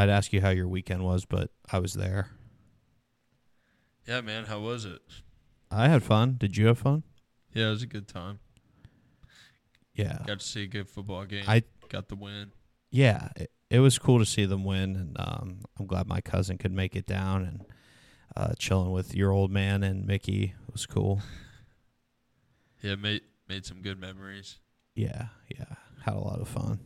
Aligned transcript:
I'd 0.00 0.08
ask 0.08 0.32
you 0.32 0.40
how 0.40 0.48
your 0.48 0.66
weekend 0.66 1.04
was, 1.04 1.26
but 1.26 1.50
I 1.70 1.78
was 1.78 1.92
there. 1.92 2.30
Yeah, 4.08 4.22
man. 4.22 4.44
How 4.46 4.58
was 4.60 4.86
it? 4.86 5.02
I 5.70 5.88
had 5.88 6.02
fun. 6.02 6.36
Did 6.38 6.56
you 6.56 6.66
have 6.68 6.78
fun? 6.78 7.02
Yeah, 7.52 7.66
it 7.66 7.70
was 7.70 7.82
a 7.82 7.86
good 7.86 8.08
time. 8.08 8.38
Yeah. 9.94 10.18
Got 10.26 10.40
to 10.40 10.46
see 10.46 10.62
a 10.62 10.66
good 10.66 10.88
football 10.88 11.24
game. 11.26 11.44
I 11.46 11.64
got 11.90 12.08
the 12.08 12.16
win. 12.16 12.52
yeah, 12.90 13.28
it, 13.36 13.50
it 13.68 13.80
was 13.80 13.98
cool 13.98 14.18
to 14.18 14.24
see 14.26 14.46
them 14.46 14.64
win, 14.64 14.96
and 14.96 15.16
um, 15.20 15.58
I'm 15.78 15.86
glad 15.86 16.08
my 16.08 16.20
cousin 16.20 16.56
could 16.56 16.72
make 16.72 16.96
it 16.96 17.06
down 17.06 17.42
and 17.42 17.64
uh, 18.36 18.54
chilling 18.58 18.92
with 18.92 19.14
your 19.14 19.30
old 19.32 19.50
man 19.50 19.82
and 19.82 20.06
Mickey 20.06 20.54
was 20.72 20.86
cool. 20.86 21.20
Yeah, 22.82 22.94
made 22.94 23.20
made 23.46 23.66
some 23.66 23.82
good 23.82 24.00
memories. 24.00 24.58
Yeah, 24.94 25.26
yeah, 25.54 25.74
had 26.06 26.14
a 26.14 26.18
lot 26.18 26.40
of 26.40 26.48
fun. 26.48 26.80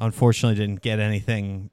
Unfortunately, 0.00 0.56
didn't 0.56 0.82
get 0.82 0.98
anything 0.98 1.70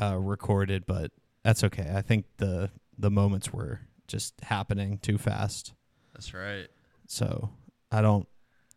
uh, 0.00 0.16
recorded, 0.18 0.84
but 0.86 1.10
that's 1.42 1.64
okay. 1.64 1.92
I 1.94 2.02
think 2.02 2.24
the 2.38 2.70
the 2.98 3.10
moments 3.10 3.52
were 3.52 3.80
just 4.06 4.34
happening 4.42 4.98
too 4.98 5.18
fast, 5.18 5.72
That's 6.14 6.32
right. 6.34 6.66
so 7.06 7.50
I 7.92 8.00
don't. 8.02 8.26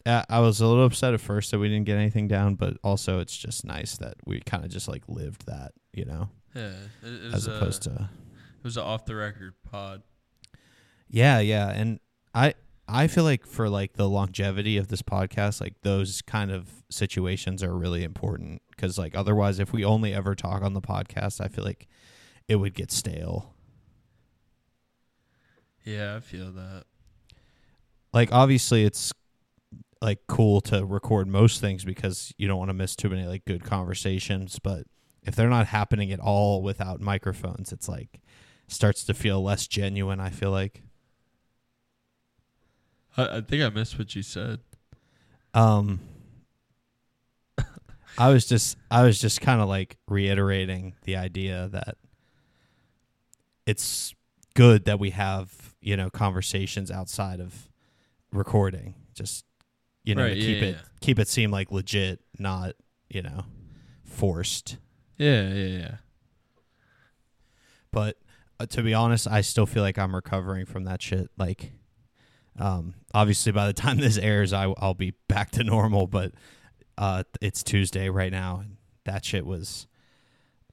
I 0.05 0.23
I 0.30 0.39
was 0.39 0.61
a 0.61 0.67
little 0.67 0.86
upset 0.86 1.13
at 1.13 1.22
first 1.22 1.52
that 1.52 1.59
we 1.59 1.69
didn't 1.69 1.86
get 1.86 1.97
anything 1.97 2.28
down, 2.28 2.55
but 2.55 2.78
also 2.83 3.19
it's 3.19 3.36
just 3.38 3.66
nice 3.66 3.97
that 3.97 4.16
we 4.25 4.39
kind 4.41 4.63
of 4.66 4.72
just 4.72 4.88
like 4.88 5.03
lived 5.08 5.45
that, 5.47 5.72
you 5.94 6.05
know, 6.05 6.30
Yeah, 6.55 6.73
it, 7.03 7.08
it 7.25 7.33
as 7.33 7.47
opposed 7.47 7.88
a, 7.88 7.89
to 7.89 8.09
it 8.58 8.63
was 8.63 8.78
an 8.78 8.83
off 8.83 9.06
the 9.06 9.16
record 9.16 9.53
pod. 9.69 10.03
Yeah, 11.09 11.39
yeah, 11.39 11.69
and 11.69 12.00
I 12.33 12.53
I 12.88 13.08
feel 13.08 13.23
like 13.23 13.45
for 13.45 13.69
like 13.69 13.94
the 13.94 14.09
longevity 14.09 14.78
of 14.78 14.88
this 14.88 15.02
podcast, 15.02 15.61
like 15.61 15.75
those 15.81 16.22
kind 16.22 16.52
of 16.52 16.69
situations 16.89 17.63
are 17.63 17.75
really 17.75 18.03
important 18.03 18.61
because 18.81 18.97
like 18.97 19.15
otherwise, 19.15 19.59
if 19.59 19.71
we 19.71 19.85
only 19.85 20.11
ever 20.13 20.33
talk 20.33 20.63
on 20.63 20.73
the 20.73 20.81
podcast, 20.81 21.39
I 21.39 21.47
feel 21.47 21.63
like 21.63 21.87
it 22.47 22.55
would 22.55 22.73
get 22.73 22.91
stale. 22.91 23.53
Yeah, 25.85 26.15
I 26.15 26.19
feel 26.19 26.51
that. 26.53 26.85
Like 28.11 28.31
obviously, 28.31 28.83
it's 28.83 29.13
like 30.01 30.19
cool 30.27 30.61
to 30.61 30.83
record 30.83 31.27
most 31.27 31.61
things 31.61 31.85
because 31.85 32.33
you 32.38 32.47
don't 32.47 32.57
want 32.57 32.69
to 32.69 32.73
miss 32.73 32.95
too 32.95 33.09
many 33.09 33.27
like 33.27 33.45
good 33.45 33.63
conversations, 33.63 34.57
but 34.57 34.85
if 35.21 35.35
they're 35.35 35.47
not 35.47 35.67
happening 35.67 36.11
at 36.11 36.19
all 36.19 36.63
without 36.63 36.99
microphones, 36.99 37.71
it's 37.71 37.88
like 37.88 38.19
starts 38.67 39.03
to 39.03 39.13
feel 39.13 39.43
less 39.43 39.67
genuine. 39.67 40.19
I 40.19 40.31
feel 40.31 40.49
like. 40.49 40.81
I, 43.16 43.38
I 43.38 43.41
think 43.41 43.61
I 43.61 43.69
missed 43.69 43.99
what 43.99 44.16
you 44.16 44.23
said. 44.23 44.59
Um 45.53 45.99
I 48.17 48.29
was 48.29 48.45
just 48.45 48.77
I 48.89 49.03
was 49.03 49.19
just 49.19 49.41
kind 49.41 49.61
of 49.61 49.67
like 49.69 49.97
reiterating 50.07 50.95
the 51.03 51.15
idea 51.15 51.69
that 51.71 51.97
it's 53.65 54.13
good 54.53 54.85
that 54.85 54.99
we 54.99 55.11
have, 55.11 55.75
you 55.81 55.95
know, 55.95 56.09
conversations 56.09 56.91
outside 56.91 57.39
of 57.39 57.69
recording. 58.31 58.95
Just 59.13 59.45
you 60.03 60.15
know, 60.15 60.23
Right, 60.23 60.33
to 60.33 60.39
yeah, 60.39 60.45
keep 60.45 60.63
it 60.63 60.77
keep 60.99 61.19
it 61.19 61.27
seem 61.27 61.51
like 61.51 61.71
legit, 61.71 62.19
not, 62.39 62.73
you 63.09 63.21
know, 63.21 63.45
forced. 64.03 64.77
Yeah, 65.17 65.50
yeah, 65.50 65.77
yeah. 65.79 65.95
But 67.91 68.17
uh, 68.59 68.66
to 68.67 68.81
be 68.81 68.94
honest, 68.94 69.27
I 69.27 69.41
still 69.41 69.66
feel 69.66 69.83
like 69.83 69.97
I'm 69.97 70.16
recovering 70.16 70.66
from 70.66 70.85
that 70.85 71.01
shit. 71.01 71.29
Like, 71.38 71.71
um, 72.57 72.95
obviously 73.13 73.51
by 73.51 73.67
the 73.67 73.73
time 73.81 73.97
this 73.97 74.17
airs, 74.17 74.53
I, 74.53 74.73
I'll 74.77 74.94
be 74.94 75.13
back 75.27 75.51
to 75.51 75.63
normal. 75.63 76.07
But 76.07 76.31
uh, 76.97 77.24
it's 77.41 77.63
Tuesday 77.63 78.09
right 78.09 78.31
now, 78.31 78.59
and 78.62 78.78
that 79.06 79.25
shit 79.25 79.46
was 79.46 79.88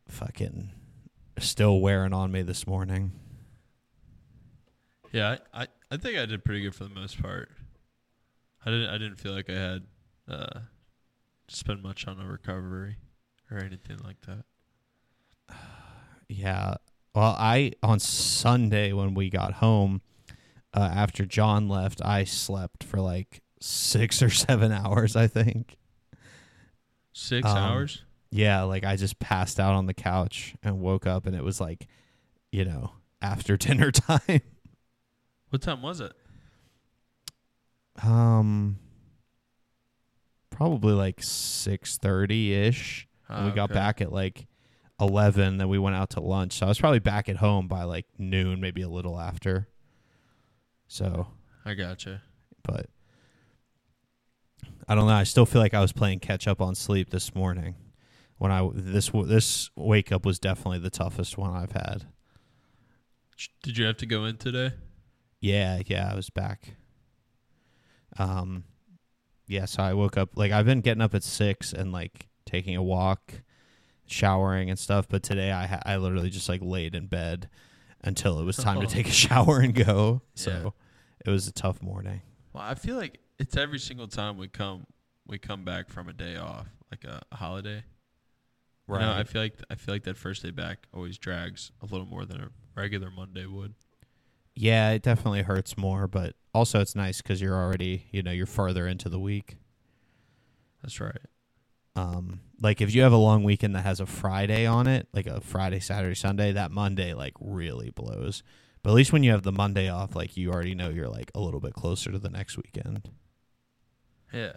fucking 0.08 0.70
still 1.38 1.80
wearing 1.80 2.12
on 2.12 2.32
me 2.32 2.42
this 2.42 2.66
morning. 2.66 3.12
Yeah, 5.12 5.36
I, 5.54 5.62
I, 5.62 5.66
I 5.92 5.96
think 5.96 6.18
I 6.18 6.26
did 6.26 6.44
pretty 6.44 6.62
good 6.62 6.74
for 6.74 6.84
the 6.84 6.94
most 6.94 7.20
part. 7.20 7.50
I 8.64 8.70
didn't 8.70 8.88
I 8.90 8.98
didn't 8.98 9.16
feel 9.16 9.32
like 9.32 9.48
I 9.48 9.54
had 9.54 9.82
uh 10.28 10.60
to 11.46 11.56
spend 11.56 11.82
much 11.82 12.06
on 12.06 12.20
a 12.20 12.26
recovery 12.26 12.96
or 13.50 13.58
anything 13.58 13.98
like 14.04 14.20
that. 14.22 14.44
Yeah. 16.28 16.74
Well, 17.14 17.34
I 17.38 17.72
on 17.82 18.00
Sunday 18.00 18.92
when 18.92 19.14
we 19.14 19.30
got 19.30 19.54
home 19.54 20.02
uh, 20.74 20.90
after 20.92 21.24
John 21.24 21.68
left, 21.68 22.02
I 22.04 22.24
slept 22.24 22.84
for 22.84 23.00
like 23.00 23.40
six 23.60 24.22
or 24.22 24.30
seven 24.30 24.72
hours. 24.84 25.16
I 25.16 25.26
think. 25.26 25.77
Six 27.20 27.46
Um, 27.50 27.56
hours? 27.56 28.04
Yeah, 28.30 28.62
like 28.62 28.84
I 28.84 28.94
just 28.94 29.18
passed 29.18 29.58
out 29.58 29.74
on 29.74 29.86
the 29.86 29.94
couch 29.94 30.54
and 30.62 30.78
woke 30.80 31.04
up 31.04 31.26
and 31.26 31.34
it 31.34 31.42
was 31.42 31.60
like, 31.60 31.88
you 32.52 32.64
know, 32.64 32.92
after 33.20 33.56
dinner 33.66 33.90
time. 33.90 34.40
What 35.50 35.62
time 35.62 35.82
was 35.82 36.00
it? 36.00 36.12
Um 38.02 38.78
probably 40.50 40.92
like 40.92 41.20
6:30ish. 41.20 43.06
And 43.34 43.44
we 43.46 43.50
Ah, 43.50 43.54
got 43.54 43.64
okay. 43.64 43.74
back 43.74 44.00
at 44.00 44.12
like 44.12 44.46
11 45.00 45.58
then 45.58 45.68
we 45.68 45.78
went 45.78 45.96
out 45.96 46.10
to 46.10 46.20
lunch. 46.20 46.52
So 46.54 46.66
I 46.66 46.68
was 46.68 46.78
probably 46.78 47.00
back 47.00 47.28
at 47.28 47.36
home 47.36 47.66
by 47.66 47.82
like 47.82 48.06
noon, 48.16 48.60
maybe 48.60 48.82
a 48.82 48.88
little 48.88 49.18
after. 49.18 49.68
So, 50.86 51.26
I 51.64 51.74
gotcha. 51.74 52.22
but 52.62 52.86
I 54.88 54.94
don't 54.94 55.06
know. 55.06 55.12
I 55.12 55.24
still 55.24 55.44
feel 55.46 55.60
like 55.60 55.74
I 55.74 55.80
was 55.80 55.92
playing 55.92 56.20
catch 56.20 56.48
up 56.48 56.60
on 56.62 56.74
sleep 56.74 57.10
this 57.10 57.34
morning. 57.34 57.74
When 58.38 58.50
I 58.52 58.68
this 58.72 59.10
this 59.26 59.70
wake 59.76 60.12
up 60.12 60.24
was 60.24 60.38
definitely 60.38 60.78
the 60.78 60.90
toughest 60.90 61.36
one 61.36 61.54
I've 61.54 61.72
had. 61.72 62.04
Did 63.62 63.76
you 63.78 63.84
have 63.86 63.96
to 63.98 64.06
go 64.06 64.24
in 64.24 64.36
today? 64.36 64.72
Yeah, 65.40 65.80
yeah, 65.86 66.10
I 66.10 66.14
was 66.16 66.30
back. 66.30 66.74
Um, 68.18 68.64
yeah, 69.46 69.64
so 69.66 69.82
I 69.82 69.94
woke 69.94 70.16
up 70.16 70.30
like 70.36 70.52
I've 70.52 70.66
been 70.66 70.80
getting 70.80 71.02
up 71.02 71.14
at 71.14 71.22
six 71.22 71.72
and 71.72 71.92
like 71.92 72.28
taking 72.46 72.76
a 72.76 72.82
walk, 72.82 73.42
showering 74.06 74.70
and 74.70 74.78
stuff. 74.78 75.06
But 75.08 75.22
today 75.22 75.52
I 75.52 75.66
ha- 75.66 75.82
I 75.84 75.96
literally 75.96 76.30
just 76.30 76.48
like 76.48 76.60
laid 76.62 76.94
in 76.94 77.06
bed 77.06 77.48
until 78.02 78.38
it 78.40 78.44
was 78.44 78.56
time 78.56 78.80
to 78.80 78.86
Oh. 78.86 78.88
take 78.88 79.08
a 79.08 79.12
shower 79.12 79.60
and 79.60 79.74
go. 79.74 80.22
Yeah. 80.34 80.42
So 80.44 80.74
it 81.24 81.30
was 81.30 81.46
a 81.48 81.52
tough 81.52 81.82
morning. 81.82 82.22
Well, 82.52 82.62
I 82.64 82.74
feel 82.74 82.96
like 82.96 83.18
it's 83.38 83.56
every 83.56 83.78
single 83.78 84.08
time 84.08 84.36
we 84.36 84.48
come 84.48 84.86
we 85.26 85.38
come 85.38 85.64
back 85.64 85.88
from 85.90 86.08
a 86.08 86.12
day 86.12 86.36
off, 86.36 86.66
like 86.90 87.04
a, 87.04 87.22
a 87.32 87.36
holiday. 87.36 87.84
You 88.88 88.94
know, 89.00 89.12
I 89.12 89.24
feel 89.24 89.42
like 89.42 89.54
I 89.70 89.74
feel 89.74 89.94
like 89.94 90.04
that 90.04 90.16
first 90.16 90.42
day 90.42 90.50
back 90.50 90.86
always 90.94 91.18
drags 91.18 91.72
a 91.82 91.86
little 91.86 92.06
more 92.06 92.24
than 92.24 92.40
a 92.40 92.48
regular 92.74 93.10
Monday 93.10 93.46
would. 93.46 93.74
yeah, 94.54 94.90
it 94.90 95.02
definitely 95.02 95.42
hurts 95.42 95.76
more, 95.76 96.08
but 96.08 96.34
also 96.54 96.80
it's 96.80 96.96
nice 96.96 97.20
because 97.22 97.40
you're 97.40 97.54
already 97.56 98.06
you 98.10 98.22
know 98.22 98.30
you're 98.32 98.46
farther 98.46 98.86
into 98.88 99.08
the 99.08 99.20
week. 99.20 99.56
That's 100.82 101.00
right. 101.00 101.20
um 101.96 102.40
like 102.60 102.80
if 102.80 102.94
you 102.94 103.02
have 103.02 103.12
a 103.12 103.16
long 103.16 103.44
weekend 103.44 103.74
that 103.74 103.82
has 103.84 104.00
a 104.00 104.06
Friday 104.06 104.66
on 104.66 104.86
it, 104.86 105.08
like 105.12 105.26
a 105.26 105.40
Friday, 105.40 105.80
Saturday, 105.80 106.14
Sunday, 106.14 106.52
that 106.52 106.70
Monday 106.70 107.14
like 107.14 107.34
really 107.40 107.90
blows. 107.90 108.42
But 108.82 108.90
at 108.90 108.94
least 108.96 109.12
when 109.12 109.22
you 109.24 109.32
have 109.32 109.42
the 109.42 109.52
Monday 109.52 109.88
off, 109.88 110.14
like 110.16 110.36
you 110.36 110.50
already 110.50 110.74
know 110.74 110.88
you're 110.88 111.08
like 111.08 111.30
a 111.34 111.40
little 111.40 111.60
bit 111.60 111.74
closer 111.74 112.10
to 112.12 112.18
the 112.18 112.30
next 112.30 112.56
weekend, 112.56 113.10
Yeah. 114.32 114.52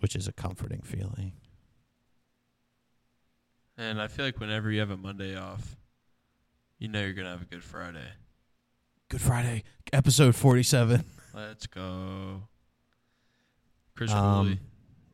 which 0.00 0.14
is 0.16 0.28
a 0.28 0.32
comforting 0.32 0.82
feeling. 0.82 1.32
And 3.76 4.00
I 4.00 4.08
feel 4.08 4.24
like 4.24 4.40
whenever 4.40 4.70
you 4.70 4.80
have 4.80 4.90
a 4.90 4.96
Monday 4.96 5.36
off, 5.36 5.76
you 6.78 6.88
know 6.88 7.00
you're 7.00 7.12
gonna 7.12 7.30
have 7.30 7.42
a 7.42 7.46
good 7.46 7.62
Friday. 7.62 8.08
Good 9.08 9.20
Friday, 9.20 9.64
episode 9.92 10.34
47. 10.34 11.04
Let's 11.34 11.66
go. 11.66 12.42
Chris 13.96 14.12
Um, 14.12 14.58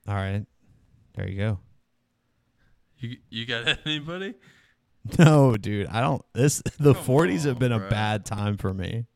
All 0.08 0.14
right. 0.14 0.44
There 1.14 1.28
you 1.28 1.36
go. 1.38 1.58
You 2.98 3.16
you 3.30 3.46
got 3.46 3.78
anybody? 3.86 4.34
No, 5.18 5.56
dude, 5.56 5.86
I 5.88 6.00
don't 6.00 6.22
this 6.32 6.62
the 6.78 6.94
Come 6.94 7.04
40s 7.04 7.44
have 7.44 7.56
on, 7.56 7.60
been 7.60 7.72
a 7.72 7.88
bad 7.90 8.24
time 8.24 8.56
for 8.56 8.72
me. 8.72 9.06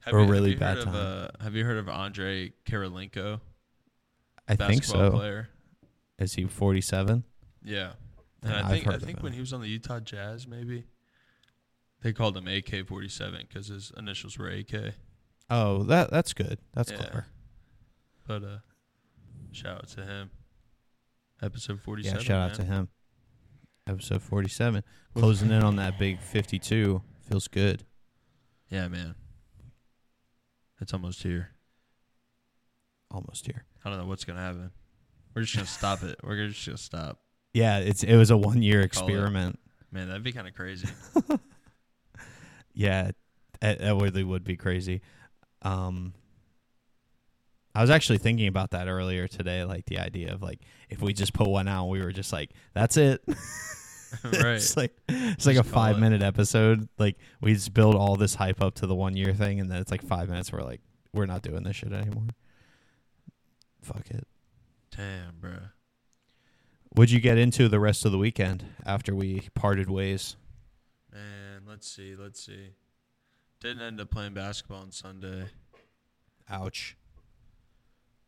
Have 0.00 0.14
Or 0.14 0.18
a 0.18 0.20
you- 0.22 0.26
have 0.26 0.30
really 0.32 0.54
bad 0.56 0.78
time. 0.82 0.88
Of, 0.88 0.94
uh, 0.94 1.28
have 1.40 1.54
you 1.54 1.64
heard 1.64 1.78
of 1.78 1.88
Andre 1.88 2.52
Kirilenko? 2.66 3.40
I 4.48 4.56
think 4.56 4.84
so. 4.84 5.10
Player. 5.10 5.48
Is 6.18 6.34
he 6.34 6.44
47? 6.44 7.24
Yeah. 7.62 7.92
And 8.42 8.52
Yeah, 8.52 8.60
I've 8.60 8.70
think 8.70 8.86
I 8.86 8.98
think 8.98 9.22
when 9.22 9.32
he 9.32 9.40
was 9.40 9.52
on 9.52 9.60
the 9.60 9.68
Utah 9.68 10.00
Jazz, 10.00 10.46
maybe 10.46 10.84
they 12.02 12.12
called 12.12 12.36
him 12.36 12.46
AK 12.46 12.86
forty 12.86 13.08
seven 13.08 13.40
because 13.48 13.66
his 13.66 13.90
initials 13.96 14.38
were 14.38 14.48
AK. 14.48 14.94
Oh, 15.50 15.82
that 15.84 16.10
that's 16.10 16.32
good. 16.32 16.58
That's 16.72 16.90
Yeah. 16.92 16.98
clever. 16.98 17.26
But 18.28 18.44
uh, 18.44 18.58
shout 19.50 19.78
out 19.78 19.88
to 19.88 20.04
him. 20.04 20.30
Episode 21.42 21.80
forty 21.80 22.04
seven. 22.04 22.18
Yeah, 22.18 22.22
seven. 22.22 22.26
shout 22.26 22.50
out 22.50 22.56
to 22.56 22.64
him. 22.64 22.88
Episode 23.88 24.20
47. 24.20 24.84
Closing 25.14 25.50
in 25.50 25.62
on 25.62 25.76
that 25.76 25.98
big 25.98 26.20
52. 26.20 27.00
Feels 27.22 27.48
good. 27.48 27.84
Yeah, 28.68 28.86
man. 28.88 29.14
It's 30.78 30.92
almost 30.92 31.22
here. 31.22 31.52
Almost 33.10 33.46
here. 33.46 33.64
I 33.84 33.90
don't 33.90 33.98
know 33.98 34.06
what's 34.06 34.24
gonna 34.24 34.40
happen. 34.40 34.70
We're 35.34 35.42
just 35.42 35.54
gonna 35.54 35.66
stop 35.66 36.02
it. 36.02 36.18
We're 36.22 36.48
just 36.48 36.66
gonna 36.66 36.78
stop. 36.78 37.20
Yeah, 37.54 37.78
it's 37.78 38.02
it 38.02 38.16
was 38.16 38.30
a 38.30 38.36
one 38.36 38.62
year 38.62 38.80
it. 38.80 38.84
experiment. 38.84 39.58
Man, 39.90 40.08
that'd 40.08 40.22
be 40.22 40.32
kind 40.32 40.46
of 40.46 40.54
crazy. 40.54 40.88
yeah, 42.74 43.12
it 43.62 43.80
really 43.80 44.24
would 44.24 44.44
be 44.44 44.56
crazy. 44.56 45.00
Um, 45.62 46.12
I 47.74 47.80
was 47.80 47.90
actually 47.90 48.18
thinking 48.18 48.48
about 48.48 48.72
that 48.72 48.88
earlier 48.88 49.28
today, 49.28 49.64
like 49.64 49.86
the 49.86 49.98
idea 49.98 50.34
of 50.34 50.42
like 50.42 50.60
if 50.90 51.00
we 51.00 51.12
just 51.12 51.32
put 51.32 51.48
one 51.48 51.68
out, 51.68 51.86
we 51.86 52.02
were 52.02 52.12
just 52.12 52.32
like, 52.32 52.50
that's 52.74 52.96
it. 52.96 53.22
right. 54.24 54.56
it's 54.56 54.76
like 54.76 54.96
it's 55.08 55.46
like 55.46 55.56
a 55.56 55.62
five 55.62 55.96
it. 55.96 56.00
minute 56.00 56.22
episode. 56.22 56.88
Like 56.98 57.16
we 57.40 57.54
just 57.54 57.74
build 57.74 57.94
all 57.94 58.16
this 58.16 58.34
hype 58.34 58.62
up 58.62 58.74
to 58.76 58.86
the 58.86 58.94
one 58.94 59.16
year 59.16 59.32
thing, 59.32 59.60
and 59.60 59.70
then 59.70 59.80
it's 59.80 59.90
like 59.90 60.02
five 60.02 60.28
minutes. 60.28 60.52
We're 60.52 60.62
like, 60.62 60.80
we're 61.12 61.26
not 61.26 61.42
doing 61.42 61.62
this 61.62 61.76
shit 61.76 61.92
anymore. 61.92 62.28
Fuck 63.82 64.10
it. 64.10 64.26
Damn, 64.94 65.38
bro. 65.40 65.58
What'd 66.90 67.10
you 67.10 67.20
get 67.20 67.38
into 67.38 67.68
the 67.68 67.78
rest 67.78 68.04
of 68.04 68.12
the 68.12 68.18
weekend 68.18 68.64
after 68.84 69.14
we 69.14 69.48
parted 69.54 69.90
ways? 69.90 70.36
Man, 71.12 71.62
let's 71.66 71.88
see, 71.88 72.16
let's 72.18 72.44
see. 72.44 72.70
Didn't 73.60 73.82
end 73.82 74.00
up 74.00 74.10
playing 74.10 74.34
basketball 74.34 74.82
on 74.82 74.92
Sunday. 74.92 75.48
Ouch. 76.48 76.96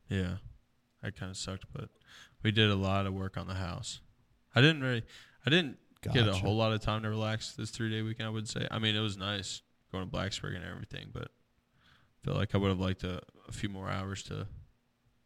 Yeah, 0.09 0.37
that 1.03 1.17
kind 1.17 1.31
of 1.31 1.37
sucked, 1.37 1.65
but 1.73 1.89
we 2.43 2.51
did 2.51 2.69
a 2.69 2.75
lot 2.75 3.07
of 3.07 3.15
work 3.15 3.37
on 3.37 3.47
the 3.47 3.55
house. 3.55 4.01
I 4.55 4.61
didn't 4.61 4.83
really, 4.83 5.05
I 5.47 5.51
didn't 5.51 5.79
gotcha. 6.03 6.19
get 6.19 6.29
a 6.29 6.35
whole 6.35 6.57
lot 6.57 6.73
of 6.73 6.81
time 6.81 7.03
to 7.03 7.09
relax 7.09 7.53
this 7.53 7.71
three 7.71 7.91
day 7.91 8.03
weekend. 8.03 8.27
I 8.27 8.31
would 8.31 8.49
say. 8.49 8.67
I 8.71 8.79
mean, 8.79 8.97
it 8.97 9.01
was 9.01 9.17
nice 9.17 9.63
going 9.93 10.09
to 10.09 10.17
Blacksburg 10.17 10.57
and 10.57 10.65
everything, 10.65 11.11
but 11.13 11.29
I 11.29 12.25
feel 12.25 12.35
like 12.35 12.55
I 12.55 12.59
would 12.59 12.69
have 12.69 12.81
liked 12.81 13.05
a, 13.05 13.21
a 13.49 13.53
few 13.53 13.69
more 13.69 13.89
hours 13.89 14.23
to 14.25 14.47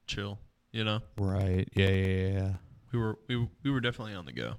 chill. 0.06 0.38
You 0.72 0.84
know? 0.84 1.00
Right. 1.18 1.68
Yeah. 1.74 1.88
Yeah. 1.88 2.28
Yeah. 2.28 2.52
We 2.92 2.98
were 2.98 3.18
we 3.28 3.48
we 3.62 3.70
were 3.70 3.80
definitely 3.80 4.14
on 4.14 4.24
the 4.24 4.32
go. 4.32 4.54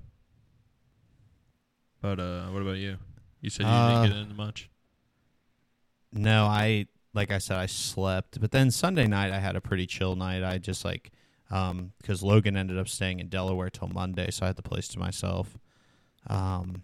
But 2.02 2.20
uh, 2.20 2.46
what 2.48 2.62
about 2.62 2.78
you? 2.78 2.98
You 3.42 3.50
said 3.50 3.64
you 3.64 3.72
uh, 3.72 4.04
didn't 4.04 4.12
get 4.14 4.22
into 4.22 4.36
much. 4.36 4.70
No, 6.12 6.46
I 6.46 6.88
like 7.14 7.32
I 7.32 7.38
said, 7.38 7.58
I 7.58 7.66
slept. 7.66 8.40
But 8.40 8.52
then 8.52 8.72
Sunday 8.72 9.08
night, 9.08 9.32
I 9.32 9.40
had 9.40 9.56
a 9.56 9.62
pretty 9.62 9.88
chill 9.88 10.16
night. 10.16 10.44
I 10.44 10.58
just 10.58 10.86
like, 10.86 11.12
um, 11.50 11.94
because 12.00 12.22
Logan 12.22 12.58
ended 12.58 12.78
up 12.78 12.88
staying 12.88 13.20
in 13.20 13.30
Delaware 13.30 13.70
till 13.70 13.88
Monday, 13.88 14.30
so 14.32 14.46
I 14.46 14.48
had 14.48 14.58
the 14.58 14.62
place 14.62 14.88
to 14.90 15.00
myself. 15.00 15.58
Um, 16.28 16.82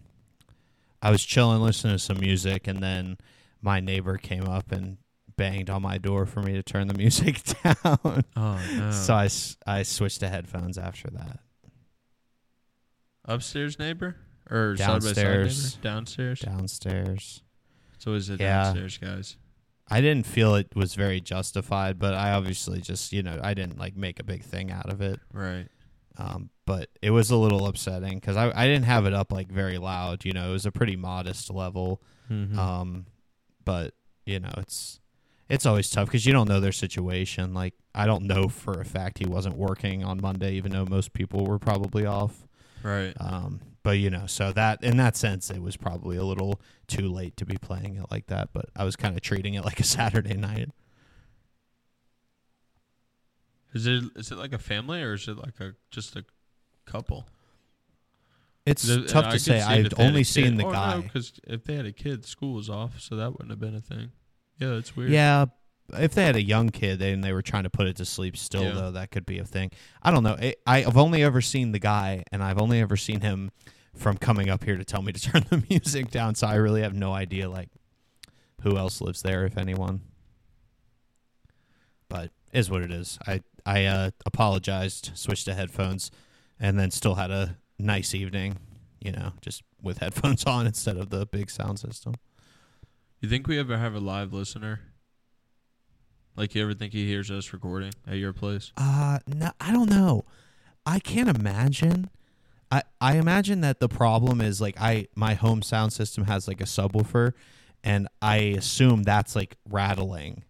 I 1.02 1.12
was 1.12 1.24
chilling, 1.24 1.62
listening 1.62 1.96
to 1.96 2.00
some 2.00 2.20
music, 2.20 2.68
and 2.68 2.82
then 2.82 3.18
my 3.62 3.80
neighbor 3.80 4.18
came 4.18 4.48
up 4.48 4.72
and 4.72 4.98
banged 5.42 5.72
on 5.72 5.82
my 5.82 5.98
door 5.98 6.28
for 6.28 6.44
me 6.44 6.54
to 6.54 6.62
turn 6.62 6.88
the 6.88 6.94
music 6.98 7.42
down. 7.64 8.24
Oh 8.36 8.62
no! 8.76 8.92
So 8.92 9.16
I, 9.16 9.28
I 9.66 9.82
switched 9.82 10.20
to 10.20 10.30
headphones 10.30 10.78
after 10.78 11.10
that. 11.10 11.40
Upstairs 13.26 13.80
neighbor 13.80 14.18
or 14.50 14.76
downstairs? 14.76 15.56
Side 15.56 15.72
side? 15.72 15.82
Downstairs. 15.82 16.40
Downstairs. 16.42 17.44
So 17.98 18.14
is 18.14 18.30
it 18.30 18.40
yeah. 18.40 18.66
downstairs, 18.66 18.98
guys? 19.00 19.38
I 19.90 20.00
didn't 20.00 20.28
feel 20.28 20.56
it 20.56 20.76
was 20.76 20.94
very 20.94 21.20
justified, 21.20 21.98
but 21.98 22.14
I 22.14 22.34
obviously 22.34 22.80
just 22.80 23.12
you 23.12 23.24
know 23.24 23.40
I 23.44 23.56
didn't 23.56 23.80
like 23.80 23.96
make 23.96 24.20
a 24.20 24.24
big 24.24 24.44
thing 24.44 24.70
out 24.70 24.92
of 24.92 25.02
it. 25.02 25.20
Right. 25.34 25.68
Um, 26.18 26.52
but 26.68 26.90
it 27.02 27.10
was 27.10 27.32
a 27.32 27.36
little 27.36 27.66
upsetting 27.66 28.16
because 28.16 28.38
I 28.38 28.52
I 28.56 28.68
didn't 28.68 28.86
have 28.86 29.08
it 29.08 29.14
up 29.16 29.32
like 29.32 29.52
very 29.52 29.80
loud. 29.80 30.24
You 30.24 30.34
know, 30.34 30.50
it 30.50 30.52
was 30.52 30.68
a 30.68 30.72
pretty 30.72 30.96
modest 30.96 31.52
level. 31.52 32.00
Mm-hmm. 32.30 32.60
Um, 32.60 33.06
but 33.66 33.96
you 34.26 34.40
know 34.40 34.52
it's 34.58 35.01
it's 35.52 35.66
always 35.66 35.90
tough 35.90 36.08
because 36.08 36.26
you 36.26 36.32
don't 36.32 36.48
know 36.48 36.62
their 36.62 36.72
situation. 36.72 37.54
Like 37.54 37.74
I 37.94 38.06
don't 38.06 38.24
know 38.24 38.48
for 38.48 38.80
a 38.80 38.86
fact 38.86 39.20
he 39.20 39.26
wasn't 39.26 39.58
working 39.58 40.02
on 40.02 40.22
Monday, 40.22 40.54
even 40.54 40.72
though 40.72 40.86
most 40.86 41.12
people 41.12 41.46
were 41.46 41.60
probably 41.60 42.06
off. 42.06 42.48
Right. 42.84 43.14
Um, 43.20 43.60
but 43.84 43.98
you 43.98 44.10
know, 44.10 44.28
so 44.28 44.54
that 44.54 44.82
in 44.82 44.96
that 44.98 45.18
sense, 45.18 45.50
it 45.50 45.62
was 45.62 45.76
probably 45.76 46.16
a 46.16 46.24
little 46.24 46.62
too 46.88 47.10
late 47.10 47.36
to 47.36 47.46
be 47.46 47.58
playing 47.58 47.98
it 47.98 48.06
like 48.10 48.28
that. 48.28 48.54
But 48.54 48.68
I 48.78 48.86
was 48.86 48.96
kind 48.96 49.14
of 49.14 49.22
treating 49.22 49.56
it 49.56 49.66
like 49.66 49.82
a 49.82 49.84
Saturday 49.84 50.36
night. 50.36 50.70
Is 53.74 53.86
it 53.86 54.04
is 54.16 54.32
it 54.32 54.38
like 54.38 54.54
a 54.54 54.60
family 54.60 55.02
or 55.02 55.14
is 55.14 55.28
it 55.28 55.38
like 55.38 55.60
a 55.60 55.74
just 55.92 56.16
a 56.16 56.24
couple? 56.86 57.28
It's 58.66 58.88
it, 58.88 59.10
tough 59.10 59.34
to 59.34 59.40
say. 59.40 59.60
I've 59.60 59.94
only 59.98 60.24
seen 60.24 60.56
the 60.56 60.66
oh, 60.68 60.72
guy 60.72 61.02
because 61.02 61.34
no, 61.46 61.56
if 61.56 61.66
they 61.66 61.76
had 61.76 61.86
a 61.86 61.92
kid, 61.92 62.26
school 62.26 62.54
was 62.54 62.70
off, 62.70 63.02
so 63.02 63.16
that 63.18 63.32
wouldn't 63.32 63.50
have 63.50 63.60
been 63.60 63.76
a 63.76 63.82
thing. 63.82 64.12
Yeah, 64.62 64.76
that's 64.76 64.96
weird. 64.96 65.10
Yeah, 65.10 65.46
if 65.94 66.14
they 66.14 66.24
had 66.24 66.36
a 66.36 66.42
young 66.42 66.70
kid 66.70 67.02
and 67.02 67.24
they 67.24 67.34
were 67.34 67.42
trying 67.42 67.64
to 67.64 67.70
put 67.70 67.88
it 67.88 67.98
to 67.98 68.06
sleep 68.06 68.38
still 68.38 68.64
yeah. 68.64 68.72
though 68.72 68.92
that 68.92 69.12
could 69.12 69.26
be 69.26 69.40
a 69.40 69.44
thing. 69.44 69.72
I 70.02 70.12
don't 70.12 70.24
know. 70.24 70.38
I've 70.66 70.98
only 70.98 71.24
ever 71.24 71.42
seen 71.42 71.72
the 71.72 71.80
guy 71.80 72.24
and 72.32 72.44
i've 72.44 72.62
only 72.62 72.80
ever 72.80 72.96
seen 72.96 73.22
him 73.22 73.52
from 73.96 74.18
coming 74.18 74.50
up 74.50 74.64
here 74.64 74.78
to 74.78 74.86
tell 74.86 75.02
me 75.02 75.12
to 75.12 75.22
turn 75.32 75.46
the 75.50 75.64
music 75.70 76.12
down 76.12 76.36
so 76.36 76.48
i 76.48 76.56
really 76.56 76.82
have 76.82 76.94
no 76.94 77.12
idea 77.12 77.50
like 77.50 77.70
who 78.62 78.78
else 78.78 79.02
lives 79.02 79.22
there 79.22 79.46
if 79.46 79.58
anyone. 79.58 80.02
But 82.10 82.32
is 82.54 82.70
what 82.70 82.82
it 82.82 82.92
is. 82.92 83.18
I 83.28 83.42
i 83.66 83.86
uh, 83.86 84.12
apologized 84.26 85.12
switched 85.14 85.46
to 85.46 85.54
headphones 85.54 86.12
and 86.60 86.80
then 86.80 86.92
still 86.92 87.16
had 87.16 87.32
a 87.32 87.58
nice 87.78 88.14
evening 88.14 88.58
you 89.00 89.12
know 89.12 89.34
just 89.42 89.64
with 89.82 90.00
headphones 90.00 90.44
on 90.48 90.66
instead 90.68 90.98
of 90.98 91.10
the 91.10 91.26
big 91.26 91.50
sound 91.50 91.80
system 91.80 92.16
you 93.22 93.30
think 93.30 93.48
we 93.48 93.60
ever 93.60 93.78
have 93.78 93.94
a 93.94 94.00
live 94.00 94.34
listener 94.34 94.82
like 96.36 96.56
you 96.56 96.64
ever 96.64 96.74
think 96.74 96.94
he 96.94 97.08
hears 97.08 97.30
us 97.30 97.54
recording 97.54 97.92
at 98.08 98.18
your 98.18 98.34
place? 98.34 98.72
Uh 98.78 99.20
no, 99.28 99.52
I 99.60 99.72
don't 99.72 99.90
know. 99.90 100.26
I 100.86 101.00
can't 101.00 101.30
imagine. 101.30 102.10
I 102.72 102.84
I 103.00 103.18
imagine 103.18 103.62
that 103.62 103.80
the 103.80 103.90
problem 103.90 104.42
is 104.42 104.62
like 104.62 104.76
I 104.80 105.08
my 105.16 105.34
home 105.34 105.62
sound 105.62 105.94
system 105.94 106.26
has 106.26 106.48
like 106.48 106.62
a 106.62 106.66
subwoofer, 106.66 107.34
and 107.84 108.08
I 108.22 108.38
assume 108.38 109.04
that's 109.04 109.36
like 109.36 109.58
rattling, 109.70 110.44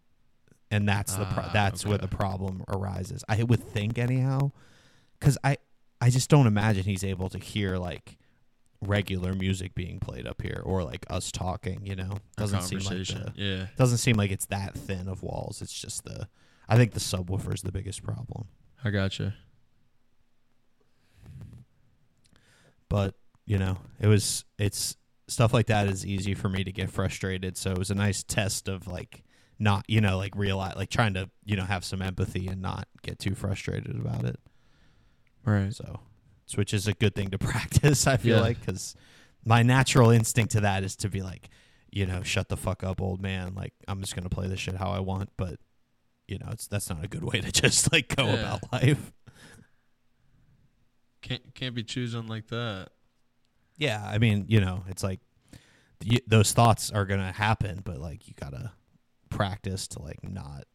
and 0.69 0.88
that's 0.88 1.15
the 1.15 1.25
pro- 1.25 1.43
ah, 1.43 1.51
that's 1.53 1.84
okay. 1.84 1.89
where 1.89 1.98
the 1.98 2.07
problem 2.07 2.63
arises. 2.67 3.24
I 3.27 3.43
would 3.43 3.63
think 3.63 3.98
anyhow, 3.98 4.51
because 5.19 5.38
I 5.43 5.57
I 6.00 6.10
just 6.10 6.29
don't 6.29 6.48
imagine 6.48 6.84
he's 6.84 7.03
able 7.03 7.29
to 7.29 7.39
hear 7.39 7.77
like 7.77 8.17
regular 8.81 9.33
music 9.33 9.75
being 9.75 10.00
played 10.00 10.25
up 10.25 10.41
here 10.41 10.61
or 10.65 10.83
like 10.83 11.05
us 11.09 11.31
talking 11.31 11.85
you 11.85 11.95
know? 11.95 12.17
Doesn't 12.38 12.61
seem 12.63 12.79
like 12.79 13.07
the, 13.07 13.33
yeah. 13.35 13.67
doesn't 13.77 14.00
seem 14.00 14.15
like 14.15 14.31
it's 14.31 14.47
that 14.47 14.73
thin 14.75 15.07
of 15.07 15.23
walls. 15.23 15.61
It's 15.61 15.73
just 15.73 16.03
the 16.03 16.27
i 16.69 16.77
think 16.77 16.93
the 16.93 17.00
subwoofer 17.00 17.53
is 17.53 17.61
the 17.61 17.71
biggest 17.71 18.03
problem. 18.03 18.47
I 18.83 18.89
gotcha. 18.89 19.35
But 22.89 23.15
you 23.45 23.57
know 23.57 23.77
it 24.00 24.07
was 24.07 24.45
it's 24.57 24.95
stuff 25.27 25.53
like 25.53 25.67
that 25.67 25.88
is 25.88 26.05
easy 26.05 26.33
for 26.33 26.50
me 26.50 26.63
to 26.63 26.71
get 26.71 26.89
frustrated. 26.89 27.57
So 27.57 27.71
it 27.71 27.77
was 27.77 27.91
a 27.91 27.95
nice 27.95 28.23
test 28.23 28.67
of 28.67 28.88
like 28.88 29.23
not 29.59 29.85
you 29.88 30.01
know 30.01 30.17
like 30.17 30.35
realize 30.35 30.75
like 30.75 30.89
trying 30.89 31.13
to 31.13 31.29
you 31.45 31.55
know 31.55 31.65
have 31.65 31.85
some 31.85 32.01
empathy 32.01 32.47
and 32.47 32.61
not 32.61 32.88
get 33.01 33.19
too 33.19 33.35
frustrated 33.35 33.95
about 33.95 34.25
it. 34.25 34.39
Right. 35.45 35.73
So 35.73 36.00
which 36.58 36.74
is 36.74 36.88
a 36.88 36.93
good 36.93 37.15
thing 37.15 37.29
to 37.29 37.38
practice. 37.39 38.08
I 38.08 38.17
feel 38.17 38.38
yeah. 38.38 38.43
like 38.43 38.60
because 38.60 38.96
my 39.46 39.63
natural 39.63 40.12
instinct 40.12 40.51
to 40.53 40.62
that 40.62 40.84
is 40.84 40.96
to 40.98 41.10
be 41.10 41.22
like, 41.22 41.50
you 41.91 42.05
know, 42.05 42.24
shut 42.24 42.50
the 42.50 42.58
fuck 42.58 42.84
up, 42.84 43.01
old 43.01 43.22
man. 43.22 43.53
Like 43.55 43.74
I'm 43.88 44.01
just 44.01 44.15
gonna 44.15 44.29
play 44.29 44.48
this 44.48 44.60
shit 44.60 44.75
how 44.75 44.91
I 44.91 45.00
want, 45.00 45.29
but 45.38 45.60
you 46.27 46.38
know, 46.38 46.48
it's 46.51 46.67
that's 46.67 46.89
not 46.89 47.03
a 47.03 47.08
good 47.08 47.24
way 47.24 47.41
to 47.41 47.51
just 47.62 47.91
like 47.91 48.15
go 48.15 48.25
yeah. 48.25 48.34
about 48.34 48.74
life. 48.74 49.12
Can't 51.22 51.53
can't 51.53 51.75
be 51.75 51.84
choosing 51.84 52.27
like 52.27 52.48
that. 52.48 52.89
Yeah, 53.77 54.03
I 54.03 54.17
mean, 54.17 54.46
you 54.48 54.62
know, 54.62 54.84
it's 54.88 55.03
like 55.03 55.20
those 56.27 56.53
thoughts 56.53 56.91
are 56.91 57.05
gonna 57.05 57.31
happen, 57.31 57.81
but 57.84 58.00
like 58.00 58.27
you 58.27 58.34
gotta 58.39 58.72
practice 59.29 59.88
to 59.89 60.01
like 60.01 60.24
not 60.24 60.65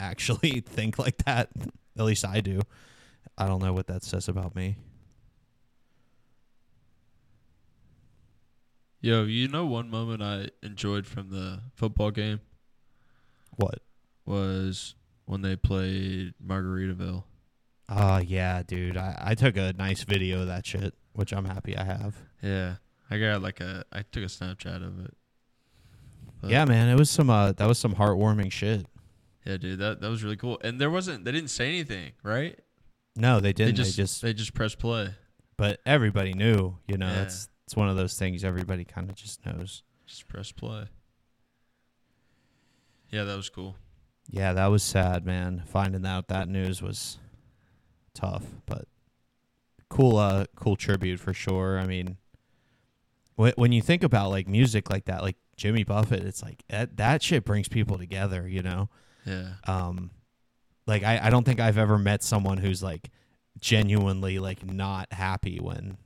actually 0.00 0.60
think 0.66 0.98
like 0.98 1.18
that. 1.24 1.50
At 1.96 2.04
least 2.04 2.24
I 2.24 2.40
do. 2.40 2.60
I 3.38 3.46
don't 3.46 3.62
know 3.62 3.72
what 3.72 3.86
that 3.86 4.02
says 4.04 4.28
about 4.28 4.54
me. 4.54 4.76
Yo, 9.04 9.24
you 9.24 9.48
know 9.48 9.66
one 9.66 9.90
moment 9.90 10.22
I 10.22 10.48
enjoyed 10.62 11.06
from 11.06 11.28
the 11.28 11.60
football 11.74 12.10
game? 12.10 12.40
What? 13.54 13.80
Was 14.24 14.94
when 15.26 15.42
they 15.42 15.56
played 15.56 16.32
Margaritaville. 16.42 17.24
Oh, 17.90 18.16
yeah, 18.16 18.62
dude. 18.62 18.96
I, 18.96 19.14
I 19.22 19.34
took 19.34 19.58
a 19.58 19.74
nice 19.74 20.04
video 20.04 20.40
of 20.40 20.46
that 20.46 20.64
shit, 20.64 20.94
which 21.12 21.34
I'm 21.34 21.44
happy 21.44 21.76
I 21.76 21.84
have. 21.84 22.16
Yeah. 22.40 22.76
I 23.10 23.18
got 23.18 23.42
like 23.42 23.60
a 23.60 23.84
I 23.92 24.04
took 24.10 24.22
a 24.22 24.28
Snapchat 24.28 24.76
of 24.76 25.04
it. 25.04 25.14
But 26.40 26.48
yeah, 26.48 26.64
man, 26.64 26.88
it 26.88 26.98
was 26.98 27.10
some 27.10 27.28
uh 27.28 27.52
that 27.52 27.68
was 27.68 27.78
some 27.78 27.96
heartwarming 27.96 28.50
shit. 28.50 28.86
Yeah, 29.44 29.58
dude, 29.58 29.80
that 29.80 30.00
that 30.00 30.08
was 30.08 30.24
really 30.24 30.38
cool. 30.38 30.58
And 30.64 30.80
there 30.80 30.90
wasn't 30.90 31.26
they 31.26 31.32
didn't 31.32 31.50
say 31.50 31.68
anything, 31.68 32.12
right? 32.22 32.58
No, 33.16 33.38
they 33.38 33.52
didn't. 33.52 33.76
They 33.76 33.82
just 33.82 33.98
they 33.98 34.02
just, 34.02 34.22
they 34.22 34.32
just 34.32 34.54
pressed 34.54 34.78
play. 34.78 35.10
But 35.58 35.80
everybody 35.84 36.32
knew, 36.32 36.78
you 36.88 36.96
know, 36.96 37.08
yeah. 37.08 37.24
it's 37.24 37.48
it's 37.66 37.76
one 37.76 37.88
of 37.88 37.96
those 37.96 38.18
things 38.18 38.44
everybody 38.44 38.84
kind 38.84 39.08
of 39.08 39.16
just 39.16 39.44
knows. 39.46 39.82
Just 40.06 40.28
press 40.28 40.52
play. 40.52 40.86
Yeah, 43.10 43.24
that 43.24 43.36
was 43.36 43.48
cool. 43.48 43.76
Yeah, 44.28 44.52
that 44.52 44.66
was 44.66 44.82
sad, 44.82 45.24
man. 45.24 45.62
Finding 45.66 46.04
out 46.06 46.28
that 46.28 46.48
news 46.48 46.82
was 46.82 47.18
tough, 48.14 48.44
but 48.66 48.86
cool 49.88 50.16
uh 50.16 50.44
cool 50.56 50.76
tribute 50.76 51.20
for 51.20 51.32
sure. 51.32 51.78
I 51.78 51.86
mean, 51.86 52.16
when 53.36 53.72
you 53.72 53.82
think 53.82 54.02
about 54.02 54.30
like 54.30 54.48
music 54.48 54.90
like 54.90 55.06
that, 55.06 55.22
like 55.22 55.36
Jimmy 55.56 55.84
Buffett, 55.84 56.24
it's 56.24 56.42
like 56.42 56.64
that, 56.68 56.96
that 56.96 57.22
shit 57.22 57.44
brings 57.44 57.68
people 57.68 57.98
together, 57.98 58.48
you 58.48 58.62
know? 58.62 58.88
Yeah. 59.24 59.54
Um, 59.66 60.10
like 60.86 61.02
I, 61.02 61.20
I 61.24 61.30
don't 61.30 61.44
think 61.44 61.60
I've 61.60 61.78
ever 61.78 61.98
met 61.98 62.22
someone 62.22 62.58
who's 62.58 62.82
like 62.82 63.10
genuinely 63.60 64.38
like 64.38 64.64
not 64.64 65.12
happy 65.12 65.58
when 65.60 65.96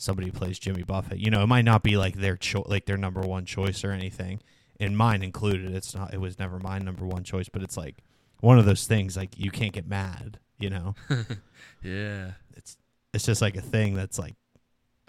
somebody 0.00 0.30
plays 0.30 0.58
Jimmy 0.58 0.82
Buffett. 0.82 1.18
You 1.18 1.30
know, 1.30 1.42
it 1.42 1.46
might 1.46 1.64
not 1.64 1.82
be 1.82 1.96
like 1.96 2.16
their 2.16 2.36
cho- 2.36 2.64
like 2.66 2.86
their 2.86 2.96
number 2.96 3.20
one 3.20 3.44
choice 3.44 3.84
or 3.84 3.92
anything, 3.92 4.40
and 4.80 4.96
mine 4.96 5.22
included. 5.22 5.74
It's 5.74 5.94
not. 5.94 6.14
It 6.14 6.20
was 6.20 6.38
never 6.38 6.58
my 6.58 6.78
number 6.78 7.04
one 7.04 7.22
choice, 7.22 7.48
but 7.48 7.62
it's 7.62 7.76
like 7.76 7.98
one 8.40 8.58
of 8.58 8.64
those 8.64 8.86
things 8.86 9.16
like 9.16 9.38
you 9.38 9.50
can't 9.50 9.72
get 9.72 9.86
mad. 9.86 10.38
You 10.58 10.70
know. 10.70 10.94
yeah. 11.82 12.32
It's 12.56 12.76
it's 13.12 13.26
just 13.26 13.42
like 13.42 13.56
a 13.56 13.60
thing 13.60 13.94
that's 13.94 14.18
like, 14.18 14.34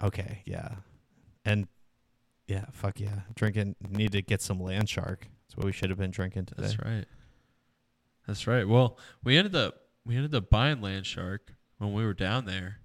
okay, 0.02 0.42
yeah, 0.44 0.76
and 1.44 1.66
yeah, 2.46 2.66
fuck 2.72 3.00
yeah, 3.00 3.20
drinking. 3.34 3.76
Need 3.88 4.12
to 4.12 4.22
get 4.22 4.42
some 4.42 4.60
land 4.60 4.88
shark. 4.88 5.26
That's 5.46 5.56
what 5.56 5.66
we 5.66 5.72
should 5.72 5.90
have 5.90 5.98
been 5.98 6.10
drinking 6.10 6.46
today. 6.46 6.62
That's 6.62 6.78
right. 6.78 7.04
That's 8.26 8.46
right. 8.46 8.68
Well, 8.68 8.98
we 9.24 9.38
ended 9.38 9.56
up 9.56 9.82
we 10.04 10.16
ended 10.16 10.34
up 10.34 10.50
buying 10.50 10.82
land 10.82 11.06
shark 11.06 11.54
when 11.78 11.94
we 11.94 12.04
were 12.04 12.14
down 12.14 12.44
there, 12.44 12.78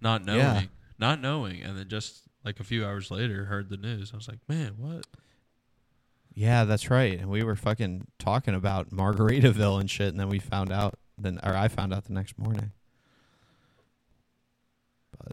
not 0.00 0.24
knowing, 0.24 0.38
yeah. 0.38 0.62
Not 0.98 1.20
knowing, 1.20 1.62
and 1.62 1.76
then 1.78 1.88
just 1.88 2.22
like 2.44 2.60
a 2.60 2.64
few 2.64 2.84
hours 2.84 3.10
later 3.10 3.46
heard 3.46 3.68
the 3.68 3.76
news. 3.76 4.12
I 4.12 4.16
was 4.16 4.28
like, 4.28 4.38
man, 4.48 4.74
what? 4.78 5.06
Yeah, 6.34 6.64
that's 6.64 6.90
right. 6.90 7.18
And 7.18 7.30
we 7.30 7.42
were 7.42 7.56
fucking 7.56 8.06
talking 8.18 8.54
about 8.54 8.90
Margaritaville 8.90 9.80
and 9.80 9.90
shit, 9.90 10.08
and 10.08 10.20
then 10.20 10.28
we 10.28 10.38
found 10.38 10.70
out. 10.70 10.98
Then, 11.18 11.40
or 11.42 11.54
I 11.54 11.68
found 11.68 11.94
out 11.94 12.04
the 12.04 12.12
next 12.12 12.38
morning. 12.38 12.72
But 15.16 15.32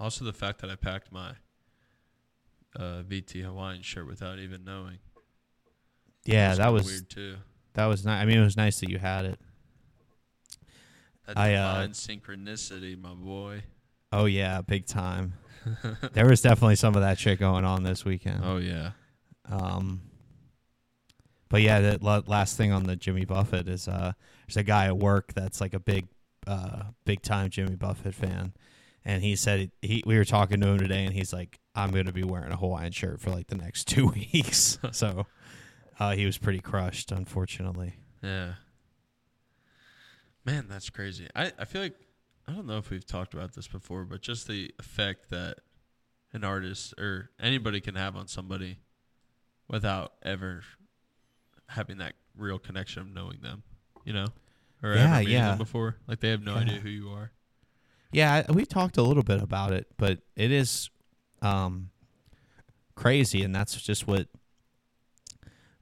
also 0.00 0.24
the 0.24 0.32
fact 0.32 0.60
that 0.62 0.70
I 0.70 0.74
packed 0.74 1.12
my 1.12 1.34
uh, 2.76 3.04
VT 3.08 3.44
Hawaiian 3.44 3.82
shirt 3.82 4.08
without 4.08 4.40
even 4.40 4.64
knowing. 4.64 4.98
Yeah, 6.24 6.48
was 6.48 6.58
that 6.58 6.72
was 6.72 6.86
weird 6.86 7.10
too. 7.10 7.36
That 7.74 7.86
was 7.86 8.04
nice. 8.04 8.20
I 8.20 8.24
mean, 8.24 8.38
it 8.38 8.44
was 8.44 8.56
nice 8.56 8.80
that 8.80 8.90
you 8.90 8.98
had 8.98 9.26
it. 9.26 9.38
That 11.26 11.38
I, 11.38 11.54
uh, 11.54 11.86
synchronicity, 11.88 13.00
my 13.00 13.14
boy. 13.14 13.62
Oh 14.14 14.26
yeah, 14.26 14.60
big 14.62 14.86
time. 14.86 15.34
there 16.12 16.28
was 16.28 16.40
definitely 16.40 16.76
some 16.76 16.94
of 16.94 17.02
that 17.02 17.18
shit 17.18 17.40
going 17.40 17.64
on 17.64 17.82
this 17.82 18.04
weekend. 18.04 18.42
Oh 18.44 18.58
yeah. 18.58 18.92
Um. 19.50 20.02
But 21.48 21.62
yeah, 21.62 21.80
the 21.80 22.22
last 22.26 22.56
thing 22.56 22.72
on 22.72 22.84
the 22.84 22.94
Jimmy 22.94 23.24
Buffett 23.24 23.68
is 23.68 23.88
uh, 23.88 24.12
there's 24.46 24.56
a 24.56 24.62
guy 24.62 24.86
at 24.86 24.96
work 24.96 25.34
that's 25.34 25.60
like 25.60 25.74
a 25.74 25.80
big, 25.80 26.06
uh, 26.46 26.84
big 27.04 27.22
time 27.22 27.50
Jimmy 27.50 27.74
Buffett 27.74 28.14
fan, 28.14 28.54
and 29.04 29.22
he 29.22 29.34
said 29.34 29.72
he 29.82 30.02
we 30.06 30.16
were 30.16 30.24
talking 30.24 30.60
to 30.60 30.68
him 30.68 30.78
today, 30.78 31.04
and 31.04 31.12
he's 31.12 31.32
like, 31.32 31.58
I'm 31.74 31.90
gonna 31.90 32.12
be 32.12 32.24
wearing 32.24 32.52
a 32.52 32.56
Hawaiian 32.56 32.92
shirt 32.92 33.20
for 33.20 33.30
like 33.30 33.48
the 33.48 33.56
next 33.56 33.84
two 33.88 34.08
weeks. 34.08 34.78
so 34.92 35.26
uh, 35.98 36.12
he 36.12 36.24
was 36.24 36.38
pretty 36.38 36.60
crushed, 36.60 37.10
unfortunately. 37.10 37.94
Yeah. 38.22 38.54
Man, 40.44 40.66
that's 40.68 40.90
crazy. 40.90 41.26
I, 41.34 41.52
I 41.58 41.64
feel 41.64 41.82
like 41.82 41.96
I 42.46 42.52
don't 42.52 42.66
know 42.66 42.78
if 42.78 42.90
we've 42.90 43.06
talked 43.06 43.34
about 43.34 43.54
this 43.54 43.66
before, 43.66 44.04
but 44.04 44.20
just 44.20 44.46
the 44.46 44.72
effect 44.78 45.30
that 45.30 45.58
an 46.32 46.44
artist 46.44 46.94
or 46.98 47.30
anybody 47.40 47.80
can 47.80 47.94
have 47.94 48.16
on 48.16 48.26
somebody 48.26 48.78
without 49.68 50.12
ever 50.22 50.62
having 51.68 51.98
that 51.98 52.14
real 52.36 52.58
connection 52.58 53.02
of 53.02 53.08
knowing 53.08 53.40
them, 53.40 53.62
you 54.04 54.12
know, 54.12 54.26
or 54.82 54.94
yeah, 54.94 55.04
ever 55.04 55.18
meeting 55.20 55.34
yeah. 55.34 55.48
them 55.50 55.58
before. 55.58 55.96
Like 56.06 56.20
they 56.20 56.30
have 56.30 56.42
no 56.42 56.54
yeah. 56.54 56.60
idea 56.60 56.80
who 56.80 56.88
you 56.88 57.08
are. 57.10 57.30
Yeah, 58.12 58.50
we 58.52 58.64
talked 58.64 58.96
a 58.96 59.02
little 59.02 59.22
bit 59.22 59.42
about 59.42 59.72
it, 59.72 59.88
but 59.96 60.20
it 60.36 60.52
is 60.52 60.90
um, 61.42 61.90
crazy, 62.94 63.42
and 63.42 63.54
that's 63.54 63.80
just 63.80 64.06
what 64.06 64.28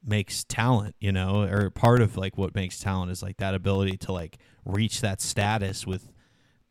makes 0.04 0.44
talent, 0.44 0.94
you 0.98 1.12
know, 1.12 1.42
or 1.42 1.70
part 1.70 2.00
of 2.00 2.16
like 2.16 2.38
what 2.38 2.54
makes 2.54 2.78
talent 2.78 3.10
is 3.10 3.22
like 3.22 3.36
that 3.36 3.54
ability 3.54 3.96
to 3.98 4.12
like 4.12 4.38
reach 4.64 5.00
that 5.00 5.20
status 5.20 5.86
with, 5.86 6.08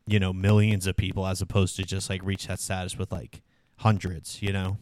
you 0.06 0.18
know, 0.18 0.32
millions 0.32 0.86
of 0.86 0.96
people 0.96 1.26
as 1.26 1.40
opposed 1.40 1.76
to 1.76 1.84
just 1.84 2.10
like 2.10 2.22
reach 2.24 2.46
that 2.46 2.60
status 2.60 2.96
with 2.96 3.12
like 3.12 3.42
hundreds, 3.76 4.42
you 4.42 4.52
know. 4.52 4.78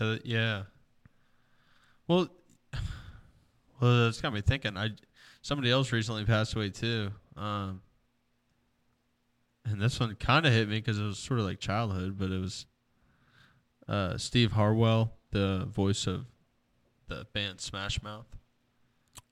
Yeah, 0.00 0.16
yeah. 0.24 0.62
Well, 2.08 2.28
well, 3.80 4.04
that's 4.04 4.20
got 4.20 4.32
me 4.32 4.40
thinking. 4.40 4.76
I 4.76 4.90
somebody 5.42 5.70
else 5.70 5.92
recently 5.92 6.24
passed 6.24 6.54
away 6.54 6.70
too, 6.70 7.10
um, 7.36 7.82
and 9.64 9.80
this 9.80 10.00
one 10.00 10.14
kind 10.16 10.46
of 10.46 10.52
hit 10.52 10.68
me 10.68 10.76
because 10.76 10.98
it 10.98 11.04
was 11.04 11.18
sort 11.18 11.40
of 11.40 11.46
like 11.46 11.60
childhood, 11.60 12.18
but 12.18 12.30
it 12.30 12.40
was 12.40 12.66
uh, 13.88 14.16
Steve 14.16 14.52
Harwell, 14.52 15.12
the 15.30 15.66
voice 15.70 16.06
of 16.06 16.26
the 17.08 17.26
band 17.32 17.60
Smash 17.60 18.02
Mouth. 18.02 18.26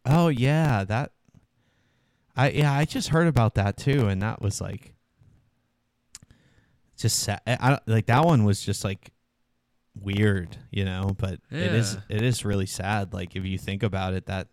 Oh 0.04 0.28
yeah, 0.28 0.84
that. 0.84 1.12
I 2.38 2.50
yeah, 2.50 2.72
I 2.72 2.84
just 2.84 3.08
heard 3.08 3.26
about 3.26 3.56
that 3.56 3.76
too, 3.76 4.06
and 4.06 4.22
that 4.22 4.40
was 4.40 4.60
like, 4.60 4.94
just 6.96 7.18
sad. 7.18 7.40
I, 7.46 7.80
like 7.86 8.06
that 8.06 8.24
one 8.24 8.44
was 8.44 8.62
just 8.62 8.84
like 8.84 9.10
weird, 10.00 10.56
you 10.70 10.84
know. 10.84 11.16
But 11.18 11.40
yeah. 11.50 11.62
it 11.62 11.74
is 11.74 11.98
it 12.08 12.22
is 12.22 12.44
really 12.44 12.66
sad. 12.66 13.12
Like 13.12 13.34
if 13.34 13.44
you 13.44 13.58
think 13.58 13.82
about 13.82 14.14
it, 14.14 14.26
that 14.26 14.46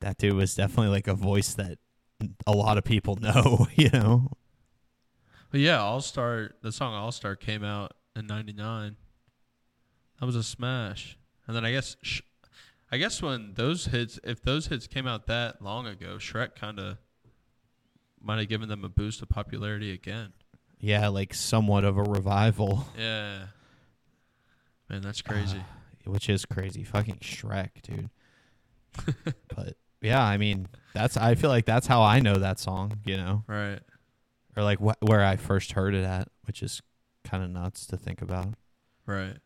that 0.00 0.16
dude 0.16 0.34
was 0.34 0.54
definitely 0.54 0.92
like 0.92 1.08
a 1.08 1.14
voice 1.14 1.54
that 1.54 1.78
a 2.46 2.52
lot 2.52 2.78
of 2.78 2.84
people 2.84 3.16
know, 3.20 3.66
you 3.74 3.90
know. 3.90 4.30
But 5.50 5.58
yeah, 5.58 5.80
All 5.80 6.00
Star. 6.00 6.52
The 6.62 6.70
song 6.70 6.94
All 6.94 7.10
Star 7.10 7.34
came 7.34 7.64
out 7.64 7.94
in 8.14 8.28
'99. 8.28 8.94
That 10.20 10.26
was 10.26 10.36
a 10.36 10.44
smash. 10.44 11.18
And 11.48 11.56
then 11.56 11.64
I 11.64 11.72
guess, 11.72 11.96
sh- 12.02 12.22
I 12.90 12.98
guess 12.98 13.20
when 13.20 13.54
those 13.54 13.86
hits, 13.86 14.20
if 14.22 14.42
those 14.42 14.68
hits 14.68 14.86
came 14.86 15.06
out 15.06 15.26
that 15.26 15.60
long 15.60 15.86
ago, 15.86 16.16
Shrek 16.18 16.54
kind 16.54 16.78
of 16.78 16.98
might 18.20 18.38
have 18.38 18.48
given 18.48 18.68
them 18.68 18.84
a 18.84 18.88
boost 18.88 19.22
of 19.22 19.28
popularity 19.28 19.92
again. 19.92 20.32
Yeah, 20.78 21.08
like 21.08 21.34
somewhat 21.34 21.84
of 21.84 21.96
a 21.96 22.02
revival. 22.02 22.86
Yeah. 22.98 23.46
Man, 24.88 25.02
that's 25.02 25.22
crazy. 25.22 25.58
Uh, 25.58 26.10
which 26.10 26.28
is 26.28 26.44
crazy. 26.44 26.84
Fucking 26.84 27.16
Shrek, 27.16 27.82
dude. 27.82 28.10
but 29.54 29.76
yeah, 30.00 30.22
I 30.22 30.36
mean, 30.36 30.68
that's 30.94 31.16
I 31.16 31.34
feel 31.34 31.50
like 31.50 31.64
that's 31.64 31.86
how 31.86 32.02
I 32.02 32.20
know 32.20 32.34
that 32.34 32.60
song, 32.60 33.00
you 33.04 33.16
know. 33.16 33.44
Right. 33.48 33.80
Or 34.56 34.62
like 34.62 34.78
wh- 34.78 35.02
where 35.02 35.24
I 35.24 35.36
first 35.36 35.72
heard 35.72 35.94
it 35.94 36.04
at, 36.04 36.28
which 36.44 36.62
is 36.62 36.80
kind 37.24 37.42
of 37.42 37.50
nuts 37.50 37.86
to 37.86 37.96
think 37.96 38.22
about. 38.22 38.54
Right. 39.06 39.36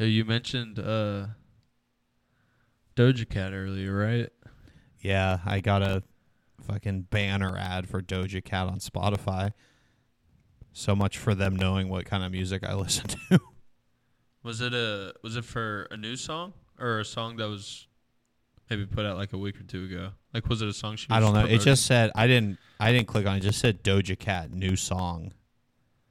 Hey, 0.00 0.06
you 0.06 0.24
mentioned 0.24 0.78
uh, 0.78 1.26
Doja 2.96 3.28
Cat 3.28 3.52
earlier, 3.52 3.94
right? 3.94 4.30
Yeah, 4.98 5.40
I 5.44 5.60
got 5.60 5.82
a 5.82 6.02
fucking 6.62 7.08
banner 7.10 7.54
ad 7.54 7.86
for 7.86 8.00
Doja 8.00 8.42
Cat 8.42 8.68
on 8.68 8.78
Spotify. 8.78 9.52
So 10.72 10.96
much 10.96 11.18
for 11.18 11.34
them 11.34 11.54
knowing 11.54 11.90
what 11.90 12.06
kind 12.06 12.24
of 12.24 12.32
music 12.32 12.64
I 12.64 12.72
listen 12.76 13.08
to. 13.08 13.40
Was 14.42 14.62
it 14.62 14.72
a 14.72 15.12
was 15.22 15.36
it 15.36 15.44
for 15.44 15.86
a 15.90 15.98
new 15.98 16.16
song 16.16 16.54
or 16.78 17.00
a 17.00 17.04
song 17.04 17.36
that 17.36 17.50
was 17.50 17.86
maybe 18.70 18.86
put 18.86 19.04
out 19.04 19.18
like 19.18 19.34
a 19.34 19.38
week 19.38 19.60
or 19.60 19.64
two 19.64 19.84
ago? 19.84 20.12
Like 20.32 20.48
was 20.48 20.62
it 20.62 20.68
a 20.68 20.72
song 20.72 20.96
she 20.96 21.08
I 21.10 21.20
don't 21.20 21.34
know. 21.34 21.40
Promoting? 21.40 21.56
It 21.56 21.62
just 21.62 21.84
said 21.84 22.10
I 22.14 22.26
didn't 22.26 22.58
I 22.80 22.90
didn't 22.90 23.08
click 23.08 23.26
on 23.26 23.34
it. 23.34 23.40
it. 23.40 23.42
just 23.42 23.58
said 23.58 23.84
Doja 23.84 24.18
Cat 24.18 24.50
new 24.50 24.76
song. 24.76 25.34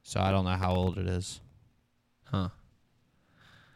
So 0.04 0.20
I 0.20 0.30
don't 0.30 0.44
know 0.44 0.56
how 0.56 0.76
old 0.76 0.96
it 0.96 1.08
is. 1.08 1.40
Huh. 2.26 2.50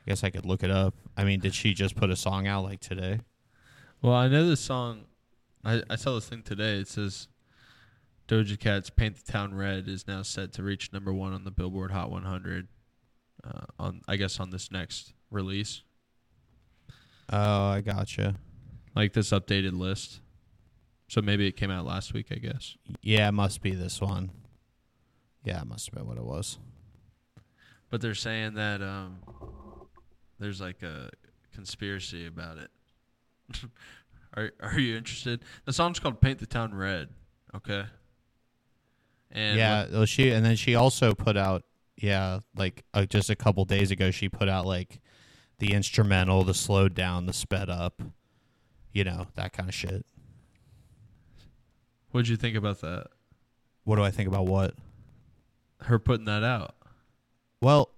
I 0.07 0.11
guess 0.11 0.25
I 0.25 0.31
could 0.31 0.45
look 0.45 0.63
it 0.63 0.71
up. 0.71 0.95
I 1.17 1.25
mean, 1.25 1.41
did 1.41 1.55
she 1.55 1.73
just 1.73 1.97
put 1.97 2.11
a 2.11 2.17
song 2.17 2.47
out 2.47 2.65
like 2.65 2.81
today? 2.81 3.21
Well, 4.03 4.15
I 4.15 4.29
know 4.29 4.47
this 4.47 4.61
song. 4.61 5.05
I, 5.65 5.83
I 5.89 5.97
saw 5.97 6.15
this 6.15 6.29
thing 6.29 6.43
today. 6.43 6.79
It 6.79 6.89
says 6.89 7.29
Doja 8.29 8.59
Cat's 8.59 8.91
"Paint 8.91 9.25
the 9.25 9.33
Town 9.33 9.55
Red" 9.55 9.89
is 9.89 10.07
now 10.07 10.23
set 10.23 10.53
to 10.55 10.63
reach 10.63 10.93
number 10.93 11.13
one 11.13 11.33
on 11.33 11.45
the 11.45 11.51
Billboard 11.51 11.91
Hot 11.91 12.11
100. 12.11 12.69
Uh, 13.43 13.61
on 13.79 14.01
I 14.07 14.17
guess 14.17 14.41
on 14.41 14.51
this 14.51 14.71
next 14.71 15.15
release. 15.31 15.83
Oh, 17.33 17.69
I 17.69 17.81
gotcha. 17.81 18.35
Like 18.95 19.15
this 19.15 19.31
updated 19.31 19.79
list. 19.79 20.21
So 21.09 21.23
maybe 21.23 21.47
it 21.47 21.53
came 21.53 21.71
out 21.71 21.87
last 21.87 22.13
week. 22.13 22.27
I 22.31 22.37
guess. 22.37 22.77
Yeah, 23.01 23.29
it 23.29 23.33
must 23.33 23.63
be 23.63 23.75
this 23.75 24.03
one. 24.03 24.31
Yeah, 25.45 25.61
it 25.63 25.67
must 25.67 25.87
have 25.87 25.95
been 25.95 26.07
what 26.07 26.19
it 26.19 26.25
was. 26.25 26.59
But 27.91 28.01
they're 28.01 28.15
saying 28.15 28.55
that 28.55 28.83
um, 28.83 29.19
there's 30.39 30.61
like 30.61 30.83
a 30.83 31.11
conspiracy 31.55 32.27
about 32.27 32.59
it. 32.59 32.71
are 34.37 34.51
Are 34.61 34.79
you 34.79 34.97
interested? 34.97 35.45
The 35.65 35.73
song's 35.73 35.99
called 35.99 36.21
"Paint 36.21 36.39
the 36.39 36.47
Town 36.47 36.75
Red." 36.75 37.09
Okay. 37.55 37.85
And 39.31 39.59
yeah, 39.59 39.87
well, 39.91 40.05
she 40.05 40.31
and 40.31 40.45
then 40.45 40.57
she 40.57 40.75
also 40.75 41.15
put 41.15 41.37
out 41.37 41.65
yeah, 41.97 42.41
like 42.57 42.85
uh, 42.93 43.07
just 43.07 43.31
a 43.31 43.37
couple 43.37 43.65
days 43.65 43.91
ago 43.91 44.11
she 44.11 44.29
put 44.29 44.49
out 44.49 44.67
like 44.67 45.01
the 45.59 45.73
instrumental, 45.73 46.43
the 46.45 46.55
slowed 46.55 46.95
down, 46.95 47.27
the 47.27 47.33
sped 47.33 47.71
up, 47.71 48.03
you 48.93 49.05
know, 49.05 49.27
that 49.35 49.53
kind 49.53 49.69
of 49.69 49.75
shit. 49.75 50.05
What'd 52.11 52.29
you 52.29 52.37
think 52.37 52.57
about 52.57 52.81
that? 52.81 53.09
What 53.85 53.97
do 53.97 54.03
I 54.03 54.11
think 54.11 54.29
about 54.29 54.47
what? 54.47 54.75
Her 55.83 55.99
putting 55.99 56.27
that 56.27 56.43
out. 56.43 56.75
Well, 57.61 57.91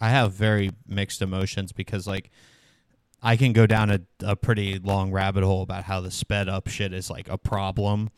I 0.00 0.10
have 0.10 0.32
very 0.32 0.70
mixed 0.86 1.22
emotions 1.22 1.72
because 1.72 2.06
like 2.06 2.30
I 3.22 3.36
can 3.36 3.52
go 3.52 3.66
down 3.66 3.90
a, 3.90 4.00
a 4.22 4.36
pretty 4.36 4.78
long 4.78 5.12
rabbit 5.12 5.44
hole 5.44 5.62
about 5.62 5.84
how 5.84 6.00
the 6.00 6.10
sped 6.10 6.48
up 6.48 6.68
shit 6.68 6.92
is 6.92 7.10
like 7.10 7.28
a 7.28 7.38
problem. 7.38 8.10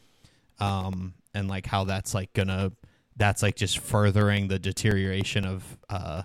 Um 0.58 1.14
and 1.36 1.48
like 1.48 1.66
how 1.66 1.84
that's 1.84 2.14
like 2.14 2.32
gonna 2.32 2.72
that's 3.16 3.42
like 3.42 3.56
just 3.56 3.78
furthering 3.78 4.48
the 4.48 4.58
deterioration 4.58 5.44
of 5.46 5.76
uh 5.90 6.22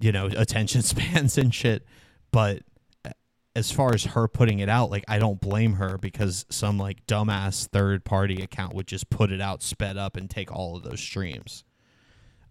you 0.00 0.12
know 0.12 0.26
attention 0.36 0.82
spans 0.82 1.38
and 1.38 1.54
shit 1.54 1.86
but 2.32 2.62
as 3.54 3.70
far 3.70 3.94
as 3.94 4.04
her 4.04 4.28
putting 4.28 4.58
it 4.58 4.68
out 4.68 4.90
like 4.90 5.04
i 5.08 5.18
don't 5.18 5.40
blame 5.40 5.74
her 5.74 5.96
because 5.96 6.44
some 6.50 6.76
like 6.76 7.06
dumbass 7.06 7.68
third 7.68 8.04
party 8.04 8.42
account 8.42 8.74
would 8.74 8.86
just 8.86 9.08
put 9.08 9.30
it 9.30 9.40
out 9.40 9.62
sped 9.62 9.96
up 9.96 10.16
and 10.16 10.28
take 10.28 10.52
all 10.52 10.76
of 10.76 10.82
those 10.82 11.00
streams 11.00 11.64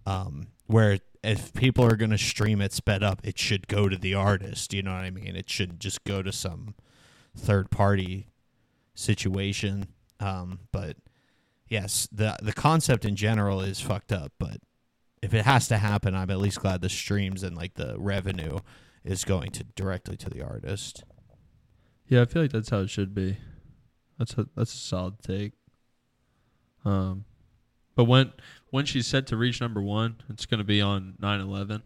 um 0.05 0.47
where 0.67 0.99
if 1.25 1.53
people 1.53 1.83
are 1.83 1.95
going 1.95 2.11
to 2.11 2.17
stream 2.17 2.61
it 2.61 2.71
sped 2.71 3.03
up 3.03 3.19
it 3.23 3.37
should 3.37 3.67
go 3.67 3.89
to 3.89 3.97
the 3.97 4.13
artist 4.13 4.73
you 4.73 4.81
know 4.81 4.93
what 4.93 5.03
i 5.03 5.09
mean 5.09 5.35
it 5.35 5.49
shouldn't 5.49 5.79
just 5.79 6.03
go 6.03 6.21
to 6.21 6.31
some 6.31 6.75
third 7.35 7.69
party 7.69 8.27
situation 8.93 9.87
um 10.19 10.59
but 10.71 10.97
yes, 11.67 12.07
the 12.11 12.35
the 12.41 12.53
concept 12.53 13.05
in 13.05 13.15
general 13.15 13.61
is 13.61 13.81
fucked 13.81 14.11
up, 14.11 14.31
but 14.39 14.57
if 15.21 15.33
it 15.33 15.45
has 15.45 15.67
to 15.69 15.77
happen, 15.77 16.15
I'm 16.15 16.29
at 16.29 16.39
least 16.39 16.59
glad 16.59 16.81
the 16.81 16.89
streams 16.89 17.43
and 17.43 17.55
like 17.55 17.75
the 17.75 17.95
revenue 17.97 18.59
is 19.03 19.23
going 19.23 19.51
to 19.51 19.63
directly 19.63 20.17
to 20.17 20.29
the 20.29 20.41
artist. 20.41 21.03
Yeah, 22.07 22.21
I 22.21 22.25
feel 22.25 22.43
like 22.43 22.51
that's 22.51 22.69
how 22.69 22.79
it 22.79 22.89
should 22.89 23.15
be. 23.15 23.37
That's 24.17 24.33
a 24.37 24.47
that's 24.55 24.73
a 24.73 24.77
solid 24.77 25.21
take. 25.21 25.53
Um, 26.83 27.25
but 27.95 28.05
when 28.05 28.31
when 28.75 28.85
she's 28.85 29.07
set 29.07 29.25
to 29.27 29.37
reach 29.37 29.61
number 29.61 29.81
one, 29.81 30.17
it's 30.27 30.45
going 30.45 30.57
to 30.57 30.65
be 30.65 30.81
on 30.81 31.13
9/11. 31.21 31.81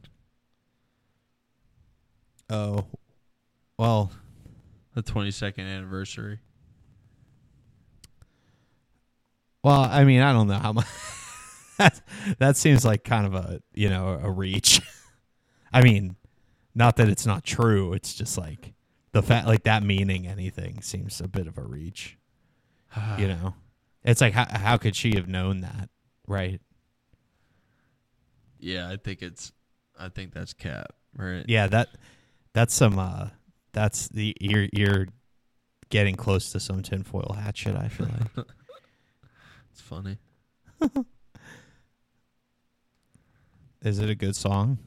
Oh, 2.50 2.88
well, 3.78 4.12
the 4.96 5.04
22nd 5.04 5.60
anniversary. 5.60 6.40
Well, 9.64 9.82
I 9.82 10.04
mean, 10.04 10.22
I 10.22 10.34
don't 10.34 10.48
know 10.48 10.56
how 10.58 10.74
much. 10.74 10.88
that, 11.78 12.02
that 12.40 12.58
seems 12.58 12.84
like 12.84 13.04
kind 13.04 13.28
of 13.28 13.36
a 13.36 13.62
you 13.76 13.90
know 13.90 14.20
a 14.24 14.32
reach. 14.32 14.82
I 15.72 15.84
mean, 15.84 16.16
not 16.74 16.96
that 16.96 17.08
it's 17.08 17.28
not 17.28 17.44
true. 17.44 17.94
It's 17.94 18.16
just 18.16 18.36
like 18.36 18.74
the 19.12 19.22
fact 19.22 19.46
like 19.46 19.62
that 19.66 19.84
meaning 19.84 20.26
anything 20.26 20.82
seems 20.82 21.22
a 21.22 21.28
bit 21.28 21.46
of 21.46 21.60
a 21.60 21.64
reach. 21.64 22.18
you 23.20 23.28
know, 23.36 23.54
it's 24.04 24.22
like 24.22 24.34
how 24.34 24.48
how 24.50 24.78
could 24.78 24.96
she 24.96 25.14
have 25.18 25.28
known 25.28 25.62
that, 25.62 25.90
right? 26.26 26.60
Yeah, 28.60 28.90
I 28.90 28.98
think 28.98 29.22
it's. 29.22 29.52
I 29.98 30.10
think 30.10 30.34
that's 30.34 30.54
cap, 30.54 30.94
right? 31.16 31.44
Yeah 31.48 31.68
that 31.68 31.90
that's 32.54 32.74
some. 32.74 32.98
uh 32.98 33.30
That's 33.74 34.08
the 34.10 34.36
you're 34.40 34.68
you're 34.72 35.08
getting 35.90 36.16
close 36.16 36.52
to 36.52 36.60
some 36.60 36.84
tinfoil 36.84 37.36
hat 37.38 37.58
shit. 37.58 37.76
I 37.76 37.88
feel 37.90 38.08
like. 38.08 38.46
It's 39.72 39.82
funny. 39.88 40.18
Is 43.82 44.00
it 44.00 44.10
a 44.10 44.16
good 44.16 44.36
song? 44.36 44.78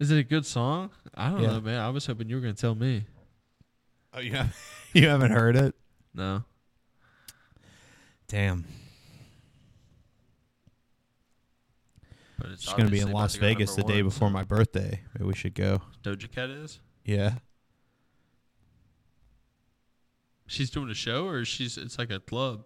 Is 0.00 0.10
it 0.10 0.18
a 0.18 0.24
good 0.24 0.44
song? 0.44 0.90
I 1.14 1.30
don't 1.30 1.40
yeah. 1.42 1.48
know, 1.48 1.60
man. 1.60 1.78
I 1.80 1.90
was 1.90 2.06
hoping 2.06 2.28
you 2.28 2.34
were 2.34 2.42
going 2.42 2.54
to 2.54 2.60
tell 2.60 2.74
me. 2.74 3.04
Oh, 4.12 4.18
you 4.18 4.32
have 4.32 4.56
you 4.92 5.06
haven't 5.06 5.30
heard 5.30 5.54
it? 5.56 5.76
No. 6.14 6.42
Damn. 8.26 8.64
But 12.40 12.52
it's 12.52 12.72
going 12.72 12.86
to 12.86 12.90
be 12.90 13.00
in 13.00 13.12
Las 13.12 13.36
Vegas 13.36 13.74
the 13.74 13.82
day 13.82 14.00
before 14.00 14.30
my 14.30 14.44
birthday. 14.44 15.02
Maybe 15.14 15.26
we 15.26 15.34
should 15.34 15.54
go. 15.54 15.82
Doja 16.02 16.30
Cat 16.30 16.48
is? 16.48 16.80
Yeah. 17.04 17.34
She's 20.46 20.70
doing 20.70 20.88
a 20.88 20.94
show 20.94 21.26
or 21.26 21.44
she's 21.44 21.76
it's 21.76 21.98
like 21.98 22.10
a 22.10 22.18
club? 22.18 22.64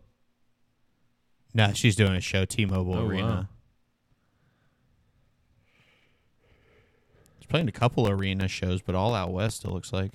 No, 1.53 1.73
she's 1.73 1.97
doing 1.97 2.15
a 2.15 2.21
show, 2.21 2.45
T-Mobile 2.45 2.95
oh, 2.95 3.07
Arena. 3.07 3.27
Wow. 3.27 3.47
She's 7.39 7.47
playing 7.47 7.69
a 7.69 7.73
couple 7.73 8.09
arena 8.09 8.49
shows, 8.49 8.81
but 8.81 8.95
all 8.95 9.15
out 9.15 9.33
west. 9.33 9.65
It 9.65 9.71
looks 9.71 9.93
like. 9.93 10.15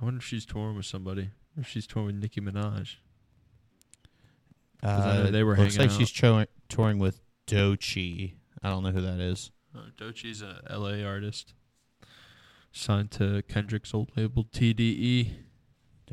I 0.00 0.04
wonder 0.04 0.18
if 0.18 0.24
she's 0.24 0.44
touring 0.44 0.76
with 0.76 0.86
somebody. 0.86 1.30
Or 1.56 1.60
if 1.60 1.68
she's 1.68 1.86
touring 1.86 2.06
with 2.06 2.16
Nicki 2.16 2.40
Minaj. 2.40 2.96
Uh, 4.82 5.30
they 5.30 5.42
were. 5.42 5.56
Looks 5.56 5.78
like 5.78 5.90
out. 5.90 5.96
she's 5.96 6.10
touring, 6.10 6.46
touring 6.68 6.98
with 6.98 7.20
Doechii. 7.46 8.34
I 8.62 8.70
don't 8.70 8.82
know 8.82 8.90
who 8.90 9.00
that 9.00 9.20
is. 9.20 9.50
Uh, 9.74 9.90
Doechii's 9.98 10.42
a 10.42 10.62
L.A. 10.68 11.04
artist, 11.04 11.54
signed 12.72 13.10
to 13.12 13.42
Kendrick's 13.48 13.94
old 13.94 14.10
label 14.16 14.44
TDE. 14.44 15.32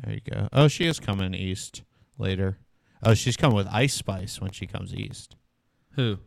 There 0.02 0.14
you 0.14 0.20
go. 0.20 0.48
Oh, 0.52 0.68
she 0.68 0.86
is 0.86 1.00
coming 1.00 1.34
east 1.34 1.82
later. 2.18 2.58
Oh, 3.02 3.14
she's 3.14 3.36
coming 3.36 3.56
with 3.56 3.68
Ice 3.68 3.94
Spice 3.94 4.40
when 4.40 4.50
she 4.50 4.66
comes 4.66 4.94
east. 4.94 5.36
Who? 5.92 6.18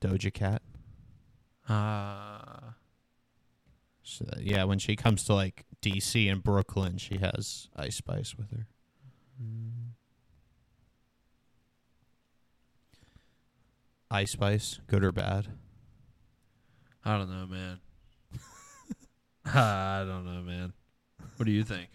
Doja 0.00 0.32
Cat. 0.32 0.62
Ah. 1.68 2.40
Uh. 2.40 2.72
So 4.02 4.24
yeah, 4.40 4.64
when 4.64 4.78
she 4.78 4.96
comes 4.96 5.24
to 5.24 5.34
like 5.34 5.66
DC 5.82 6.30
and 6.32 6.42
Brooklyn, 6.42 6.96
she 6.96 7.18
has 7.18 7.68
Ice 7.76 7.96
Spice 7.96 8.36
with 8.36 8.50
her. 8.52 8.66
Mm. 9.42 9.92
Ice 14.10 14.32
Spice, 14.32 14.80
good 14.86 15.04
or 15.04 15.12
bad? 15.12 15.48
I 17.04 17.18
don't 17.18 17.30
know, 17.30 17.46
man. 17.46 17.78
I 19.54 20.04
don't 20.06 20.24
know, 20.24 20.42
man. 20.42 20.72
What 21.36 21.46
do 21.46 21.52
you 21.52 21.64
think? 21.64 21.88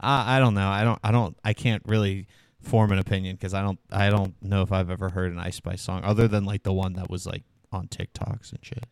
I 0.00 0.36
I 0.36 0.38
don't 0.38 0.54
know. 0.54 0.68
I 0.68 0.84
don't. 0.84 0.98
I 1.02 1.10
don't. 1.10 1.36
I 1.44 1.52
can't 1.52 1.82
really 1.86 2.26
form 2.60 2.92
an 2.92 2.98
opinion 2.98 3.36
because 3.36 3.54
I 3.54 3.62
don't 3.62 3.78
I 3.90 4.10
don't 4.10 4.34
know 4.42 4.62
if 4.62 4.72
I've 4.72 4.90
ever 4.90 5.10
heard 5.10 5.32
an 5.32 5.38
Ice 5.38 5.56
Spice 5.56 5.82
song 5.82 6.02
other 6.04 6.28
than 6.28 6.44
like 6.44 6.62
the 6.62 6.72
one 6.72 6.94
that 6.94 7.10
was 7.10 7.26
like 7.26 7.44
on 7.72 7.88
TikToks 7.88 8.52
and 8.52 8.64
shit. 8.64 8.86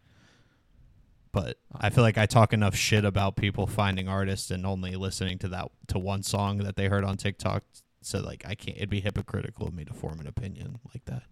But 1.33 1.59
I 1.74 1.90
feel 1.90 2.05
like 2.05 2.16
I 2.16 2.27
talk 2.27 2.53
enough 2.53 2.77
shit 2.77 3.05
about 3.05 3.35
people 3.35 3.66
finding 3.66 4.09
artists 4.09 4.53
and 4.53 4.64
only 4.64 4.94
listening 4.94 5.38
to 5.38 5.48
that 5.48 5.68
to 5.88 5.98
one 5.98 6.22
song 6.22 6.59
that 6.59 6.77
they 6.77 6.87
heard 6.87 7.05
on 7.05 7.16
TikTok. 7.16 7.64
So 8.03 8.20
like 8.20 8.44
I 8.46 8.55
can't. 8.55 8.77
It'd 8.77 8.90
be 8.90 9.00
hypocritical 9.00 9.66
of 9.68 9.74
me 9.74 9.85
to 9.85 9.92
form 9.92 10.20
an 10.20 10.27
opinion 10.27 10.79
like 10.92 11.05
that. 11.07 11.24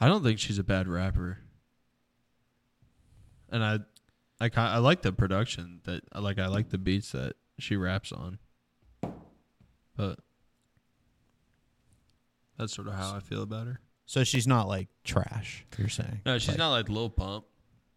I 0.00 0.08
don't 0.08 0.22
think 0.22 0.38
she's 0.38 0.58
a 0.58 0.64
bad 0.64 0.88
rapper, 0.88 1.38
and 3.50 3.64
I, 3.64 3.78
I 4.40 4.50
I 4.56 4.78
like 4.78 5.02
the 5.02 5.12
production 5.12 5.80
that 5.84 6.02
like 6.20 6.38
I 6.38 6.46
like 6.48 6.70
the 6.70 6.78
beats 6.78 7.12
that 7.12 7.34
she 7.58 7.76
raps 7.76 8.12
on, 8.12 8.38
but 9.96 10.18
that's 12.58 12.74
sort 12.74 12.88
of 12.88 12.94
how 12.94 13.14
I 13.14 13.20
feel 13.20 13.42
about 13.42 13.66
her. 13.66 13.80
So 14.06 14.24
she's 14.24 14.46
not 14.46 14.68
like 14.68 14.88
trash. 15.04 15.64
You're 15.78 15.88
saying? 15.88 16.20
No, 16.26 16.38
she's 16.38 16.50
like, 16.50 16.58
not 16.58 16.70
like 16.70 16.88
Lil 16.88 17.10
Pump. 17.10 17.44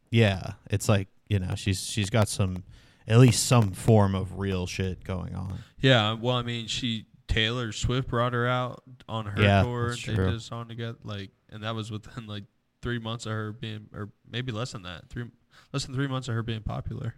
Yeah, 0.10 0.54
it's 0.70 0.88
like 0.88 1.08
you 1.28 1.40
know 1.40 1.56
she's 1.56 1.84
she's 1.84 2.10
got 2.10 2.30
some 2.30 2.64
at 3.08 3.20
least 3.20 3.46
some 3.46 3.72
form 3.72 4.16
of 4.16 4.38
real 4.38 4.68
shit 4.68 5.04
going 5.04 5.36
on. 5.36 5.60
Yeah, 5.80 6.14
well, 6.14 6.36
I 6.36 6.44
mean, 6.44 6.68
she 6.68 7.06
Taylor 7.28 7.72
Swift 7.72 8.08
brought 8.08 8.34
her 8.34 8.48
out 8.48 8.84
on 9.08 9.26
her 9.26 9.42
yeah, 9.42 9.64
tour. 9.64 9.96
They 9.96 10.16
did 10.16 10.20
a 10.20 10.40
song 10.40 10.68
together, 10.68 10.98
like, 11.04 11.32
and 11.50 11.64
that 11.64 11.76
was 11.76 11.92
within 11.92 12.26
like 12.28 12.44
three 12.82 13.00
months 13.00 13.26
of 13.26 13.34
her 13.34 13.52
being, 13.52 13.88
or 13.94 14.10
maybe 14.30 14.52
less 14.52 14.72
than 14.72 14.84
that, 14.84 15.10
three 15.10 15.26
less 15.74 15.86
than 15.86 15.96
three 15.96 16.08
months 16.08 16.28
of 16.28 16.36
her 16.36 16.44
being 16.44 16.62
popular. 16.62 17.16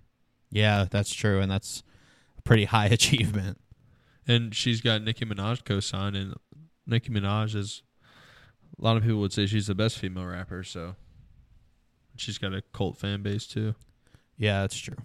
Yeah, 0.52 0.86
that's 0.90 1.14
true, 1.14 1.40
and 1.40 1.52
that's 1.52 1.84
a 2.38 2.42
pretty 2.42 2.66
high 2.76 2.88
achievement. 2.88 3.60
And 4.28 4.54
she's 4.54 4.82
got 4.82 5.02
Nicki 5.02 5.26
Minaj 5.26 5.64
co-signed, 5.66 6.16
and 6.16 6.36
Nicki 6.86 7.10
Minaj 7.10 7.56
is 7.56 7.84
a 8.80 8.84
lot 8.84 8.98
of 8.98 9.04
people 9.04 9.20
would 9.20 9.34
say 9.34 9.46
she's 9.46 9.68
the 9.68 9.76
best 9.76 9.98
female 9.98 10.26
rapper, 10.26 10.64
so 10.64 10.96
she's 12.16 12.38
got 12.38 12.54
a 12.54 12.62
cult 12.74 12.98
fan 12.98 13.22
base 13.22 13.46
too. 13.46 13.76
Yeah, 14.38 14.62
that's 14.62 14.78
true. 14.78 14.98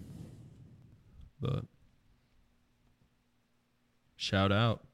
But 1.39 1.65
shout 4.15 4.51
out. 4.51 4.84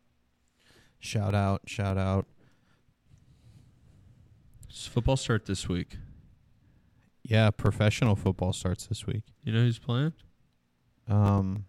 Shout 1.02 1.34
out, 1.36 1.64
shout 1.66 1.98
out. 1.98 2.28
Does 4.70 4.86
football 4.88 5.18
start 5.18 5.46
this 5.46 5.68
week? 5.68 5.98
Yeah, 7.24 7.50
professional 7.52 8.16
football 8.16 8.54
starts 8.54 8.86
this 8.88 9.06
week. 9.06 9.24
You 9.44 9.52
know 9.54 9.60
who's 9.62 9.80
playing? 9.80 10.14
Um 11.10 11.66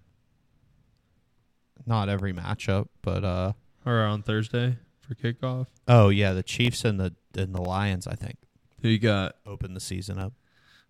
not 1.86 2.08
every 2.08 2.32
matchup, 2.32 2.88
but 3.00 3.24
uh 3.24 3.52
or 3.84 4.00
on 4.02 4.22
Thursday. 4.22 4.76
for 5.00 5.14
kickoff? 5.14 5.66
Oh 5.88 6.10
yeah, 6.10 6.32
the 6.32 6.42
Chiefs 6.42 6.84
and 6.84 7.00
the 7.00 7.14
and 7.36 7.54
the 7.54 7.62
Lions. 7.62 8.06
I 8.06 8.14
think 8.14 8.36
Who 8.82 8.88
you 8.88 8.98
got? 8.98 9.36
open 9.46 9.74
the 9.74 9.80
season 9.80 10.18
up. 10.18 10.34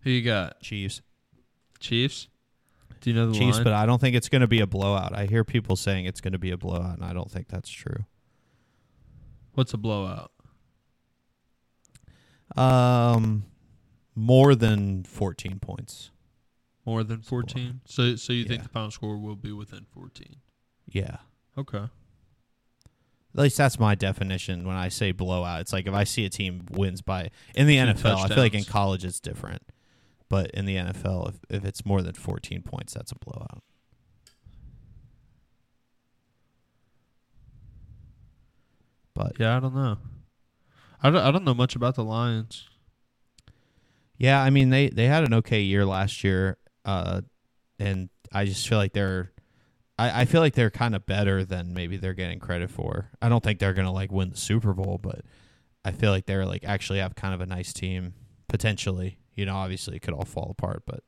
Who 0.01 0.09
you 0.11 0.21
got? 0.21 0.59
Chiefs. 0.59 1.01
Chiefs. 1.79 2.27
Do 3.01 3.09
you 3.09 3.15
know 3.15 3.27
the 3.31 3.39
Chiefs, 3.39 3.57
line? 3.57 3.63
but 3.63 3.73
I 3.73 3.85
don't 3.85 3.99
think 3.99 4.15
it's 4.15 4.29
going 4.29 4.41
to 4.41 4.47
be 4.47 4.59
a 4.61 4.67
blowout. 4.67 5.13
I 5.13 5.25
hear 5.25 5.43
people 5.43 5.75
saying 5.75 6.05
it's 6.05 6.21
going 6.21 6.31
to 6.33 6.39
be 6.39 6.51
a 6.51 6.57
blowout, 6.57 6.95
and 6.95 7.03
I 7.03 7.11
don't 7.11 7.29
think 7.29 7.49
that's 7.49 7.69
true. 7.69 8.05
What's 9.53 9.73
a 9.73 9.77
blowout? 9.77 10.31
Um, 12.55 13.45
more 14.15 14.55
than 14.55 15.03
fourteen 15.03 15.59
points. 15.59 16.11
More 16.85 17.03
than 17.03 17.21
fourteen. 17.21 17.81
So, 17.85 18.15
so 18.15 18.33
you 18.33 18.45
think 18.45 18.63
the 18.63 18.69
final 18.69 18.91
score 18.91 19.17
will 19.17 19.35
be 19.35 19.51
within 19.51 19.85
fourteen? 19.93 20.37
Yeah, 20.87 21.17
Okay. 21.57 21.77
at 21.79 21.89
least 23.41 23.57
that's 23.57 23.79
my 23.79 23.95
definition 23.95 24.67
when 24.67 24.75
I 24.75 24.89
say 24.89 25.11
blowout. 25.13 25.61
It's 25.61 25.73
like 25.73 25.87
if 25.87 25.93
I 25.93 26.03
see 26.03 26.25
a 26.25 26.29
team 26.29 26.65
wins 26.71 27.01
by 27.01 27.29
in 27.55 27.65
the 27.67 27.77
Two 27.77 27.83
NFL. 27.93 28.17
I 28.25 28.27
feel 28.27 28.37
like 28.37 28.53
in 28.53 28.65
college 28.65 29.05
it's 29.05 29.19
different, 29.19 29.63
but 30.29 30.51
in 30.51 30.65
the 30.65 30.75
NFL, 30.75 31.29
if 31.29 31.35
if 31.49 31.65
it's 31.65 31.85
more 31.85 32.01
than 32.01 32.13
fourteen 32.13 32.61
points, 32.61 32.93
that's 32.93 33.11
a 33.11 33.15
blowout. 33.15 33.63
But 39.13 39.33
Yeah, 39.39 39.57
I 39.57 39.59
don't 39.59 39.75
know. 39.75 39.97
I 41.01 41.09
don't, 41.09 41.21
I 41.21 41.31
don't 41.31 41.43
know 41.43 41.53
much 41.53 41.75
about 41.75 41.95
the 41.95 42.03
Lions. 42.03 42.69
Yeah, 44.17 44.41
I 44.41 44.49
mean 44.51 44.69
they 44.69 44.89
they 44.89 45.05
had 45.05 45.23
an 45.23 45.33
okay 45.35 45.61
year 45.61 45.85
last 45.85 46.23
year, 46.23 46.57
uh, 46.85 47.21
and 47.79 48.09
I 48.31 48.45
just 48.45 48.67
feel 48.67 48.77
like 48.77 48.93
they're, 48.93 49.31
I, 49.97 50.21
I 50.21 50.25
feel 50.25 50.39
like 50.39 50.53
they're 50.53 50.69
kind 50.69 50.95
of 50.95 51.05
better 51.05 51.43
than 51.43 51.73
maybe 51.73 51.97
they're 51.97 52.13
getting 52.13 52.39
credit 52.39 52.69
for. 52.69 53.09
I 53.21 53.27
don't 53.27 53.43
think 53.43 53.59
they're 53.59 53.73
gonna 53.73 53.91
like 53.91 54.11
win 54.11 54.29
the 54.29 54.37
Super 54.37 54.73
Bowl, 54.73 54.99
but 55.01 55.21
I 55.83 55.91
feel 55.91 56.11
like 56.11 56.25
they're 56.25 56.45
like 56.45 56.63
actually 56.63 56.99
have 56.99 57.15
kind 57.15 57.33
of 57.33 57.41
a 57.41 57.45
nice 57.45 57.73
team 57.73 58.13
potentially. 58.47 59.17
You 59.35 59.45
know, 59.45 59.55
obviously 59.55 59.97
it 59.97 60.03
could 60.03 60.13
all 60.13 60.25
fall 60.25 60.55
apart, 60.57 60.83
but 60.85 61.03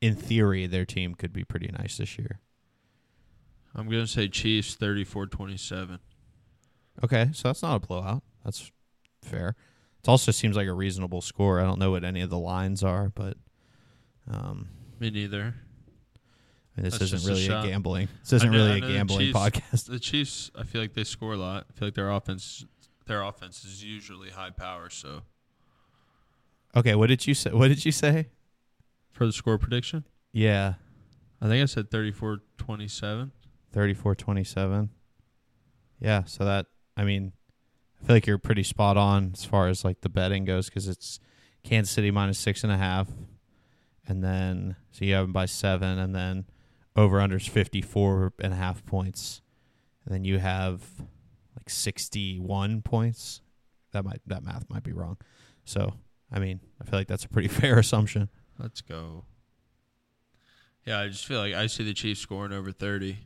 in 0.00 0.14
theory 0.14 0.66
their 0.66 0.86
team 0.86 1.14
could 1.14 1.32
be 1.32 1.44
pretty 1.44 1.68
nice 1.78 1.98
this 1.98 2.18
year. 2.18 2.40
I'm 3.74 3.88
gonna 3.88 4.06
say 4.06 4.28
Chiefs 4.28 4.76
34-27. 4.76 5.98
Okay, 7.02 7.30
so 7.32 7.48
that's 7.48 7.62
not 7.62 7.76
a 7.82 7.86
blowout. 7.86 8.22
That's 8.44 8.70
fair. 9.22 9.56
It 10.02 10.08
also 10.08 10.30
seems 10.32 10.54
like 10.56 10.68
a 10.68 10.72
reasonable 10.72 11.20
score. 11.22 11.60
I 11.60 11.64
don't 11.64 11.78
know 11.78 11.90
what 11.90 12.04
any 12.04 12.20
of 12.20 12.30
the 12.30 12.38
lines 12.38 12.84
are, 12.84 13.08
but 13.08 13.36
um, 14.30 14.68
Me 15.00 15.10
neither. 15.10 15.54
I 16.76 16.80
mean, 16.80 16.84
this 16.84 16.98
That's 16.98 17.12
isn't 17.12 17.18
just 17.18 17.48
a 17.48 17.52
really 17.52 17.66
a, 17.68 17.70
gambling. 17.70 18.08
This 18.22 18.32
isn't 18.34 18.50
know- 18.50 18.56
really 18.58 18.78
a 18.78 18.80
gambling 18.80 19.18
Chiefs- 19.32 19.38
podcast. 19.38 19.86
The 19.88 19.98
Chiefs, 19.98 20.50
I 20.56 20.64
feel 20.64 20.80
like 20.80 20.92
they 20.94 21.04
score 21.04 21.32
a 21.34 21.36
lot. 21.36 21.66
I 21.70 21.72
feel 21.78 21.88
like 21.88 21.94
their 21.94 22.10
offense, 22.10 22.64
their 23.06 23.22
offense 23.22 23.64
is 23.64 23.82
usually 23.84 24.30
high 24.30 24.50
power. 24.50 24.90
So 24.90 25.22
Okay, 26.76 26.94
what 26.96 27.06
did 27.08 27.26
you 27.26 27.34
say? 27.34 27.50
What 27.50 27.68
did 27.68 27.84
you 27.84 27.92
say? 27.92 28.28
for 29.12 29.26
the 29.26 29.32
score 29.32 29.56
prediction, 29.58 30.04
Yeah, 30.32 30.74
I 31.40 31.46
think 31.46 31.62
I 31.62 31.66
said 31.66 31.88
34-27. 31.88 33.30
34-27. 33.72 34.88
Yeah, 36.00 36.24
so 36.24 36.44
that 36.44 36.66
I 36.96 37.04
mean, 37.04 37.32
I 38.00 38.06
feel 38.06 38.16
like 38.16 38.26
you're 38.26 38.38
pretty 38.38 38.62
spot 38.62 38.96
on 38.96 39.30
as 39.34 39.44
far 39.44 39.68
as 39.68 39.84
like 39.84 40.00
the 40.02 40.08
betting 40.08 40.44
goes 40.44 40.68
because 40.68 40.88
it's 40.88 41.18
Kansas 41.62 41.92
City 41.94 42.10
minus 42.10 42.38
six 42.38 42.62
and 42.62 42.72
a 42.72 42.76
half, 42.76 43.08
and 44.06 44.22
then 44.22 44.76
so 44.90 45.04
you 45.04 45.14
have 45.14 45.24
them 45.24 45.32
by 45.32 45.46
seven, 45.46 45.98
and 45.98 46.14
then 46.14 46.46
over 46.96 47.18
unders 47.18 47.48
54 47.48 48.34
and 48.40 48.52
a 48.52 48.56
half 48.56 48.84
points, 48.84 49.42
and 50.04 50.14
then 50.14 50.24
you 50.24 50.38
have 50.38 50.82
like 51.56 51.68
61 51.68 52.82
points. 52.82 53.40
That 53.92 54.04
might 54.04 54.20
that 54.26 54.42
math 54.42 54.68
might 54.68 54.82
be 54.82 54.92
wrong. 54.92 55.16
So 55.64 55.94
I 56.30 56.38
mean, 56.38 56.60
I 56.80 56.84
feel 56.84 56.98
like 56.98 57.08
that's 57.08 57.24
a 57.24 57.28
pretty 57.28 57.48
fair 57.60 57.78
assumption. 57.78 58.28
Let's 58.58 58.80
go. 58.80 59.24
Yeah, 60.84 61.00
I 61.00 61.08
just 61.08 61.26
feel 61.26 61.38
like 61.38 61.54
I 61.54 61.66
see 61.66 61.82
the 61.82 61.94
Chiefs 61.94 62.20
scoring 62.20 62.52
over 62.52 62.70
30, 62.70 63.16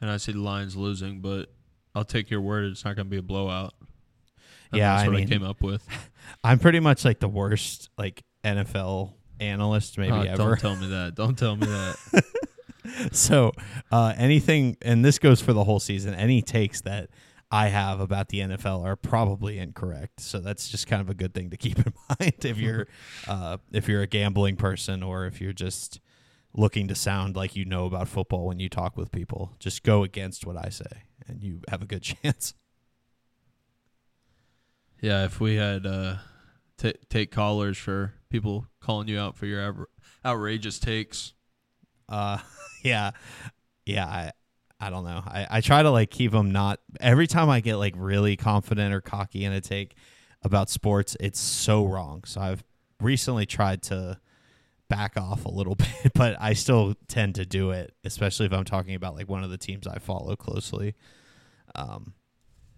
and 0.00 0.10
I 0.10 0.18
see 0.18 0.32
the 0.32 0.40
Lions 0.40 0.76
losing. 0.76 1.20
But 1.20 1.50
I'll 1.94 2.04
take 2.04 2.30
your 2.30 2.40
word; 2.40 2.64
it's 2.72 2.84
not 2.84 2.96
going 2.96 3.06
to 3.06 3.10
be 3.10 3.18
a 3.18 3.22
blowout. 3.22 3.74
And 4.72 4.78
Yeah, 4.78 4.92
that's 4.94 5.04
I 5.04 5.08
what 5.08 5.16
mean- 5.16 5.26
I 5.26 5.30
came 5.30 5.42
up 5.42 5.62
with. 5.62 5.86
I'm 6.44 6.58
pretty 6.58 6.80
much 6.80 7.04
like 7.04 7.18
the 7.20 7.28
worst 7.28 7.88
like 7.98 8.22
NFL 8.44 9.14
analyst 9.40 9.98
maybe 9.98 10.12
Oh, 10.12 10.20
ever. 10.22 10.36
Don't 10.36 10.58
tell 10.60 10.76
me 10.76 10.86
that. 10.88 11.14
Don't 11.14 11.38
tell 11.38 11.56
me 11.56 11.66
that. 11.66 12.24
so 13.12 13.52
uh, 13.90 14.14
anything, 14.16 14.76
and 14.82 15.04
this 15.04 15.18
goes 15.18 15.40
for 15.40 15.52
the 15.52 15.64
whole 15.64 15.80
season. 15.80 16.14
Any 16.14 16.42
takes 16.42 16.82
that 16.82 17.10
I 17.50 17.68
have 17.68 18.00
about 18.00 18.28
the 18.28 18.40
NFL 18.40 18.84
are 18.84 18.96
probably 18.96 19.58
incorrect. 19.58 20.20
So 20.20 20.38
that's 20.38 20.68
just 20.68 20.86
kind 20.86 21.02
of 21.02 21.10
a 21.10 21.14
good 21.14 21.34
thing 21.34 21.50
to 21.50 21.56
keep 21.56 21.78
in 21.86 21.92
mind 22.20 22.44
if 22.44 22.58
you're 22.58 22.86
uh, 23.26 23.56
if 23.72 23.88
you're 23.88 24.02
a 24.02 24.06
gambling 24.06 24.56
person 24.56 25.02
or 25.02 25.26
if 25.26 25.40
you're 25.40 25.52
just 25.52 26.00
looking 26.54 26.88
to 26.88 26.94
sound 26.94 27.36
like 27.36 27.54
you 27.56 27.64
know 27.64 27.86
about 27.86 28.08
football 28.08 28.46
when 28.46 28.60
you 28.60 28.68
talk 28.68 28.96
with 28.96 29.10
people. 29.10 29.54
Just 29.58 29.82
go 29.82 30.04
against 30.04 30.46
what 30.46 30.56
I 30.56 30.68
say, 30.68 31.04
and 31.30 31.42
you 31.42 31.60
have 31.68 31.82
a 31.82 31.86
good 31.86 32.02
chance. 32.22 32.54
Yeah, 35.00 35.24
if 35.24 35.40
we 35.40 35.56
had 35.56 35.86
uh, 35.86 36.16
t- 36.76 36.94
take 37.08 37.30
callers 37.30 37.78
for 37.78 38.12
people 38.28 38.66
calling 38.80 39.08
you 39.08 39.18
out 39.18 39.36
for 39.36 39.46
your 39.46 39.60
outra- 39.60 39.86
outrageous 40.24 40.78
takes. 40.78 41.32
Uh, 42.08 42.38
yeah, 42.82 43.12
yeah. 43.86 44.06
I, 44.06 44.32
I 44.78 44.90
don't 44.90 45.04
know. 45.04 45.22
I, 45.26 45.46
I 45.50 45.60
try 45.60 45.82
to 45.82 45.90
like 45.90 46.10
keep 46.10 46.32
them 46.32 46.52
not. 46.52 46.80
Every 47.00 47.26
time 47.26 47.48
I 47.48 47.60
get 47.60 47.76
like 47.76 47.94
really 47.96 48.36
confident 48.36 48.92
or 48.92 49.00
cocky 49.00 49.44
in 49.44 49.52
a 49.52 49.60
take 49.60 49.94
about 50.42 50.68
sports, 50.68 51.16
it's 51.20 51.40
so 51.40 51.84
wrong. 51.86 52.24
So 52.24 52.40
I've 52.40 52.64
recently 53.00 53.46
tried 53.46 53.82
to 53.84 54.18
back 54.88 55.16
off 55.16 55.46
a 55.46 55.50
little 55.50 55.74
bit, 56.02 56.12
but 56.14 56.36
I 56.40 56.52
still 56.52 56.94
tend 57.08 57.36
to 57.36 57.46
do 57.46 57.70
it, 57.70 57.94
especially 58.04 58.46
if 58.46 58.52
I'm 58.52 58.64
talking 58.64 58.94
about 58.94 59.14
like 59.14 59.28
one 59.28 59.44
of 59.44 59.50
the 59.50 59.58
teams 59.58 59.86
I 59.86 59.98
follow 59.98 60.36
closely. 60.36 60.94
Um, 61.74 62.14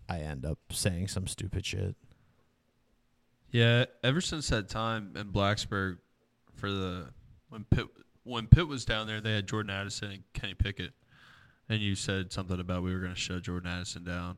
I 0.08 0.18
end 0.18 0.44
up 0.44 0.58
saying 0.70 1.08
some 1.08 1.26
stupid 1.26 1.64
shit. 1.64 1.96
Yeah, 3.50 3.84
ever 4.02 4.20
since 4.20 4.48
that 4.48 4.68
time 4.68 5.12
in 5.16 5.28
Blacksburg, 5.28 5.98
for 6.54 6.70
the 6.70 7.08
when 7.48 7.64
Pitt 7.64 7.86
when 8.24 8.46
Pitt 8.46 8.66
was 8.68 8.84
down 8.84 9.06
there, 9.06 9.20
they 9.20 9.34
had 9.34 9.46
Jordan 9.46 9.70
Addison 9.70 10.10
and 10.10 10.22
Kenny 10.32 10.54
Pickett, 10.54 10.92
and 11.68 11.80
you 11.80 11.94
said 11.94 12.32
something 12.32 12.58
about 12.58 12.82
we 12.82 12.92
were 12.94 13.00
going 13.00 13.14
to 13.14 13.18
shut 13.18 13.42
Jordan 13.42 13.70
Addison 13.70 14.04
down. 14.04 14.36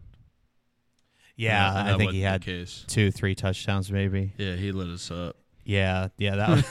Yeah, 1.36 1.80
And 1.80 1.88
I 1.88 1.96
think 1.96 2.12
he 2.12 2.20
had 2.20 2.44
two, 2.86 3.10
three 3.10 3.34
touchdowns, 3.34 3.90
maybe. 3.90 4.32
Yeah, 4.38 4.54
he 4.54 4.70
lit 4.70 4.88
us 4.88 5.10
up. 5.10 5.36
Yeah, 5.64 6.08
yeah, 6.16 6.36
that. 6.36 6.48
was 6.50 6.64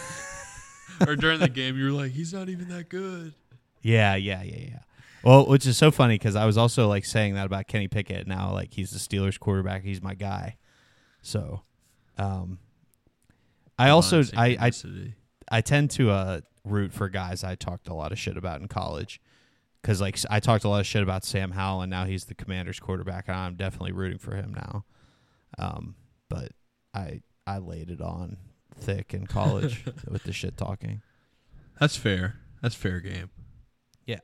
or 1.08 1.16
during 1.16 1.40
the 1.40 1.50
game, 1.50 1.78
you 1.78 1.86
were 1.86 1.92
like, 1.92 2.12
"He's 2.12 2.34
not 2.34 2.50
even 2.50 2.70
that 2.70 2.90
good." 2.90 3.34
Yeah, 3.86 4.16
yeah, 4.16 4.42
yeah, 4.44 4.60
yeah. 4.60 4.80
Well, 5.24 5.46
which 5.46 5.66
is 5.66 5.78
so 5.78 5.90
funny 5.90 6.16
because 6.16 6.36
I 6.36 6.46
was 6.46 6.58
also 6.58 6.88
like 6.88 7.06
saying 7.06 7.36
that 7.36 7.46
about 7.46 7.68
Kenny 7.68 7.88
Pickett. 7.88 8.28
Now, 8.28 8.52
like 8.52 8.74
he's 8.74 8.92
the 8.92 9.00
Steelers 9.00 9.40
quarterback, 9.40 9.84
he's 9.84 10.02
my 10.02 10.16
guy. 10.16 10.58
So, 11.22 11.62
um, 12.18 12.60
I 13.80 13.90
also 13.90 14.22
I, 14.36 14.58
I 14.60 14.72
I 15.50 15.62
tend 15.62 15.92
to 15.92 16.12
uh 16.12 16.42
root 16.66 16.94
for 16.94 17.10
guys 17.10 17.44
I 17.44 17.56
talked 17.56 17.88
a 17.88 17.94
lot 17.94 18.12
of 18.12 18.20
shit 18.20 18.38
about 18.38 18.62
in 18.62 18.68
college 18.68 19.20
because 19.82 20.00
like 20.00 20.18
I 20.30 20.40
talked 20.40 20.64
a 20.64 20.70
lot 20.70 20.80
of 20.80 20.86
shit 20.86 21.04
about 21.04 21.26
Sam 21.26 21.52
Howell 21.52 21.82
and 21.82 21.90
now 21.90 22.06
he's 22.06 22.26
the 22.26 22.36
Commanders 22.36 22.80
quarterback 22.80 23.28
and 23.28 23.36
I'm 23.36 23.56
definitely 23.56 23.92
rooting 23.92 24.20
for 24.20 24.36
him 24.36 24.54
now. 24.54 24.86
Um, 25.58 25.96
but 26.30 26.52
I 26.94 27.22
I 27.46 27.58
laid 27.58 27.90
it 27.90 28.02
on 28.02 28.38
thick 28.78 29.14
in 29.14 29.28
college 29.28 29.86
with 30.08 30.24
the 30.24 30.34
shit 30.34 30.58
talking. 30.58 31.02
that's 31.80 31.96
fair. 31.96 32.36
That's 32.62 32.76
fair 32.76 33.02
game. 33.02 33.30
Yeah, 34.06 34.20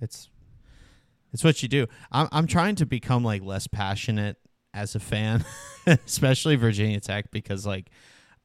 it's 0.00 0.28
it's 1.32 1.44
what 1.44 1.62
you 1.62 1.68
do. 1.68 1.86
I'm 2.10 2.28
I'm 2.32 2.46
trying 2.46 2.76
to 2.76 2.86
become 2.86 3.24
like 3.24 3.42
less 3.42 3.66
passionate 3.66 4.38
as 4.72 4.94
a 4.94 5.00
fan, 5.00 5.44
especially 5.86 6.56
Virginia 6.56 7.00
Tech 7.00 7.30
because 7.30 7.66
like 7.66 7.90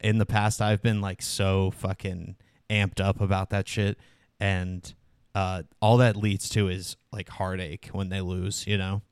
in 0.00 0.18
the 0.18 0.26
past 0.26 0.60
I've 0.60 0.82
been 0.82 1.00
like 1.00 1.22
so 1.22 1.70
fucking 1.72 2.36
amped 2.70 3.00
up 3.00 3.20
about 3.20 3.50
that 3.50 3.68
shit 3.68 3.98
and 4.40 4.94
uh 5.34 5.62
all 5.80 5.98
that 5.98 6.16
leads 6.16 6.48
to 6.50 6.68
is 6.68 6.96
like 7.12 7.28
heartache 7.28 7.88
when 7.92 8.08
they 8.08 8.20
lose, 8.20 8.66
you 8.66 8.78
know. 8.78 9.02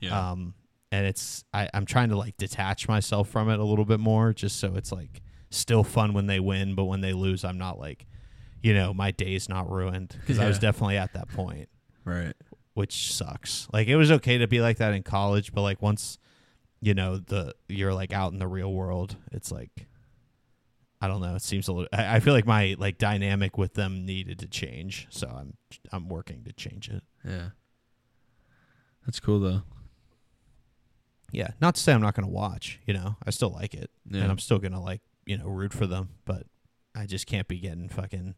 Yeah. 0.00 0.30
Um 0.30 0.54
and 0.92 1.06
it's 1.06 1.44
I 1.52 1.68
I'm 1.74 1.86
trying 1.86 2.10
to 2.10 2.16
like 2.16 2.36
detach 2.36 2.88
myself 2.88 3.28
from 3.28 3.50
it 3.50 3.58
a 3.58 3.64
little 3.64 3.84
bit 3.84 4.00
more 4.00 4.32
just 4.32 4.58
so 4.58 4.74
it's 4.76 4.92
like 4.92 5.22
still 5.50 5.84
fun 5.84 6.12
when 6.12 6.26
they 6.26 6.40
win, 6.40 6.74
but 6.74 6.84
when 6.84 7.00
they 7.00 7.12
lose 7.12 7.44
I'm 7.44 7.58
not 7.58 7.78
like 7.78 8.06
you 8.62 8.74
know, 8.74 8.92
my 8.94 9.10
day's 9.10 9.48
not 9.48 9.70
ruined 9.70 10.16
because 10.20 10.38
I 10.38 10.46
was 10.48 10.58
definitely 10.58 10.96
at 10.96 11.12
that 11.14 11.28
point 11.28 11.68
right. 12.04 12.34
which 12.74 13.12
sucks. 13.14 13.68
Like 13.72 13.88
it 13.88 13.96
was 13.96 14.10
okay 14.10 14.38
to 14.38 14.46
be 14.48 14.60
like 14.60 14.78
that 14.78 14.94
in 14.94 15.02
college, 15.02 15.52
but 15.52 15.62
like 15.62 15.80
once 15.82 16.18
you 16.80 16.94
know 16.94 17.18
the 17.18 17.54
you're 17.68 17.94
like 17.94 18.12
out 18.12 18.32
in 18.32 18.38
the 18.38 18.46
real 18.48 18.72
world, 18.72 19.16
it's 19.32 19.50
like 19.52 19.86
I 21.00 21.06
don't 21.06 21.20
know. 21.20 21.36
It 21.36 21.42
seems 21.42 21.68
a 21.68 21.72
little. 21.72 21.88
I, 21.92 22.16
I 22.16 22.20
feel 22.20 22.34
like 22.34 22.46
my 22.46 22.74
like 22.78 22.98
dynamic 22.98 23.56
with 23.56 23.74
them 23.74 24.04
needed 24.04 24.40
to 24.40 24.48
change, 24.48 25.06
so 25.10 25.28
I'm 25.28 25.54
I'm 25.92 26.08
working 26.08 26.42
to 26.44 26.52
change 26.52 26.88
it. 26.88 27.02
Yeah. 27.24 27.50
That's 29.06 29.20
cool 29.20 29.38
though. 29.40 29.62
Yeah, 31.30 31.50
not 31.60 31.74
to 31.74 31.80
say 31.80 31.92
I'm 31.92 32.00
not 32.00 32.14
going 32.14 32.26
to 32.26 32.32
watch. 32.32 32.80
You 32.86 32.94
know, 32.94 33.16
I 33.24 33.30
still 33.30 33.50
like 33.50 33.74
it, 33.74 33.90
Yeah. 34.10 34.22
and 34.22 34.30
I'm 34.32 34.38
still 34.38 34.58
going 34.58 34.72
to 34.72 34.80
like 34.80 35.02
you 35.26 35.36
know 35.38 35.46
root 35.46 35.72
for 35.72 35.86
them. 35.86 36.08
But 36.24 36.44
I 36.94 37.06
just 37.06 37.26
can't 37.26 37.46
be 37.46 37.58
getting 37.58 37.88
fucking 37.88 38.34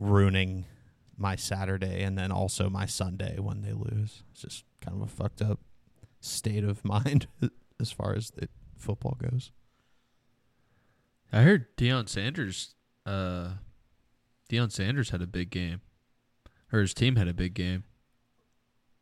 ruining 0.00 0.64
my 1.16 1.36
Saturday 1.36 2.02
and 2.02 2.18
then 2.18 2.32
also 2.32 2.68
my 2.68 2.86
Sunday 2.86 3.38
when 3.38 3.60
they 3.60 3.72
lose. 3.72 4.24
It's 4.32 4.40
just 4.40 4.64
kind 4.80 4.96
of 4.96 5.02
a 5.02 5.10
fucked 5.10 5.42
up 5.42 5.60
state 6.20 6.64
of 6.64 6.84
mind 6.84 7.28
as 7.78 7.92
far 7.92 8.14
as 8.14 8.30
the 8.30 8.48
football 8.76 9.16
goes. 9.20 9.52
I 11.32 11.42
heard 11.42 11.76
Deion 11.76 12.08
Sanders. 12.08 12.74
Uh, 13.06 13.50
Deion 14.50 14.72
Sanders 14.72 15.10
had 15.10 15.22
a 15.22 15.26
big 15.26 15.50
game, 15.50 15.80
or 16.72 16.80
his 16.80 16.94
team 16.94 17.14
had 17.16 17.28
a 17.28 17.34
big 17.34 17.54
game. 17.54 17.84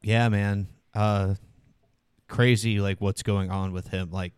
Yeah, 0.02 0.28
man. 0.28 0.68
Uh, 0.94 1.36
crazy 2.28 2.80
like 2.80 3.00
what's 3.00 3.22
going 3.22 3.50
on 3.50 3.72
with 3.72 3.88
him. 3.88 4.10
Like 4.10 4.34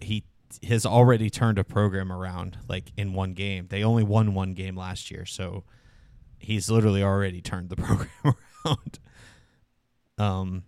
he 0.00 0.24
has 0.62 0.86
already 0.86 1.30
turned 1.30 1.58
a 1.58 1.64
program 1.64 2.12
around 2.12 2.58
like 2.68 2.92
in 2.96 3.12
one 3.12 3.34
game. 3.34 3.66
They 3.68 3.82
only 3.82 4.04
won 4.04 4.34
one 4.34 4.54
game 4.54 4.76
last 4.76 5.10
year, 5.10 5.24
so 5.24 5.64
he's 6.38 6.70
literally 6.70 7.02
already 7.02 7.40
turned 7.40 7.70
the 7.70 7.76
program 7.76 8.36
around. 8.64 8.98
Um 10.18 10.64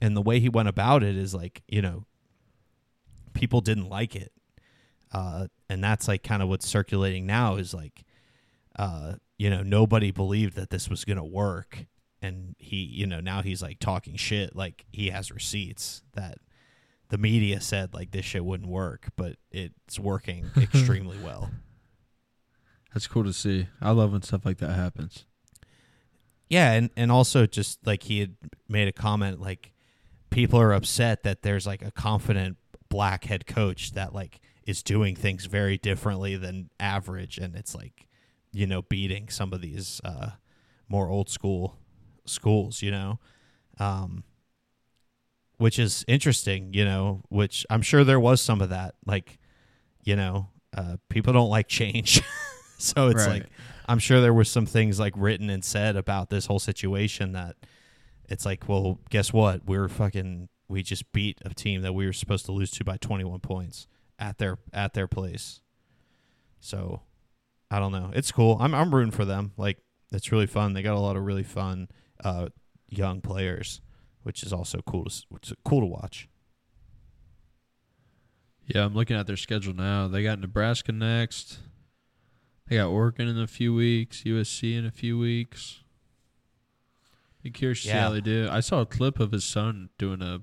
and 0.00 0.16
the 0.16 0.22
way 0.22 0.40
he 0.40 0.48
went 0.48 0.68
about 0.68 1.02
it 1.02 1.16
is 1.16 1.34
like, 1.34 1.62
you 1.66 1.80
know, 1.80 2.04
people 3.32 3.60
didn't 3.60 3.88
like 3.88 4.14
it. 4.14 4.32
Uh 5.12 5.48
and 5.68 5.82
that's 5.82 6.08
like 6.08 6.22
kind 6.22 6.42
of 6.42 6.48
what's 6.48 6.68
circulating 6.68 7.26
now 7.26 7.56
is 7.56 7.74
like 7.74 8.04
uh 8.78 9.14
you 9.38 9.50
know, 9.50 9.62
nobody 9.62 10.10
believed 10.10 10.54
that 10.56 10.70
this 10.70 10.88
was 10.88 11.04
going 11.04 11.16
to 11.16 11.24
work 11.24 11.86
and 12.22 12.54
he, 12.58 12.76
you 12.76 13.06
know, 13.06 13.20
now 13.20 13.42
he's 13.42 13.60
like 13.62 13.78
talking 13.80 14.16
shit 14.16 14.54
like 14.54 14.86
he 14.92 15.10
has 15.10 15.30
receipts 15.30 16.02
that 16.14 16.38
the 17.14 17.18
media 17.18 17.60
said 17.60 17.94
like 17.94 18.10
this 18.10 18.24
shit 18.24 18.44
wouldn't 18.44 18.68
work, 18.68 19.06
but 19.14 19.36
it's 19.52 20.00
working 20.00 20.50
extremely 20.56 21.16
well. 21.18 21.48
That's 22.92 23.06
cool 23.06 23.22
to 23.22 23.32
see. 23.32 23.68
I 23.80 23.92
love 23.92 24.10
when 24.10 24.22
stuff 24.22 24.44
like 24.44 24.58
that 24.58 24.72
happens. 24.72 25.24
Yeah, 26.48 26.72
and 26.72 26.90
and 26.96 27.12
also 27.12 27.46
just 27.46 27.86
like 27.86 28.02
he 28.02 28.18
had 28.18 28.34
made 28.68 28.88
a 28.88 28.92
comment 28.92 29.40
like 29.40 29.70
people 30.30 30.60
are 30.60 30.72
upset 30.72 31.22
that 31.22 31.42
there's 31.42 31.68
like 31.68 31.82
a 31.82 31.92
confident 31.92 32.56
black 32.88 33.26
head 33.26 33.46
coach 33.46 33.92
that 33.92 34.12
like 34.12 34.40
is 34.66 34.82
doing 34.82 35.14
things 35.14 35.46
very 35.46 35.78
differently 35.78 36.34
than 36.34 36.68
average 36.80 37.38
and 37.38 37.54
it's 37.54 37.76
like 37.76 38.08
you 38.52 38.66
know 38.66 38.82
beating 38.82 39.28
some 39.28 39.52
of 39.52 39.60
these 39.60 40.00
uh 40.02 40.30
more 40.88 41.08
old 41.08 41.30
school 41.30 41.78
schools, 42.24 42.82
you 42.82 42.90
know. 42.90 43.20
Um 43.78 44.24
which 45.58 45.78
is 45.78 46.04
interesting, 46.08 46.72
you 46.74 46.84
know, 46.84 47.22
which 47.28 47.64
I'm 47.70 47.82
sure 47.82 48.04
there 48.04 48.20
was 48.20 48.40
some 48.40 48.60
of 48.60 48.70
that. 48.70 48.94
Like, 49.06 49.38
you 50.02 50.16
know, 50.16 50.48
uh, 50.76 50.96
people 51.08 51.32
don't 51.32 51.50
like 51.50 51.68
change. 51.68 52.22
so 52.78 53.08
it's 53.08 53.26
Right. 53.26 53.42
like, 53.42 53.46
I'm 53.86 53.98
sure 53.98 54.20
there 54.20 54.34
was 54.34 54.50
some 54.50 54.66
things 54.66 54.98
like 54.98 55.12
written 55.16 55.50
and 55.50 55.64
said 55.64 55.96
about 55.96 56.30
this 56.30 56.46
whole 56.46 56.58
situation 56.58 57.32
that 57.32 57.56
it's 58.28 58.44
like, 58.46 58.68
well, 58.68 58.98
guess 59.10 59.32
what? 59.32 59.64
We're 59.66 59.88
fucking, 59.88 60.48
we 60.68 60.82
just 60.82 61.12
beat 61.12 61.38
a 61.44 61.52
team 61.52 61.82
that 61.82 61.92
we 61.92 62.06
were 62.06 62.12
supposed 62.12 62.46
to 62.46 62.52
lose 62.52 62.70
to 62.72 62.84
by 62.84 62.96
21 62.96 63.40
points 63.40 63.86
at 64.18 64.38
their, 64.38 64.58
at 64.72 64.94
their 64.94 65.06
place. 65.06 65.60
So 66.60 67.02
I 67.70 67.78
don't 67.78 67.92
know. 67.92 68.10
It's 68.14 68.32
cool. 68.32 68.56
I'm, 68.60 68.74
I'm 68.74 68.94
rooting 68.94 69.10
for 69.12 69.24
them. 69.24 69.52
Like, 69.56 69.78
it's 70.12 70.32
really 70.32 70.46
fun. 70.46 70.72
They 70.72 70.82
got 70.82 70.94
a 70.96 71.00
lot 71.00 71.16
of 71.16 71.24
really 71.24 71.42
fun, 71.42 71.88
uh, 72.22 72.48
young 72.88 73.20
players 73.20 73.80
which 74.24 74.42
is 74.42 74.52
also 74.52 74.80
cool 74.84 75.04
to 75.04 75.22
which 75.28 75.50
is 75.50 75.56
cool 75.64 75.80
to 75.80 75.86
watch. 75.86 76.28
Yeah, 78.66 78.84
I'm 78.84 78.94
looking 78.94 79.16
at 79.16 79.26
their 79.26 79.36
schedule 79.36 79.74
now. 79.74 80.08
They 80.08 80.22
got 80.22 80.40
Nebraska 80.40 80.90
next. 80.90 81.58
They 82.66 82.76
got 82.76 82.88
Oregon 82.88 83.28
in 83.28 83.38
a 83.38 83.46
few 83.46 83.74
weeks, 83.74 84.22
USC 84.24 84.76
in 84.76 84.86
a 84.86 84.90
few 84.90 85.18
weeks. 85.18 85.82
Be 87.42 87.50
curious 87.50 87.82
to 87.82 87.88
see 87.88 87.92
how 87.94 88.08
they 88.10 88.22
do. 88.22 88.48
I 88.50 88.60
saw 88.60 88.80
a 88.80 88.86
clip 88.86 89.20
of 89.20 89.32
his 89.32 89.44
son 89.44 89.90
doing 89.98 90.22
a, 90.22 90.40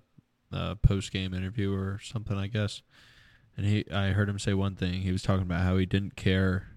a 0.52 0.76
post 0.76 1.12
game 1.12 1.34
interview 1.34 1.74
or 1.74 2.00
something, 2.00 2.38
I 2.38 2.46
guess. 2.46 2.84
And 3.58 3.66
he, 3.66 3.86
I 3.92 4.10
heard 4.10 4.30
him 4.30 4.38
say 4.38 4.54
one 4.54 4.76
thing. 4.76 5.02
He 5.02 5.12
was 5.12 5.24
talking 5.24 5.42
about 5.42 5.64
how 5.64 5.78
he 5.78 5.88
didn't 5.88 6.16
care. 6.16 6.68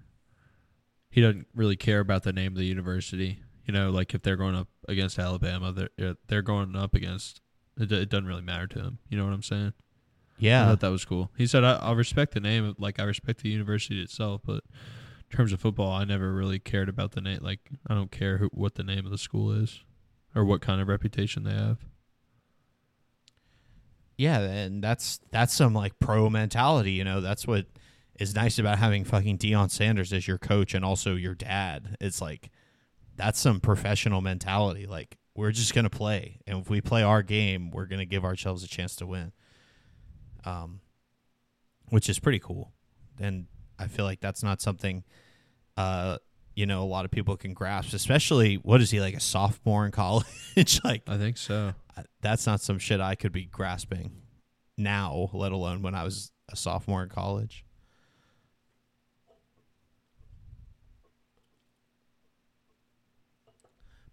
He 1.10 1.20
doesn't 1.20 1.46
really 1.54 1.76
care 1.76 2.00
about 2.00 2.22
the 2.22 2.32
name 2.32 2.52
of 2.52 2.58
the 2.58 2.64
university. 2.64 3.43
You 3.64 3.72
know, 3.72 3.90
like 3.90 4.14
if 4.14 4.22
they're 4.22 4.36
going 4.36 4.54
up 4.54 4.68
against 4.88 5.18
Alabama, 5.18 5.72
they're 5.72 6.16
they're 6.28 6.42
going 6.42 6.76
up 6.76 6.94
against. 6.94 7.40
It, 7.78 7.90
it 7.90 8.08
doesn't 8.08 8.26
really 8.26 8.42
matter 8.42 8.66
to 8.68 8.78
him. 8.80 8.98
You 9.08 9.18
know 9.18 9.24
what 9.24 9.32
I'm 9.32 9.42
saying? 9.42 9.72
I 9.76 10.38
Yeah, 10.38 10.64
thought 10.64 10.80
that 10.80 10.90
was 10.90 11.04
cool. 11.04 11.30
He 11.36 11.46
said, 11.46 11.64
I, 11.64 11.74
I 11.76 11.92
respect 11.92 12.34
the 12.34 12.40
name, 12.40 12.74
like 12.78 13.00
I 13.00 13.04
respect 13.04 13.42
the 13.42 13.48
university 13.50 14.00
itself, 14.02 14.42
but 14.44 14.62
in 15.30 15.36
terms 15.36 15.52
of 15.52 15.60
football, 15.60 15.92
I 15.92 16.04
never 16.04 16.32
really 16.32 16.58
cared 16.58 16.88
about 16.88 17.12
the 17.12 17.20
name. 17.20 17.38
Like 17.42 17.70
I 17.86 17.94
don't 17.94 18.10
care 18.10 18.38
who, 18.38 18.48
what 18.52 18.74
the 18.74 18.84
name 18.84 19.04
of 19.04 19.10
the 19.10 19.18
school 19.18 19.52
is 19.52 19.82
or 20.34 20.44
what 20.44 20.60
kind 20.60 20.80
of 20.80 20.88
reputation 20.88 21.44
they 21.44 21.52
have. 21.54 21.78
yeah, 24.16 24.40
and 24.40 24.82
that's 24.82 25.20
that's 25.30 25.52
some 25.54 25.74
like 25.74 25.98
pro 25.98 26.30
mentality. 26.30 26.92
You 26.92 27.04
know, 27.04 27.20
that's 27.20 27.46
what 27.46 27.66
is 28.18 28.34
nice 28.34 28.58
about 28.58 28.78
having 28.78 29.04
fucking 29.04 29.38
Deion 29.38 29.70
Sanders 29.70 30.12
as 30.12 30.28
your 30.28 30.38
coach 30.38 30.74
and 30.74 30.84
also 30.84 31.16
your 31.16 31.34
dad. 31.34 31.96
It's 32.00 32.20
like 32.20 32.50
that's 33.16 33.40
some 33.40 33.60
professional 33.60 34.20
mentality. 34.20 34.86
Like 34.86 35.16
we're 35.34 35.52
just 35.52 35.74
gonna 35.74 35.90
play, 35.90 36.40
and 36.46 36.60
if 36.60 36.70
we 36.70 36.80
play 36.80 37.02
our 37.02 37.22
game, 37.22 37.70
we're 37.70 37.86
gonna 37.86 38.04
give 38.04 38.24
ourselves 38.24 38.62
a 38.64 38.68
chance 38.68 38.96
to 38.96 39.06
win. 39.06 39.32
Um, 40.44 40.80
which 41.88 42.08
is 42.08 42.18
pretty 42.18 42.38
cool, 42.38 42.72
and 43.18 43.46
I 43.78 43.86
feel 43.86 44.04
like 44.04 44.20
that's 44.20 44.42
not 44.42 44.60
something, 44.60 45.04
uh, 45.76 46.18
you 46.54 46.66
know, 46.66 46.82
a 46.82 46.84
lot 46.84 47.04
of 47.04 47.10
people 47.10 47.36
can 47.36 47.54
grasp. 47.54 47.94
Especially, 47.94 48.56
what 48.56 48.80
is 48.80 48.90
he 48.90 49.00
like 49.00 49.14
a 49.14 49.20
sophomore 49.20 49.86
in 49.86 49.92
college? 49.92 50.80
like 50.84 51.02
I 51.06 51.16
think 51.16 51.38
so. 51.38 51.74
That's 52.20 52.46
not 52.46 52.60
some 52.60 52.78
shit 52.78 53.00
I 53.00 53.14
could 53.14 53.32
be 53.32 53.44
grasping 53.44 54.12
now, 54.76 55.30
let 55.32 55.52
alone 55.52 55.82
when 55.82 55.94
I 55.94 56.04
was 56.04 56.32
a 56.50 56.56
sophomore 56.56 57.02
in 57.02 57.08
college. 57.08 57.64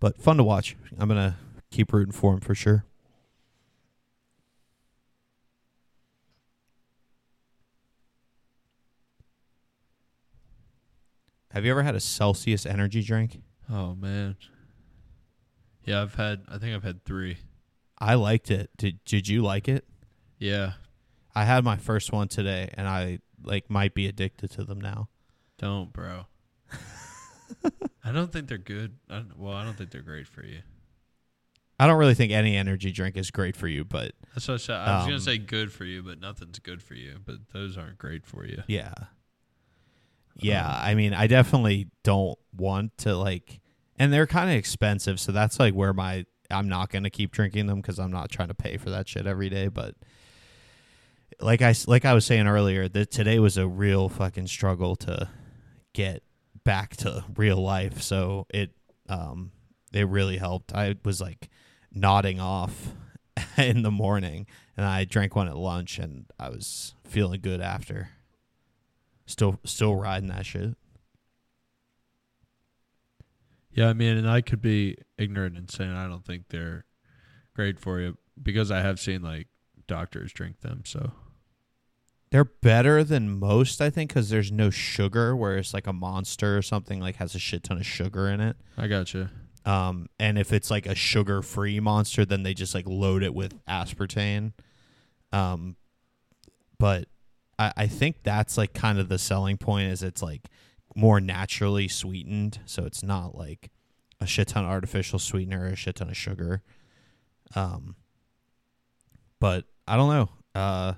But 0.02 0.18
fun 0.18 0.38
to 0.38 0.44
watch. 0.44 0.76
I'm 0.98 1.08
gonna 1.08 1.38
keep 1.70 1.94
rooting 1.94 2.12
for 2.12 2.34
him 2.34 2.40
for 2.42 2.56
sure. 2.56 2.86
Have 11.52 11.64
you 11.64 11.72
ever 11.72 11.84
had 11.84 11.96
a 11.96 12.00
Celsius 12.00 12.66
energy 12.66 13.04
drink? 13.04 13.42
Oh 13.70 13.94
man. 13.94 14.38
Yeah, 15.84 16.02
I've 16.02 16.16
had. 16.16 16.46
I 16.50 16.58
think 16.58 16.76
I've 16.76 16.84
had 16.84 17.06
three. 17.06 17.38
I 18.00 18.16
liked 18.16 18.50
it. 18.50 18.72
Did 18.78 19.04
Did 19.06 19.28
you 19.28 19.44
like 19.44 19.68
it? 19.68 19.86
Yeah. 20.40 20.74
I 21.36 21.46
had 21.46 21.64
my 21.64 21.78
first 21.78 22.12
one 22.12 22.28
today, 22.28 22.72
and 22.74 22.88
I 22.88 23.20
like 23.44 23.70
might 23.70 23.94
be 23.94 24.08
addicted 24.08 24.50
to 24.52 24.64
them 24.64 24.82
now. 24.82 25.10
Don't, 25.60 25.94
bro. 25.94 26.26
I 28.04 28.12
don't 28.12 28.32
think 28.32 28.48
they're 28.48 28.58
good. 28.58 28.98
I 29.10 29.24
well, 29.38 29.54
I 29.54 29.64
don't 29.64 29.78
think 29.78 29.92
they're 29.92 30.02
great 30.02 30.28
for 30.28 30.44
you. 30.46 30.60
I 31.80 31.88
don't 31.88 31.98
really 31.98 32.14
think 32.14 32.32
any 32.32 32.56
energy 32.58 32.92
drink 32.92 33.18
is 33.18 33.32
great 33.32 33.56
for 33.56 33.68
you, 33.68 33.84
but 33.84 34.12
That's 34.36 34.48
what 34.48 34.54
I 34.56 34.58
said. 34.58 34.76
I 34.76 34.96
was 34.98 35.04
Um, 35.06 35.10
gonna 35.10 35.22
say 35.22 35.38
good 35.40 35.72
for 35.72 35.84
you, 35.86 36.04
but 36.04 36.20
nothing's 36.20 36.60
good 36.60 36.82
for 36.82 36.94
you. 36.94 37.18
But 37.26 37.50
those 37.54 37.78
aren't 37.78 37.98
great 37.98 38.26
for 38.26 38.46
you. 38.46 38.62
yeah, 38.68 38.94
yeah. 40.36 40.68
Um, 40.68 40.76
I 40.80 40.96
mean, 40.96 41.14
I 41.14 41.28
definitely 41.28 41.88
don't 42.04 42.38
want 42.56 42.98
to 43.00 43.16
like, 43.16 43.60
and 43.98 44.12
they're 44.14 44.28
kind 44.28 44.50
of 44.50 44.56
expensive, 44.56 45.20
so 45.20 45.32
that's 45.32 45.60
like 45.60 45.74
where 45.74 45.94
my 45.94 46.26
I'm 46.50 46.68
not 46.70 46.90
gonna 46.90 47.10
keep 47.10 47.32
drinking 47.32 47.68
them 47.68 47.82
because 47.82 47.98
I'm 48.00 48.12
not 48.12 48.30
trying 48.30 48.50
to 48.50 48.54
pay 48.56 48.78
for 48.78 48.90
that 48.92 49.08
shit 49.08 49.26
every 49.26 49.50
day. 49.50 49.68
But 49.68 49.96
like 51.40 51.62
I 51.62 51.74
like 51.88 52.06
I 52.06 52.14
was 52.14 52.26
saying 52.26 52.46
earlier, 52.48 52.88
that 52.90 53.10
today 53.12 53.40
was 53.40 53.58
a 53.58 53.68
real 53.68 54.08
fucking 54.10 54.48
struggle 54.48 54.96
to 54.98 55.30
get 55.94 56.24
back 56.64 56.96
to 56.98 57.26
real 57.36 57.58
life. 57.58 58.02
So 58.02 58.48
it 58.50 58.72
um 59.10 59.52
it 59.94 60.08
really 60.08 60.38
helped. 60.38 60.74
I 60.74 60.96
was 61.04 61.22
like 61.22 61.50
nodding 61.92 62.40
off 62.40 62.94
in 63.58 63.82
the 63.82 63.92
morning 63.92 64.48
and 64.78 64.86
I 64.86 65.04
drank 65.04 65.36
one 65.36 65.48
at 65.48 65.58
lunch 65.58 66.00
and 66.00 66.26
I 66.40 66.50
was 66.50 66.96
feeling 67.04 67.42
good 67.42 67.62
after. 67.62 68.10
Still 69.26 69.60
still 69.64 69.96
riding 69.96 70.30
that 70.30 70.46
shit. 70.46 70.76
Yeah, 73.74 73.88
I 73.88 73.94
mean, 73.94 74.18
and 74.18 74.30
I 74.30 74.42
could 74.42 74.62
be 74.62 74.98
ignorant 75.18 75.58
and 75.58 75.72
saying 75.72 75.92
I 75.92 76.08
don't 76.08 76.26
think 76.26 76.50
they're 76.50 76.86
great 77.56 77.80
for 77.80 78.02
you 78.02 78.18
because 78.42 78.70
I 78.70 78.82
have 78.82 79.00
seen 79.00 79.22
like 79.22 79.48
doctors 79.88 80.34
drink 80.34 80.60
them. 80.60 80.84
So 80.86 81.14
They're 82.32 82.46
better 82.46 83.04
than 83.04 83.40
most, 83.40 83.82
I 83.82 83.90
think, 83.90 84.10
because 84.10 84.30
there's 84.30 84.52
no 84.52 84.70
sugar. 84.70 85.36
Whereas 85.36 85.74
like 85.74 85.86
a 85.86 85.94
monster 85.94 86.58
or 86.58 86.62
something 86.62 87.00
like 87.00 87.18
has 87.18 87.36
a 87.36 87.40
shit 87.40 87.64
ton 87.64 87.78
of 87.78 87.86
sugar 87.86 88.30
in 88.30 88.40
it. 88.40 88.56
I 88.78 88.88
got 88.88 89.14
you. 89.14 89.30
Um, 89.66 90.08
and 90.18 90.40
if 90.40 90.54
it's 90.54 90.72
like 90.72 90.88
a 90.88 90.96
sugar-free 90.96 91.80
monster, 91.82 92.26
then 92.26 92.44
they 92.44 92.54
just 92.54 92.74
like 92.74 92.88
load 92.88 93.22
it 93.22 93.34
with 93.34 93.64
aspartame. 93.66 94.54
Um, 95.32 95.76
but 96.80 97.08
I, 97.60 97.74
I 97.78 97.88
think 97.88 98.24
that's 98.24 98.58
like 98.58 98.74
kind 98.74 98.98
of 98.98 99.08
the 99.08 99.20
selling 99.20 99.58
point 99.58 99.92
is 99.92 100.02
it's 100.02 100.24
like 100.24 100.48
more 100.96 101.22
naturally 101.22 101.88
sweetened, 101.88 102.60
so 102.66 102.86
it's 102.86 103.04
not 103.04 103.36
like 103.36 103.70
a 104.20 104.26
shit 104.26 104.48
ton 104.48 104.64
of 104.64 104.70
artificial 104.72 105.20
sweetener, 105.20 105.66
or 105.66 105.68
a 105.68 105.76
shit 105.76 105.98
ton 105.98 106.10
of 106.10 106.18
sugar. 106.18 106.64
Um, 107.56 107.96
but 109.40 109.66
I 109.88 109.96
don't 109.96 110.10
know. 110.10 110.30
Uh, 110.56 110.94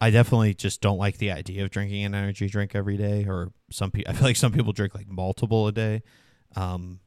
I 0.00 0.10
definitely 0.10 0.54
just 0.54 0.80
don't 0.80 0.96
like 0.96 1.18
the 1.18 1.30
idea 1.30 1.62
of 1.62 1.70
drinking 1.70 2.04
an 2.04 2.14
energy 2.14 2.48
drink 2.48 2.74
every 2.74 2.96
day, 2.96 3.26
or 3.28 3.52
some 3.70 3.90
people. 3.90 4.10
I 4.12 4.14
feel 4.14 4.26
like 4.26 4.36
some 4.36 4.52
people 4.52 4.72
drink 4.72 4.94
like 4.94 5.08
multiple 5.08 5.66
a 5.66 5.72
day. 5.72 6.02
Um, 6.56 7.00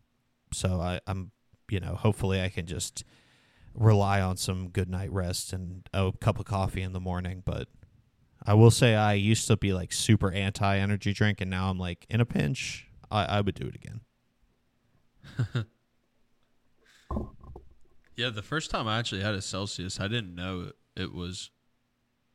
so 0.53 0.79
I, 0.79 0.99
I'm, 1.07 1.31
you 1.69 1.79
know, 1.79 1.95
hopefully 1.95 2.41
I 2.41 2.49
can 2.49 2.67
just 2.67 3.03
rely 3.73 4.21
on 4.21 4.37
some 4.37 4.69
good 4.69 4.89
night 4.89 5.11
rest 5.11 5.51
and 5.51 5.89
a 5.93 6.11
cup 6.21 6.39
of 6.39 6.45
coffee 6.45 6.83
in 6.83 6.93
the 6.93 6.99
morning. 6.99 7.41
But 7.43 7.67
I 8.45 8.53
will 8.53 8.71
say 8.71 8.93
I 8.93 9.13
used 9.13 9.47
to 9.47 9.57
be 9.57 9.73
like 9.73 9.91
super 9.91 10.31
anti 10.31 10.77
energy 10.77 11.13
drink, 11.13 11.41
and 11.41 11.49
now 11.49 11.71
I'm 11.71 11.79
like 11.79 12.05
in 12.09 12.21
a 12.21 12.25
pinch, 12.25 12.87
I, 13.09 13.25
I 13.25 13.41
would 13.41 13.55
do 13.55 13.67
it 13.67 13.75
again. 13.75 14.01
yeah, 18.15 18.29
the 18.29 18.43
first 18.43 18.69
time 18.69 18.87
I 18.87 18.99
actually 18.99 19.21
had 19.21 19.33
a 19.33 19.41
Celsius, 19.41 19.99
I 19.99 20.07
didn't 20.07 20.35
know 20.35 20.73
it 20.95 21.11
was 21.11 21.49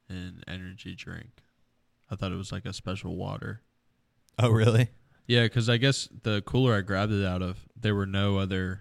an 0.08 0.42
energy 0.46 0.94
drink. 0.94 1.30
I 2.10 2.16
thought 2.16 2.32
it 2.32 2.36
was 2.36 2.52
like 2.52 2.64
a 2.64 2.72
special 2.72 3.16
water. 3.16 3.62
Oh, 4.38 4.50
really? 4.50 4.88
Yeah, 5.26 5.42
because 5.42 5.68
I 5.68 5.76
guess 5.76 6.08
the 6.22 6.42
cooler 6.42 6.74
I 6.74 6.80
grabbed 6.80 7.12
it 7.12 7.24
out 7.24 7.42
of, 7.42 7.66
there 7.76 7.94
were 7.94 8.06
no 8.06 8.38
other. 8.38 8.80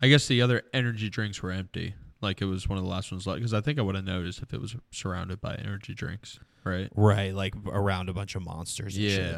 I 0.00 0.08
guess 0.08 0.26
the 0.26 0.40
other 0.40 0.62
energy 0.72 1.10
drinks 1.10 1.42
were 1.42 1.50
empty. 1.50 1.94
Like 2.22 2.40
it 2.40 2.46
was 2.46 2.68
one 2.68 2.78
of 2.78 2.84
the 2.84 2.90
last 2.90 3.12
ones. 3.12 3.26
Like 3.26 3.36
because 3.36 3.52
I 3.52 3.60
think 3.60 3.78
I 3.78 3.82
would 3.82 3.94
have 3.94 4.04
noticed 4.04 4.40
if 4.40 4.54
it 4.54 4.60
was 4.60 4.74
surrounded 4.90 5.40
by 5.40 5.54
energy 5.56 5.94
drinks, 5.94 6.38
right? 6.64 6.88
Right, 6.94 7.34
like 7.34 7.54
around 7.66 8.08
a 8.08 8.14
bunch 8.14 8.34
of 8.34 8.42
monsters. 8.42 8.96
yeah, 8.96 9.10
shit. 9.10 9.36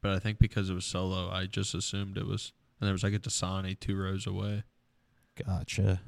but 0.00 0.12
I 0.12 0.18
think 0.20 0.38
because 0.38 0.70
it 0.70 0.74
was 0.74 0.84
solo, 0.84 1.28
I 1.30 1.46
just 1.46 1.74
assumed 1.74 2.16
it 2.16 2.26
was. 2.26 2.52
And 2.80 2.86
there 2.86 2.92
was 2.92 3.02
like 3.04 3.14
a 3.14 3.18
Dasani 3.18 3.78
two 3.78 3.96
rows 3.96 4.26
away. 4.26 4.64
Gotcha 5.44 6.00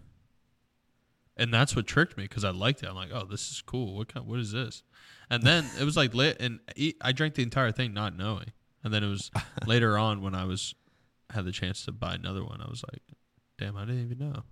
and 1.36 1.52
that's 1.52 1.74
what 1.74 1.86
tricked 1.86 2.16
me 2.16 2.24
because 2.24 2.44
I 2.44 2.50
liked 2.50 2.82
it. 2.82 2.88
I'm 2.88 2.94
like, 2.94 3.10
oh, 3.12 3.24
this 3.24 3.50
is 3.50 3.62
cool. 3.64 3.96
What 3.96 4.12
kind? 4.12 4.26
What 4.26 4.38
is 4.38 4.52
this? 4.52 4.82
And 5.30 5.42
then 5.42 5.66
it 5.80 5.84
was 5.84 5.96
like 5.96 6.14
lit, 6.14 6.40
and 6.40 6.60
I 7.00 7.12
drank 7.12 7.34
the 7.34 7.42
entire 7.42 7.72
thing 7.72 7.92
not 7.92 8.16
knowing. 8.16 8.52
And 8.82 8.92
then 8.92 9.02
it 9.02 9.08
was 9.08 9.30
later 9.66 9.98
on 9.98 10.22
when 10.22 10.34
I 10.34 10.44
was 10.44 10.74
had 11.30 11.44
the 11.44 11.52
chance 11.52 11.84
to 11.86 11.92
buy 11.92 12.14
another 12.14 12.44
one. 12.44 12.60
I 12.60 12.68
was 12.68 12.84
like, 12.92 13.02
damn, 13.58 13.76
I 13.76 13.84
didn't 13.84 14.04
even 14.04 14.18
know. 14.18 14.42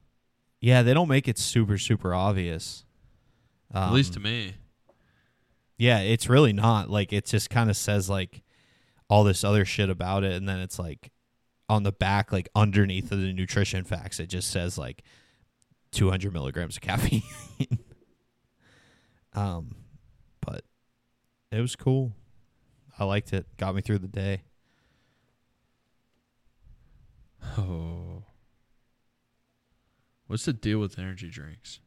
Yeah, 0.61 0.83
they 0.83 0.95
don't 0.95 1.09
make 1.09 1.29
it 1.29 1.39
super 1.39 1.79
super 1.79 2.15
obvious. 2.15 2.85
Um, 3.73 3.85
At 3.85 3.93
least 3.93 4.15
to 4.15 4.19
um, 4.19 4.25
me. 4.25 4.55
Yeah, 5.79 6.01
it's 6.01 6.29
really 6.29 6.53
not. 6.53 6.91
Like 6.91 7.13
it 7.13 7.27
just 7.27 7.51
kind 7.51 7.71
of 7.71 7.77
says 7.77 8.09
like 8.09 8.43
all 9.09 9.25
this 9.25 9.45
other 9.45 9.65
shit 9.65 9.91
about 9.91 10.25
it, 10.25 10.33
and 10.33 10.49
then 10.49 10.61
it's 10.61 10.79
like 10.79 11.11
on 11.69 11.83
the 11.83 11.93
back, 11.93 12.33
like 12.33 12.49
underneath 12.55 13.11
of 13.13 13.21
the 13.21 13.33
nutrition 13.33 13.85
facts, 13.85 14.21
it 14.21 14.27
just 14.27 14.51
says 14.51 14.79
like 14.79 15.03
200 15.93 16.33
milligrams 16.33 16.77
of 16.77 16.83
caffeine. 16.83 17.23
um, 19.35 19.77
but 20.41 20.65
it 21.51 21.61
was 21.61 21.77
cool. 21.77 22.13
I 22.99 23.05
liked 23.05 23.33
it. 23.33 23.47
Got 23.57 23.75
me 23.75 23.83
through 23.83 23.99
the 23.99 24.09
day. 24.09 24.43
Oh. 27.59 28.25
What's 30.27 30.45
the 30.47 30.53
deal 30.53 30.79
with 30.79 30.99
energy 30.99 31.29
drinks? 31.29 31.81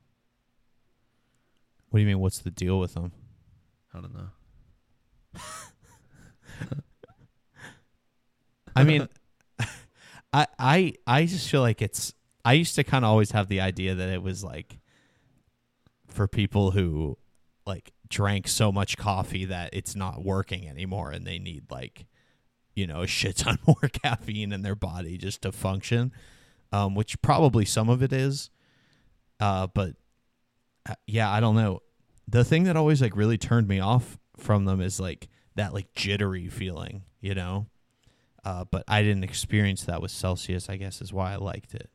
What 1.89 1.97
do 1.97 2.01
you 2.01 2.07
mean? 2.07 2.19
What's 2.19 2.39
the 2.39 2.51
deal 2.51 2.79
with 2.79 2.93
them? 2.93 3.11
I 3.93 4.01
don't 4.01 4.13
know. 4.13 4.29
I 8.75 8.83
mean, 8.83 9.07
I 10.33 10.47
I 10.59 10.93
I 11.07 11.25
just 11.25 11.49
feel 11.49 11.61
like 11.61 11.81
it's 11.81 12.13
I 12.45 12.53
used 12.53 12.75
to 12.75 12.84
kind 12.84 13.03
of 13.03 13.10
always 13.10 13.31
have 13.31 13.47
the 13.47 13.60
idea 13.60 13.95
that 13.95 14.10
it 14.10 14.21
was 14.21 14.43
like 14.43 14.77
for 16.08 16.27
people 16.27 16.71
who 16.71 17.17
like 17.65 17.91
drank 18.08 18.47
so 18.47 18.71
much 18.71 18.97
coffee 18.97 19.45
that 19.45 19.71
it's 19.73 19.95
not 19.95 20.23
working 20.23 20.69
anymore 20.69 21.10
and 21.10 21.25
they 21.25 21.39
need 21.39 21.63
like 21.71 22.05
you 22.75 22.86
know 22.86 23.01
a 23.01 23.08
shit 23.08 23.38
ton 23.38 23.58
more 23.67 23.89
caffeine 23.91 24.51
in 24.51 24.62
their 24.62 24.75
body 24.75 25.17
just 25.17 25.41
to 25.41 25.51
function 25.51 26.12
um, 26.71 26.93
which 26.93 27.19
probably 27.23 27.65
some 27.65 27.89
of 27.89 28.03
it 28.03 28.13
is 28.13 28.51
uh, 29.39 29.65
but 29.67 29.95
uh, 30.88 30.93
yeah 31.08 31.31
i 31.31 31.39
don't 31.39 31.55
know. 31.55 31.81
The 32.27 32.43
thing 32.43 32.63
that 32.63 32.75
always 32.75 33.01
like 33.01 33.15
really 33.15 33.38
turned 33.38 33.67
me 33.67 33.79
off 33.79 34.17
from 34.38 34.65
them 34.65 34.81
is 34.81 34.99
like 34.99 35.27
that 35.55 35.73
like 35.73 35.93
jittery 35.93 36.47
feeling 36.47 37.03
you 37.21 37.34
know? 37.34 37.67
Uh, 38.43 38.65
but 38.69 38.84
i 38.88 39.01
didn't 39.01 39.23
experience 39.23 39.84
that 39.86 40.01
with 40.03 40.12
celsius 40.12 40.69
i 40.69 40.77
guess 40.77 41.01
is 41.01 41.12
why 41.12 41.34
i 41.34 41.36
liked 41.38 41.73
it 41.73 41.89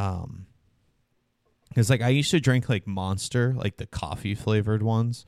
um, 0.00 0.46
because 1.68 1.90
like 1.90 2.00
I 2.00 2.08
used 2.08 2.30
to 2.32 2.40
drink 2.40 2.68
like 2.68 2.86
Monster, 2.86 3.54
like 3.54 3.76
the 3.76 3.86
coffee 3.86 4.34
flavored 4.34 4.82
ones, 4.82 5.26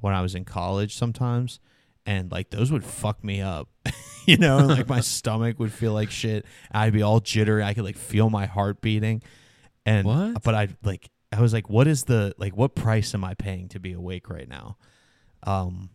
when 0.00 0.12
I 0.12 0.20
was 0.20 0.34
in 0.34 0.44
college 0.44 0.96
sometimes, 0.96 1.60
and 2.04 2.30
like 2.30 2.50
those 2.50 2.72
would 2.72 2.84
fuck 2.84 3.22
me 3.22 3.40
up, 3.40 3.68
you 4.26 4.36
know, 4.36 4.58
and, 4.58 4.68
like 4.68 4.88
my 4.88 5.00
stomach 5.16 5.58
would 5.58 5.72
feel 5.72 5.92
like 5.92 6.10
shit. 6.10 6.44
I'd 6.72 6.92
be 6.92 7.02
all 7.02 7.20
jittery. 7.20 7.62
I 7.62 7.74
could 7.74 7.84
like 7.84 7.96
feel 7.96 8.28
my 8.28 8.46
heart 8.46 8.80
beating, 8.80 9.22
and 9.86 10.06
what? 10.06 10.42
but 10.42 10.54
I 10.54 10.68
like 10.82 11.08
I 11.32 11.40
was 11.40 11.52
like, 11.52 11.70
what 11.70 11.86
is 11.86 12.04
the 12.04 12.34
like 12.38 12.56
what 12.56 12.74
price 12.74 13.14
am 13.14 13.24
I 13.24 13.34
paying 13.34 13.68
to 13.68 13.80
be 13.80 13.92
awake 13.92 14.28
right 14.28 14.48
now? 14.48 14.76
Um, 15.44 15.90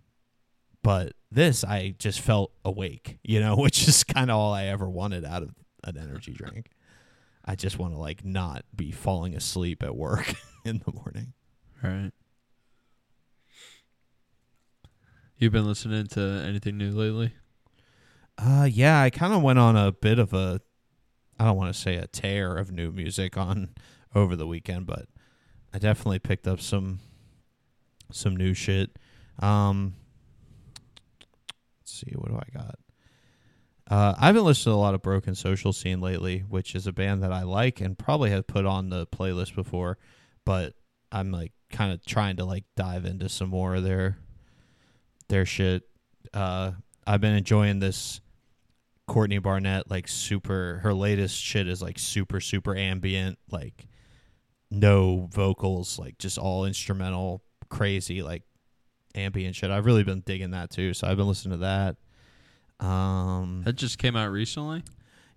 but 0.81 1.13
this 1.29 1.63
I 1.65 1.93
just 1.99 2.21
felt 2.21 2.53
awake, 2.63 3.19
you 3.21 3.41
know, 3.41 3.55
which 3.57 3.87
is 3.87 4.03
kind 4.05 4.31
of 4.31 4.37
all 4.37 4.53
I 4.53 4.65
ever 4.65 4.89
wanted 4.89 5.25
out 5.25 5.43
of 5.43 5.53
an 5.83 5.97
energy 5.97 6.31
drink. 6.31 6.71
I 7.45 7.55
just 7.55 7.77
want 7.77 7.93
to 7.93 7.99
like 7.99 8.23
not 8.23 8.63
be 8.75 8.91
falling 8.91 9.35
asleep 9.35 9.83
at 9.83 9.95
work 9.95 10.33
in 10.65 10.81
the 10.85 10.93
morning. 10.93 11.33
Right. 11.81 12.11
You've 15.37 15.51
been 15.51 15.65
listening 15.65 16.07
to 16.07 16.21
anything 16.47 16.77
new 16.77 16.91
lately? 16.91 17.33
Uh 18.37 18.67
yeah, 18.71 19.01
I 19.01 19.09
kind 19.09 19.33
of 19.33 19.41
went 19.41 19.59
on 19.59 19.75
a 19.75 19.91
bit 19.91 20.19
of 20.19 20.33
a 20.33 20.61
I 21.37 21.45
don't 21.45 21.57
want 21.57 21.73
to 21.73 21.79
say 21.79 21.95
a 21.95 22.07
tear 22.07 22.55
of 22.55 22.71
new 22.71 22.91
music 22.91 23.37
on 23.37 23.69
over 24.15 24.35
the 24.35 24.47
weekend, 24.47 24.85
but 24.85 25.07
I 25.73 25.79
definitely 25.79 26.19
picked 26.19 26.47
up 26.47 26.61
some 26.61 26.99
some 28.11 28.35
new 28.37 28.53
shit. 28.53 28.97
Um 29.39 29.95
let's 31.81 31.91
see 31.91 32.13
what 32.15 32.29
do 32.29 32.37
I 32.37 32.57
got? 32.57 32.79
Uh, 33.89 34.15
I 34.17 34.27
haven't 34.27 34.45
listened 34.45 34.71
to 34.71 34.75
a 34.75 34.79
lot 34.79 34.93
of 34.95 35.01
Broken 35.01 35.35
Social 35.35 35.73
Scene 35.73 35.99
lately, 35.99 36.39
which 36.39 36.73
is 36.73 36.87
a 36.87 36.93
band 36.93 37.21
that 37.23 37.33
I 37.33 37.43
like 37.43 37.81
and 37.81 37.97
probably 37.97 38.29
have 38.29 38.47
put 38.47 38.65
on 38.65 38.89
the 38.89 39.05
playlist 39.07 39.55
before, 39.55 39.97
but 40.45 40.73
I'm 41.11 41.31
like 41.31 41.51
kind 41.69 41.91
of 41.91 42.05
trying 42.05 42.37
to 42.37 42.45
like 42.45 42.63
dive 42.75 43.05
into 43.05 43.27
some 43.27 43.49
more 43.49 43.75
of 43.75 43.83
their 43.83 44.17
their 45.27 45.45
shit. 45.45 45.83
Uh, 46.33 46.71
I've 47.05 47.21
been 47.21 47.35
enjoying 47.35 47.79
this 47.79 48.21
Courtney 49.07 49.39
Barnett 49.39 49.91
like 49.91 50.07
super. 50.07 50.79
Her 50.83 50.93
latest 50.93 51.37
shit 51.37 51.67
is 51.67 51.81
like 51.81 51.99
super 51.99 52.39
super 52.39 52.75
ambient, 52.75 53.37
like 53.51 53.87
no 54.71 55.27
vocals, 55.31 55.99
like 55.99 56.17
just 56.17 56.37
all 56.37 56.65
instrumental, 56.65 57.43
crazy 57.69 58.23
like 58.23 58.43
ambient 59.13 59.55
shit. 59.55 59.71
I've 59.71 59.85
really 59.85 60.03
been 60.03 60.21
digging 60.21 60.51
that 60.51 60.69
too, 60.69 60.93
so 60.93 61.07
I've 61.07 61.17
been 61.17 61.27
listening 61.27 61.59
to 61.59 61.65
that. 61.65 61.97
Um, 62.79 63.61
that 63.65 63.73
just 63.73 63.97
came 63.97 64.15
out 64.15 64.31
recently. 64.31 64.83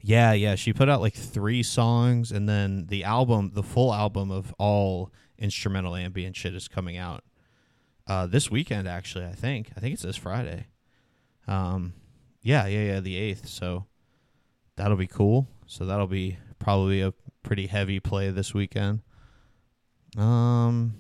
Yeah, 0.01 0.32
yeah. 0.32 0.55
She 0.55 0.72
put 0.72 0.89
out 0.89 1.01
like 1.01 1.14
three 1.14 1.62
songs, 1.62 2.32
and 2.32 2.49
then 2.49 2.87
the 2.87 3.05
album, 3.05 3.53
the 3.55 3.62
full 3.62 3.93
album 3.93 4.30
of 4.30 4.55
all 4.59 5.12
instrumental 5.39 5.97
ambient 5.97 6.37
shit, 6.37 6.55
is 6.55 6.68
coming 6.68 6.97
out 6.97 7.24
uh, 8.07 8.26
this 8.26 8.51
weekend. 8.51 8.87
Actually, 8.89 9.26
I 9.26 9.32
think. 9.32 9.70
I 9.76 9.80
think 9.80 9.95
it's 9.95 10.03
this 10.03 10.16
Friday. 10.16 10.66
Um, 11.47 11.95
yeah, 12.43 12.66
yeah, 12.66 12.84
yeah. 12.84 13.01
The 13.01 13.16
eighth. 13.16 13.49
So 13.49 13.87
that'll 14.76 14.97
be 14.97 15.07
cool. 15.07 15.49
So 15.66 15.84
that'll 15.84 16.07
be 16.07 16.39
probably 16.59 17.01
a 17.01 17.12
pretty 17.43 17.66
heavy 17.66 18.01
play 18.01 18.30
this 18.30 18.55
weekend. 18.55 19.01
Um, 20.16 20.95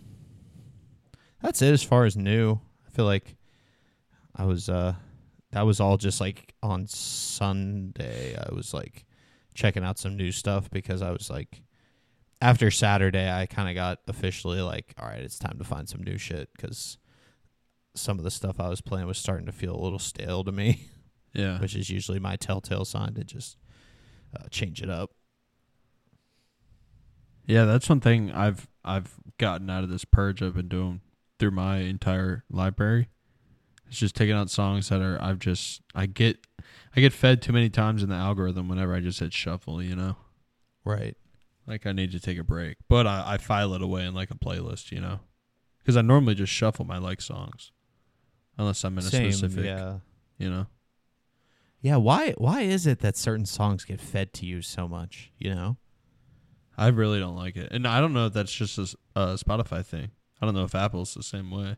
that's 1.42 1.62
it 1.62 1.72
as 1.72 1.82
far 1.82 2.04
as 2.04 2.16
new. 2.16 2.60
I 2.86 2.90
feel 2.90 3.04
like 3.04 3.36
I 4.34 4.44
was 4.44 4.68
uh 4.68 4.94
that 5.56 5.64
was 5.64 5.80
all 5.80 5.96
just 5.96 6.20
like 6.20 6.52
on 6.62 6.86
Sunday. 6.86 8.36
I 8.36 8.54
was 8.54 8.74
like 8.74 9.06
checking 9.54 9.84
out 9.84 9.98
some 9.98 10.14
new 10.14 10.30
stuff 10.30 10.68
because 10.68 11.00
I 11.00 11.10
was 11.12 11.30
like 11.30 11.62
after 12.42 12.70
Saturday 12.70 13.30
I 13.32 13.46
kind 13.46 13.70
of 13.70 13.74
got 13.74 14.00
officially 14.06 14.60
like 14.60 14.92
all 15.00 15.08
right, 15.08 15.22
it's 15.22 15.38
time 15.38 15.56
to 15.56 15.64
find 15.64 15.88
some 15.88 16.02
new 16.02 16.18
shit 16.18 16.50
cuz 16.58 16.98
some 17.94 18.18
of 18.18 18.24
the 18.24 18.30
stuff 18.30 18.60
I 18.60 18.68
was 18.68 18.82
playing 18.82 19.06
was 19.06 19.16
starting 19.16 19.46
to 19.46 19.52
feel 19.52 19.74
a 19.74 19.80
little 19.80 19.98
stale 19.98 20.44
to 20.44 20.52
me. 20.52 20.90
Yeah. 21.32 21.58
Which 21.58 21.74
is 21.74 21.90
usually 21.90 22.18
my 22.18 22.36
telltale 22.36 22.86
sign 22.86 23.12
to 23.12 23.22
just 23.22 23.58
uh, 24.34 24.48
change 24.50 24.80
it 24.80 24.88
up. 24.88 25.10
Yeah, 27.46 27.66
that's 27.66 27.90
one 27.90 28.00
thing 28.00 28.30
I've 28.30 28.68
I've 28.84 29.14
gotten 29.36 29.68
out 29.68 29.84
of 29.84 29.90
this 29.90 30.06
purge 30.06 30.42
I've 30.42 30.54
been 30.54 30.68
doing 30.68 31.02
through 31.38 31.50
my 31.50 31.78
entire 31.78 32.44
library. 32.50 33.08
It's 33.88 33.98
just 33.98 34.16
taking 34.16 34.34
out 34.34 34.50
songs 34.50 34.88
that 34.88 35.00
are 35.00 35.18
I've 35.22 35.38
just 35.38 35.82
I 35.94 36.06
get 36.06 36.38
I 36.96 37.00
get 37.00 37.12
fed 37.12 37.42
too 37.42 37.52
many 37.52 37.70
times 37.70 38.02
in 38.02 38.08
the 38.08 38.16
algorithm 38.16 38.68
whenever 38.68 38.94
I 38.94 39.00
just 39.00 39.20
hit 39.20 39.32
shuffle, 39.32 39.82
you 39.82 39.94
know. 39.94 40.16
Right. 40.84 41.16
Like 41.66 41.86
I 41.86 41.92
need 41.92 42.12
to 42.12 42.20
take 42.20 42.38
a 42.38 42.44
break, 42.44 42.76
but 42.88 43.06
I, 43.06 43.34
I 43.34 43.38
file 43.38 43.74
it 43.74 43.82
away 43.82 44.04
in 44.04 44.14
like 44.14 44.30
a 44.30 44.36
playlist, 44.36 44.92
you 44.92 45.00
know, 45.00 45.20
because 45.78 45.96
I 45.96 46.02
normally 46.02 46.34
just 46.36 46.52
shuffle 46.52 46.84
my 46.84 46.98
like 46.98 47.20
songs, 47.20 47.72
unless 48.56 48.84
I'm 48.84 48.96
in 48.98 49.04
a 49.04 49.08
Same, 49.08 49.32
specific, 49.32 49.64
yeah. 49.64 49.98
you 50.38 50.48
know. 50.48 50.66
Yeah, 51.80 51.96
why 51.96 52.32
why 52.38 52.62
is 52.62 52.86
it 52.86 53.00
that 53.00 53.16
certain 53.16 53.46
songs 53.46 53.84
get 53.84 54.00
fed 54.00 54.32
to 54.34 54.46
you 54.46 54.62
so 54.62 54.86
much, 54.86 55.32
you 55.38 55.54
know? 55.54 55.76
I 56.78 56.88
really 56.88 57.18
don't 57.18 57.36
like 57.36 57.56
it, 57.56 57.72
and 57.72 57.86
I 57.86 58.00
don't 58.00 58.12
know 58.12 58.26
if 58.26 58.32
that's 58.32 58.52
just 58.52 58.78
a 58.78 58.96
uh, 59.16 59.36
Spotify 59.36 59.84
thing. 59.84 60.10
I 60.40 60.46
don't 60.46 60.54
know 60.54 60.64
if 60.64 60.74
Apple's 60.74 61.14
the 61.14 61.22
same 61.22 61.50
way, 61.50 61.76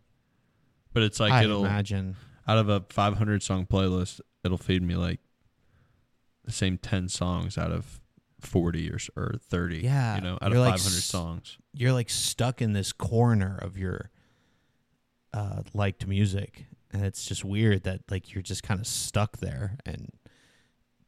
but 0.93 1.03
it's 1.03 1.21
like 1.21 1.33
I 1.33 1.45
it'll 1.45 1.65
imagine. 1.65 2.17
out 2.47 2.59
of 2.59 2.69
a 2.69 2.85
500 2.89 3.43
song 3.43 3.67
playlist, 3.67 4.21
it'll 4.45 4.59
feed 4.59 4.83
me 4.83 4.97
like 4.97 5.21
the 6.45 6.53
same 6.53 6.79
10 6.79 7.09
songs 7.09 7.59
out 7.59 7.73
of 7.73 8.01
40 8.41 8.91
or 8.91 8.99
or 9.17 9.35
30. 9.51 9.79
Yeah, 9.79 10.17
you 10.17 10.21
know, 10.23 10.39
out 10.41 10.53
of 10.53 10.59
like 10.59 10.75
500 10.79 10.79
s- 10.97 11.05
songs. 11.05 11.59
You're 11.73 11.93
like 11.93 12.09
stuck 12.11 12.63
in 12.63 12.73
this 12.73 12.93
corner 12.93 13.59
of 13.61 13.77
your 13.77 14.11
uh 15.35 15.63
liked 15.75 16.07
music 16.07 16.65
and 16.91 17.05
it's 17.05 17.27
just 17.27 17.45
weird 17.45 17.83
that 17.83 18.01
like 18.11 18.33
you're 18.33 18.43
just 18.43 18.63
kind 18.63 18.81
of 18.81 18.87
stuck 18.87 19.37
there 19.39 19.77
and 19.85 20.11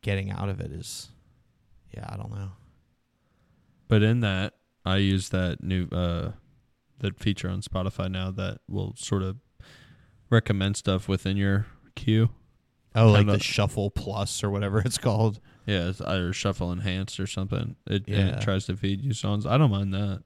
getting 0.02 0.30
out 0.30 0.50
of 0.50 0.60
it 0.60 0.70
is 0.72 1.08
yeah, 1.94 2.04
I 2.08 2.16
don't 2.16 2.30
know. 2.30 2.50
But 3.88 4.02
in 4.02 4.20
that, 4.20 4.54
I 4.84 4.96
use 4.98 5.30
that 5.30 5.62
new 5.62 5.86
uh 5.90 6.32
that 6.98 7.18
feature 7.18 7.48
on 7.48 7.62
Spotify 7.62 8.10
now 8.10 8.30
that 8.32 8.58
will 8.68 8.94
sort 8.96 9.22
of 9.22 9.36
recommend 10.30 10.76
stuff 10.76 11.08
within 11.08 11.36
your 11.36 11.66
queue. 11.94 12.30
Oh, 12.94 13.08
like 13.12 13.26
the 13.26 13.38
shuffle 13.38 13.90
plus 13.90 14.42
or 14.42 14.50
whatever 14.50 14.78
it's 14.84 14.98
called. 14.98 15.40
Yeah, 15.66 15.88
it's 15.88 16.00
either 16.00 16.32
shuffle 16.32 16.72
enhanced 16.72 17.20
or 17.20 17.26
something. 17.26 17.76
It 17.86 18.04
Yeah. 18.08 18.36
it 18.36 18.40
tries 18.40 18.66
to 18.66 18.76
feed 18.76 19.00
you 19.02 19.12
songs. 19.12 19.46
I 19.46 19.58
don't 19.58 19.70
mind 19.70 19.94
that. 19.94 20.22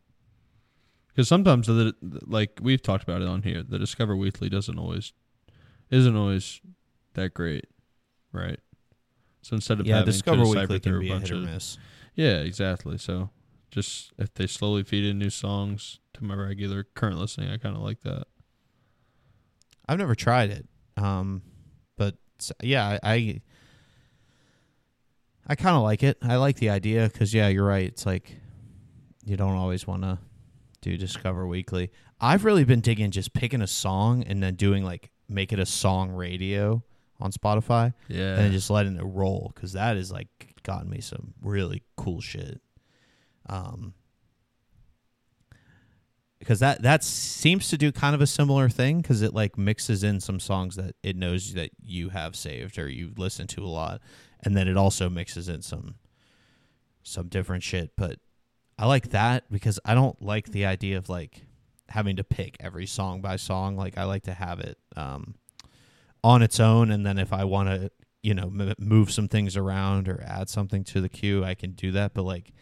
Because 1.09 1.29
sometimes 1.29 1.67
the 1.67 1.95
like 2.27 2.59
we've 2.63 2.83
talked 2.83 3.03
about 3.05 3.21
it 3.23 3.29
on 3.29 3.43
here, 3.43 3.63
the 3.63 3.79
Discover 3.79 4.17
Weekly 4.17 4.49
doesn't 4.49 4.79
always 4.79 5.13
isn't 5.91 6.17
always 6.17 6.61
that 7.15 7.35
great, 7.35 7.67
right? 8.33 8.59
So 9.43 9.55
instead 9.55 9.79
of 9.81 9.87
Yeah, 9.87 9.97
having 9.99 10.13
Discover 10.13 10.45
to 10.45 10.49
Weekly 10.51 10.81
can 10.81 10.99
be 11.01 11.09
a 11.11 11.13
bunch 11.13 11.29
hit 11.29 11.33
or 11.33 11.41
of 11.41 11.45
miss. 11.45 11.77
yeah, 12.15 12.39
exactly. 12.39 12.97
So 12.99 13.31
just 13.71 14.13
if 14.19 14.33
they 14.35 14.47
slowly 14.47 14.83
feed 14.85 15.05
in 15.05 15.19
new 15.19 15.31
songs 15.31 16.01
to 16.15 16.25
my 16.25 16.35
regular 16.35 16.85
current 16.95 17.19
listening, 17.19 17.51
I 17.51 17.59
kind 17.59 17.77
of 17.77 17.83
like 17.83 18.01
that. 18.03 18.25
I've 19.89 19.99
never 19.99 20.15
tried 20.15 20.51
it. 20.51 20.67
Um 20.97 21.43
but 21.97 22.17
yeah, 22.63 22.99
I 23.03 23.15
I, 23.15 23.41
I 25.47 25.55
kind 25.55 25.77
of 25.77 25.83
like 25.83 26.03
it. 26.03 26.19
I 26.23 26.37
like 26.37 26.57
the 26.57 26.71
idea 26.71 27.09
cuz 27.11 27.33
yeah, 27.35 27.49
you're 27.49 27.67
right. 27.67 27.87
It's 27.89 28.07
like 28.07 28.37
you 29.25 29.37
don't 29.37 29.55
always 29.55 29.87
want 29.87 30.03
to 30.03 30.19
do 30.81 30.97
Discover 30.97 31.47
Weekly. 31.47 31.91
I've 32.21 32.45
really 32.45 32.65
been 32.65 32.81
digging 32.81 33.11
just 33.11 33.33
picking 33.33 33.63
a 33.63 33.67
song 33.67 34.23
and 34.25 34.43
then 34.43 34.55
doing 34.55 34.85
like 34.85 35.11
make 35.29 35.53
it 35.53 35.59
a 35.59 35.67
song 35.67 36.11
radio 36.11 36.83
on 37.21 37.33
Spotify 37.33 37.95
Yeah, 38.09 38.39
and 38.39 38.53
just 38.53 38.71
letting 38.71 38.97
it 38.97 39.03
roll 39.03 39.53
cuz 39.55 39.73
that 39.73 39.97
has 39.97 40.11
like 40.13 40.55
gotten 40.63 40.91
me 40.91 41.01
some 41.01 41.35
really 41.41 41.83
cool 41.97 42.21
shit. 42.21 42.61
Um 43.47 43.95
because 46.45 46.61
that 46.61 46.83
that 46.83 47.03
seems 47.03 47.71
to 47.71 47.79
do 47.79 47.91
kind 47.91 48.15
of 48.15 48.21
a 48.21 48.27
similar 48.27 48.69
thing 48.69 49.01
because 49.01 49.23
it 49.23 49.33
like 49.33 49.57
mixes 49.57 50.05
in 50.05 50.21
some 50.21 50.39
songs 50.39 50.77
that 50.77 50.95
it 51.03 51.17
knows 51.17 51.55
that 51.55 51.71
you 51.83 52.11
have 52.11 52.37
saved 52.37 52.79
or 52.79 52.87
you 52.87 53.13
listen 53.17 53.47
to 53.47 53.65
a 53.65 53.67
lot, 53.67 54.03
and 54.43 54.55
then 54.55 54.69
it 54.69 54.77
also 54.77 55.09
mixes 55.09 55.49
in 55.49 55.63
some 55.63 55.95
some 57.03 57.29
different 57.29 57.63
shit. 57.63 57.93
But 57.97 58.19
I 58.79 58.87
like 58.87 59.11
that 59.11 59.51
because 59.51 59.81
I 59.87 59.95
don't 59.95 60.21
like 60.21 60.51
the 60.51 60.67
idea 60.67 60.99
of 60.99 61.09
like 61.09 61.47
having 61.89 62.17
to 62.17 62.25
pick 62.25 62.59
every 62.61 62.87
song 62.87 63.23
by 63.23 63.37
song. 63.37 63.77
Like 63.77 63.97
I 63.97 64.05
like 64.05 64.25
to 64.25 64.35
have 64.35 64.61
it 64.61 64.77
um, 64.97 65.37
on 66.23 66.43
its 66.43 66.61
own, 66.61 66.91
and 66.91 67.07
then 67.07 67.19
if 67.19 67.33
I 67.33 67.45
want 67.45 67.71
to, 67.71 67.91
you 68.23 68.35
know, 68.35 68.53
m- 68.55 68.75
move 68.79 69.11
some 69.11 69.29
things 69.29 69.57
around 69.57 70.11
or 70.11 70.23
add 70.27 70.51
something 70.51 70.85
to 70.85 71.01
the 71.01 71.09
queue, 71.09 71.43
I 71.43 71.55
can 71.55 71.73
do 71.73 71.91
that. 71.93 72.13
But 72.13 72.25
like 72.25 72.53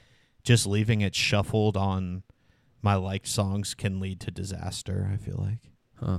just 0.44 0.68
leaving 0.68 1.00
it 1.00 1.16
shuffled 1.16 1.76
on 1.76 2.22
my 2.82 2.96
liked 2.96 3.28
songs 3.28 3.74
can 3.74 4.00
lead 4.00 4.20
to 4.20 4.30
disaster. 4.30 5.08
I 5.12 5.16
feel 5.16 5.38
like. 5.38 5.70
Huh. 6.00 6.18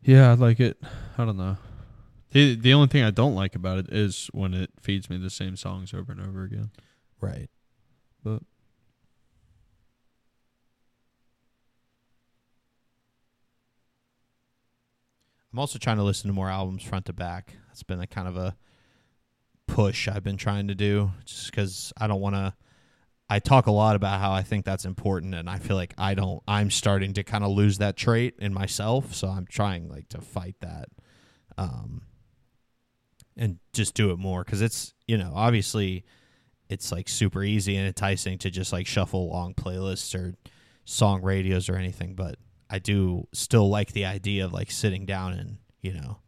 Yeah, 0.00 0.30
I 0.30 0.34
like 0.34 0.60
it. 0.60 0.78
I 1.18 1.24
don't 1.24 1.36
know. 1.36 1.58
The 2.30 2.54
the 2.54 2.72
only 2.72 2.88
thing 2.88 3.02
I 3.02 3.10
don't 3.10 3.34
like 3.34 3.54
about 3.54 3.78
it 3.78 3.88
is 3.90 4.28
when 4.32 4.54
it 4.54 4.70
feeds 4.80 5.10
me 5.10 5.18
the 5.18 5.30
same 5.30 5.56
songs 5.56 5.92
over 5.92 6.12
and 6.12 6.20
over 6.20 6.44
again. 6.44 6.70
Right. 7.20 7.50
But 8.22 8.42
I'm 15.52 15.58
also 15.58 15.78
trying 15.78 15.96
to 15.96 16.02
listen 16.02 16.28
to 16.28 16.34
more 16.34 16.50
albums 16.50 16.82
front 16.84 17.06
to 17.06 17.12
back. 17.12 17.54
That's 17.68 17.82
been 17.82 18.00
a 18.00 18.06
kind 18.06 18.28
of 18.28 18.36
a 18.36 18.56
push 19.66 20.08
I've 20.08 20.22
been 20.22 20.36
trying 20.36 20.68
to 20.68 20.74
do 20.74 21.10
just 21.24 21.52
cuz 21.52 21.92
I 21.96 22.06
don't 22.06 22.20
want 22.20 22.36
to 22.36 22.54
I 23.30 23.40
talk 23.40 23.66
a 23.66 23.70
lot 23.72 23.94
about 23.94 24.20
how 24.20 24.32
I 24.32 24.42
think 24.42 24.64
that's 24.64 24.84
important 24.84 25.34
and 25.34 25.50
I 25.50 25.58
feel 25.58 25.76
like 25.76 25.94
I 25.98 26.14
don't 26.14 26.42
I'm 26.48 26.70
starting 26.70 27.12
to 27.14 27.24
kind 27.24 27.44
of 27.44 27.50
lose 27.50 27.78
that 27.78 27.96
trait 27.96 28.34
in 28.38 28.54
myself, 28.54 29.14
so 29.14 29.28
I'm 29.28 29.46
trying 29.46 29.88
like 29.88 30.08
to 30.10 30.20
fight 30.20 30.56
that. 30.60 30.88
Um 31.56 32.02
and 33.36 33.58
just 33.72 33.94
do 33.94 34.10
it 34.10 34.18
more 34.18 34.44
cuz 34.44 34.60
it's, 34.62 34.94
you 35.06 35.18
know, 35.18 35.32
obviously 35.34 36.04
it's 36.68 36.92
like 36.92 37.08
super 37.08 37.42
easy 37.42 37.76
and 37.76 37.86
enticing 37.86 38.38
to 38.38 38.50
just 38.50 38.72
like 38.72 38.86
shuffle 38.86 39.28
long 39.28 39.54
playlists 39.54 40.14
or 40.14 40.34
song 40.84 41.22
radios 41.22 41.68
or 41.68 41.76
anything, 41.76 42.14
but 42.14 42.36
I 42.70 42.78
do 42.78 43.26
still 43.32 43.68
like 43.68 43.92
the 43.92 44.04
idea 44.04 44.44
of 44.44 44.52
like 44.52 44.70
sitting 44.70 45.06
down 45.06 45.32
and, 45.32 45.58
you 45.80 45.92
know, 45.94 46.18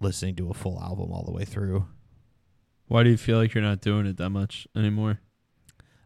listening 0.00 0.36
to 0.36 0.50
a 0.50 0.54
full 0.54 0.80
album 0.80 1.12
all 1.12 1.24
the 1.24 1.32
way 1.32 1.44
through. 1.44 1.86
why 2.86 3.04
do 3.04 3.10
you 3.10 3.16
feel 3.16 3.38
like 3.38 3.54
you're 3.54 3.62
not 3.62 3.80
doing 3.80 4.06
it 4.06 4.16
that 4.16 4.30
much 4.30 4.66
anymore? 4.74 5.20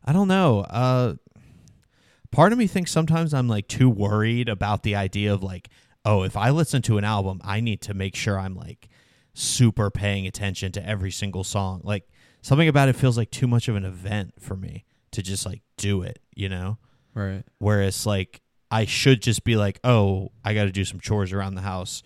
I 0.05 0.13
don't 0.13 0.29
know. 0.29 0.61
Uh 0.61 1.15
part 2.31 2.53
of 2.53 2.59
me 2.59 2.67
thinks 2.67 2.91
sometimes 2.91 3.33
I'm 3.33 3.49
like 3.49 3.69
too 3.69 3.89
worried 3.89 4.49
about 4.49 4.83
the 4.83 4.97
idea 4.97 5.33
of 5.33 5.43
like, 5.43 5.69
oh, 6.05 6.25
if 6.25 6.37
I 6.37 6.51
listen 6.51 6.83
to 6.83 6.99
an 6.99 7.05
album, 7.05 7.41
I 7.45 7.61
need 7.61 7.81
to 7.83 7.95
make 7.95 8.17
sure 8.17 8.39
I'm 8.39 8.55
like 8.55 8.89
super 9.35 9.91
paying 9.91 10.27
attention 10.27 10.73
to 10.73 10.87
every 10.87 11.11
single 11.11 11.45
song. 11.45 11.81
Like 11.85 12.09
something 12.43 12.69
about 12.69 12.89
it 12.89 12.97
feels 12.97 13.17
like 13.17 13.31
too 13.31 13.47
much 13.47 13.69
of 13.69 13.77
an 13.77 13.85
event 13.85 14.35
for 14.41 14.57
me 14.57 14.85
to 15.13 15.23
just 15.23 15.47
like 15.47 15.63
do 15.77 16.03
it, 16.03 16.19
you 16.35 16.49
know? 16.49 16.79
Right. 17.15 17.45
Whereas 17.59 18.05
like 18.05 18.43
I 18.71 18.85
should 18.85 19.23
just 19.23 19.45
be 19.45 19.57
like, 19.57 19.79
oh, 19.85 20.33
I 20.45 20.55
got 20.55 20.65
to 20.65 20.73
do 20.73 20.85
some 20.85 21.01
chores 21.01 21.33
around 21.33 21.55
the 21.55 21.63
house. 21.63 22.03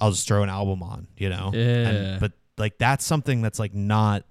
I'll 0.00 0.12
just 0.12 0.26
throw 0.26 0.42
an 0.42 0.48
album 0.48 0.82
on, 0.82 1.08
you 1.16 1.28
know. 1.28 1.50
Yeah. 1.52 1.88
And, 1.88 2.20
but 2.20 2.32
like 2.56 2.78
that's 2.78 3.04
something 3.04 3.42
that's 3.42 3.58
like 3.58 3.74
not 3.74 4.24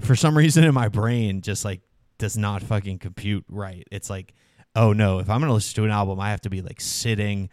for 0.00 0.16
some 0.16 0.36
reason 0.36 0.64
in 0.64 0.74
my 0.74 0.88
brain 0.88 1.42
just 1.42 1.64
like 1.64 1.82
does 2.18 2.36
not 2.36 2.62
fucking 2.62 2.98
compute 2.98 3.44
right. 3.48 3.86
It's 3.90 4.08
like, 4.10 4.32
oh 4.76 4.92
no, 4.92 5.18
if 5.18 5.28
I'm 5.30 5.40
gonna 5.40 5.52
listen 5.54 5.74
to 5.76 5.84
an 5.84 5.90
album, 5.90 6.20
I 6.20 6.30
have 6.30 6.40
to 6.42 6.50
be 6.50 6.62
like 6.62 6.80
sitting 6.80 7.48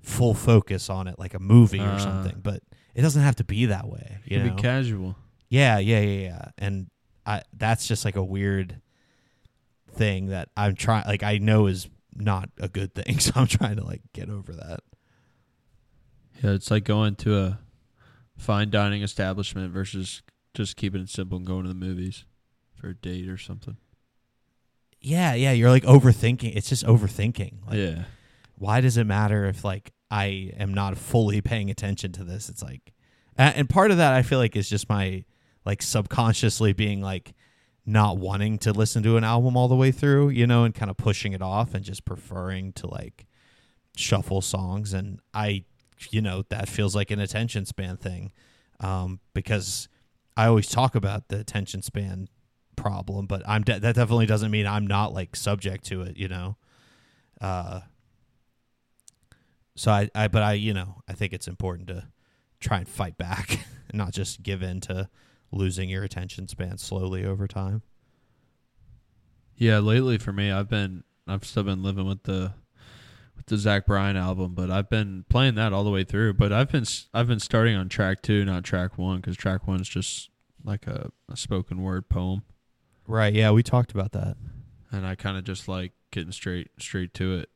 full 0.00 0.34
focus 0.34 0.88
on 0.88 1.06
it 1.08 1.18
like 1.18 1.34
a 1.34 1.38
movie 1.38 1.80
or 1.80 1.88
Uh. 1.88 1.98
something. 1.98 2.40
But 2.42 2.62
it 2.94 3.02
doesn't 3.02 3.22
have 3.22 3.36
to 3.36 3.44
be 3.44 3.66
that 3.66 3.88
way. 3.88 4.18
You 4.24 4.36
You 4.36 4.38
can 4.42 4.48
know? 4.50 4.56
be 4.56 4.62
casual. 4.62 5.16
Yeah, 5.48 5.78
yeah, 5.78 6.00
yeah, 6.00 6.20
yeah. 6.28 6.44
And 6.58 6.90
I 7.26 7.42
that's 7.52 7.86
just 7.88 8.04
like 8.04 8.16
a 8.16 8.24
weird 8.24 8.80
thing 9.92 10.26
that 10.26 10.48
I'm 10.56 10.74
trying 10.74 11.06
like 11.06 11.22
I 11.22 11.38
know 11.38 11.66
is 11.66 11.88
not 12.14 12.50
a 12.58 12.68
good 12.68 12.94
thing, 12.94 13.18
so 13.20 13.32
I'm 13.36 13.46
trying 13.46 13.76
to 13.76 13.84
like 13.84 14.02
get 14.12 14.28
over 14.30 14.52
that. 14.52 14.80
Yeah, 16.42 16.50
it's 16.52 16.70
like 16.70 16.84
going 16.84 17.16
to 17.16 17.36
a 17.38 17.58
fine 18.36 18.70
dining 18.70 19.02
establishment 19.02 19.72
versus 19.72 20.22
just 20.54 20.76
keeping 20.76 21.00
it 21.02 21.08
simple 21.08 21.36
and 21.38 21.46
going 21.46 21.62
to 21.64 21.68
the 21.68 21.74
movies 21.74 22.24
for 22.74 22.88
a 22.90 22.94
date 22.94 23.28
or 23.28 23.36
something. 23.38 23.76
Yeah, 25.00 25.34
yeah, 25.34 25.52
you're 25.52 25.70
like 25.70 25.84
overthinking. 25.84 26.56
It's 26.56 26.68
just 26.68 26.84
overthinking. 26.84 27.66
Like 27.66 27.76
yeah. 27.76 28.04
why 28.56 28.80
does 28.80 28.96
it 28.96 29.04
matter 29.04 29.44
if 29.46 29.64
like 29.64 29.92
I 30.10 30.52
am 30.58 30.74
not 30.74 30.98
fully 30.98 31.40
paying 31.40 31.70
attention 31.70 32.12
to 32.12 32.24
this? 32.24 32.48
It's 32.48 32.62
like 32.62 32.92
and 33.36 33.70
part 33.70 33.92
of 33.92 33.98
that 33.98 34.14
I 34.14 34.22
feel 34.22 34.38
like 34.38 34.56
is 34.56 34.68
just 34.68 34.88
my 34.88 35.24
like 35.64 35.82
subconsciously 35.82 36.72
being 36.72 37.00
like 37.00 37.34
not 37.86 38.18
wanting 38.18 38.58
to 38.58 38.72
listen 38.72 39.02
to 39.04 39.16
an 39.16 39.24
album 39.24 39.56
all 39.56 39.68
the 39.68 39.76
way 39.76 39.92
through, 39.92 40.30
you 40.30 40.46
know, 40.46 40.64
and 40.64 40.74
kind 40.74 40.90
of 40.90 40.96
pushing 40.96 41.32
it 41.32 41.40
off 41.40 41.72
and 41.72 41.84
just 41.84 42.04
preferring 42.04 42.72
to 42.72 42.88
like 42.88 43.26
shuffle 43.96 44.40
songs 44.40 44.92
and 44.92 45.20
I 45.32 45.64
you 46.10 46.20
know, 46.20 46.44
that 46.48 46.68
feels 46.68 46.94
like 46.94 47.10
an 47.10 47.20
attention 47.20 47.64
span 47.64 47.96
thing. 47.96 48.32
Um 48.80 49.20
because 49.34 49.88
I 50.36 50.46
always 50.46 50.68
talk 50.68 50.94
about 50.94 51.28
the 51.28 51.38
attention 51.38 51.82
span 51.82 52.28
problem, 52.80 53.26
but 53.26 53.42
I'm 53.46 53.62
de- 53.62 53.80
that 53.80 53.94
definitely 53.94 54.26
doesn't 54.26 54.50
mean 54.50 54.66
I'm 54.66 54.86
not 54.86 55.12
like 55.12 55.36
subject 55.36 55.84
to 55.86 56.02
it, 56.02 56.16
you 56.16 56.28
know. 56.28 56.56
Uh 57.40 57.80
so 59.76 59.92
I, 59.92 60.10
I 60.14 60.28
but 60.28 60.42
I, 60.42 60.54
you 60.54 60.74
know, 60.74 61.02
I 61.08 61.12
think 61.12 61.32
it's 61.32 61.46
important 61.46 61.88
to 61.88 62.08
try 62.60 62.78
and 62.78 62.88
fight 62.88 63.16
back 63.16 63.60
and 63.88 63.92
not 63.98 64.12
just 64.12 64.42
give 64.42 64.62
in 64.62 64.80
to 64.82 65.08
losing 65.52 65.88
your 65.88 66.02
attention 66.02 66.48
span 66.48 66.78
slowly 66.78 67.24
over 67.24 67.46
time. 67.46 67.82
Yeah, 69.56 69.78
lately 69.78 70.18
for 70.18 70.32
me, 70.32 70.50
I've 70.50 70.68
been 70.68 71.04
I've 71.26 71.44
still 71.44 71.64
been 71.64 71.82
living 71.82 72.06
with 72.06 72.24
the 72.24 72.54
with 73.36 73.46
the 73.46 73.56
Zach 73.56 73.86
Bryan 73.86 74.16
album, 74.16 74.54
but 74.54 74.70
I've 74.70 74.90
been 74.90 75.24
playing 75.28 75.54
that 75.56 75.72
all 75.72 75.84
the 75.84 75.90
way 75.90 76.04
through. 76.04 76.34
But 76.34 76.52
I've 76.52 76.70
been 76.70 76.84
I've 77.14 77.28
been 77.28 77.40
starting 77.40 77.76
on 77.76 77.88
track 77.88 78.22
two, 78.22 78.44
not 78.44 78.64
track 78.64 78.98
one, 78.98 79.16
because 79.16 79.36
track 79.36 79.66
one's 79.66 79.88
just 79.88 80.30
like 80.64 80.86
a, 80.86 81.10
a 81.30 81.36
spoken 81.36 81.82
word 81.82 82.08
poem. 82.08 82.42
Right. 83.08 83.34
Yeah, 83.34 83.50
we 83.50 83.64
talked 83.64 83.90
about 83.90 84.12
that. 84.12 84.36
And 84.92 85.04
I 85.04 85.16
kind 85.16 85.36
of 85.36 85.44
just 85.44 85.66
like 85.66 85.92
getting 86.12 86.30
straight 86.30 86.68
straight 86.78 87.12
to 87.14 87.38
it. 87.38 87.50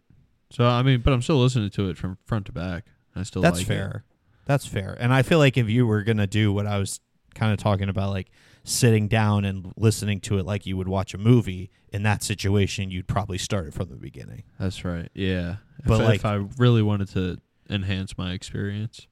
So 0.50 0.66
I 0.66 0.82
mean, 0.82 1.00
but 1.00 1.12
I'm 1.12 1.22
still 1.22 1.40
listening 1.40 1.70
to 1.70 1.88
it 1.88 1.96
from 1.96 2.18
front 2.26 2.46
to 2.46 2.52
back. 2.52 2.86
I 3.14 3.22
still 3.22 3.42
that's 3.42 3.58
like 3.58 3.66
fair. 3.66 4.04
It. 4.08 4.16
That's 4.46 4.66
fair. 4.66 4.96
And 4.98 5.12
I 5.12 5.22
feel 5.22 5.38
like 5.38 5.56
if 5.56 5.68
you 5.68 5.86
were 5.86 6.02
gonna 6.02 6.26
do 6.26 6.52
what 6.52 6.66
I 6.66 6.78
was 6.78 6.98
kind 7.34 7.52
of 7.52 7.58
talking 7.58 7.88
about, 7.88 8.10
like 8.10 8.30
sitting 8.64 9.06
down 9.06 9.44
and 9.44 9.72
listening 9.76 10.20
to 10.20 10.38
it 10.38 10.46
like 10.46 10.66
you 10.66 10.76
would 10.76 10.88
watch 10.88 11.14
a 11.14 11.18
movie, 11.18 11.70
in 11.92 12.02
that 12.04 12.22
situation, 12.22 12.90
you'd 12.90 13.06
probably 13.06 13.38
start 13.38 13.66
it 13.66 13.74
from 13.74 13.88
the 13.90 13.96
beginning. 13.96 14.44
That's 14.58 14.84
right. 14.84 15.10
Yeah. 15.14 15.56
But 15.84 16.00
if, 16.00 16.06
like, 16.06 16.16
if 16.16 16.24
I 16.24 16.34
really 16.56 16.82
wanted 16.82 17.08
to 17.10 17.38
enhance 17.68 18.16
my 18.16 18.32
experience. 18.32 19.06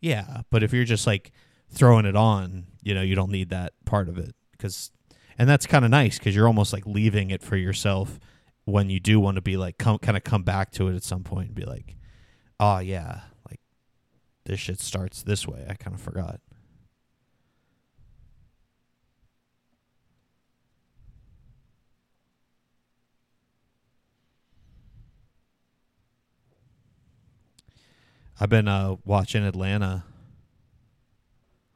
Yeah, 0.00 0.42
but 0.50 0.62
if 0.62 0.72
you're 0.72 0.84
just 0.84 1.06
like 1.06 1.32
throwing 1.70 2.04
it 2.04 2.14
on, 2.14 2.66
you 2.82 2.94
know, 2.94 3.02
you 3.02 3.14
don't 3.14 3.30
need 3.30 3.48
that 3.50 3.72
part 3.84 4.08
of 4.08 4.18
it 4.18 4.34
because, 4.52 4.90
and 5.38 5.48
that's 5.48 5.66
kind 5.66 5.84
of 5.84 5.90
nice 5.90 6.18
because 6.18 6.34
you're 6.34 6.48
almost 6.48 6.72
like 6.72 6.84
leaving 6.84 7.30
it 7.30 7.42
for 7.42 7.56
yourself 7.56 8.18
when 8.64 8.90
you 8.90 9.00
do 9.00 9.20
want 9.20 9.36
to 9.36 9.40
be 9.40 9.56
like 9.56 9.78
come 9.78 9.98
kind 9.98 10.16
of 10.16 10.24
come 10.24 10.42
back 10.42 10.70
to 10.72 10.88
it 10.88 10.96
at 10.96 11.02
some 11.04 11.22
point 11.22 11.46
and 11.46 11.54
be 11.54 11.64
like, 11.64 11.96
oh 12.60 12.78
yeah, 12.78 13.20
like 13.48 13.60
this 14.44 14.60
shit 14.60 14.80
starts 14.80 15.22
this 15.22 15.46
way. 15.46 15.64
I 15.68 15.74
kind 15.74 15.94
of 15.94 16.00
forgot. 16.00 16.40
I've 28.40 28.48
been 28.48 28.68
uh, 28.68 28.96
watching 29.04 29.44
Atlanta. 29.44 30.04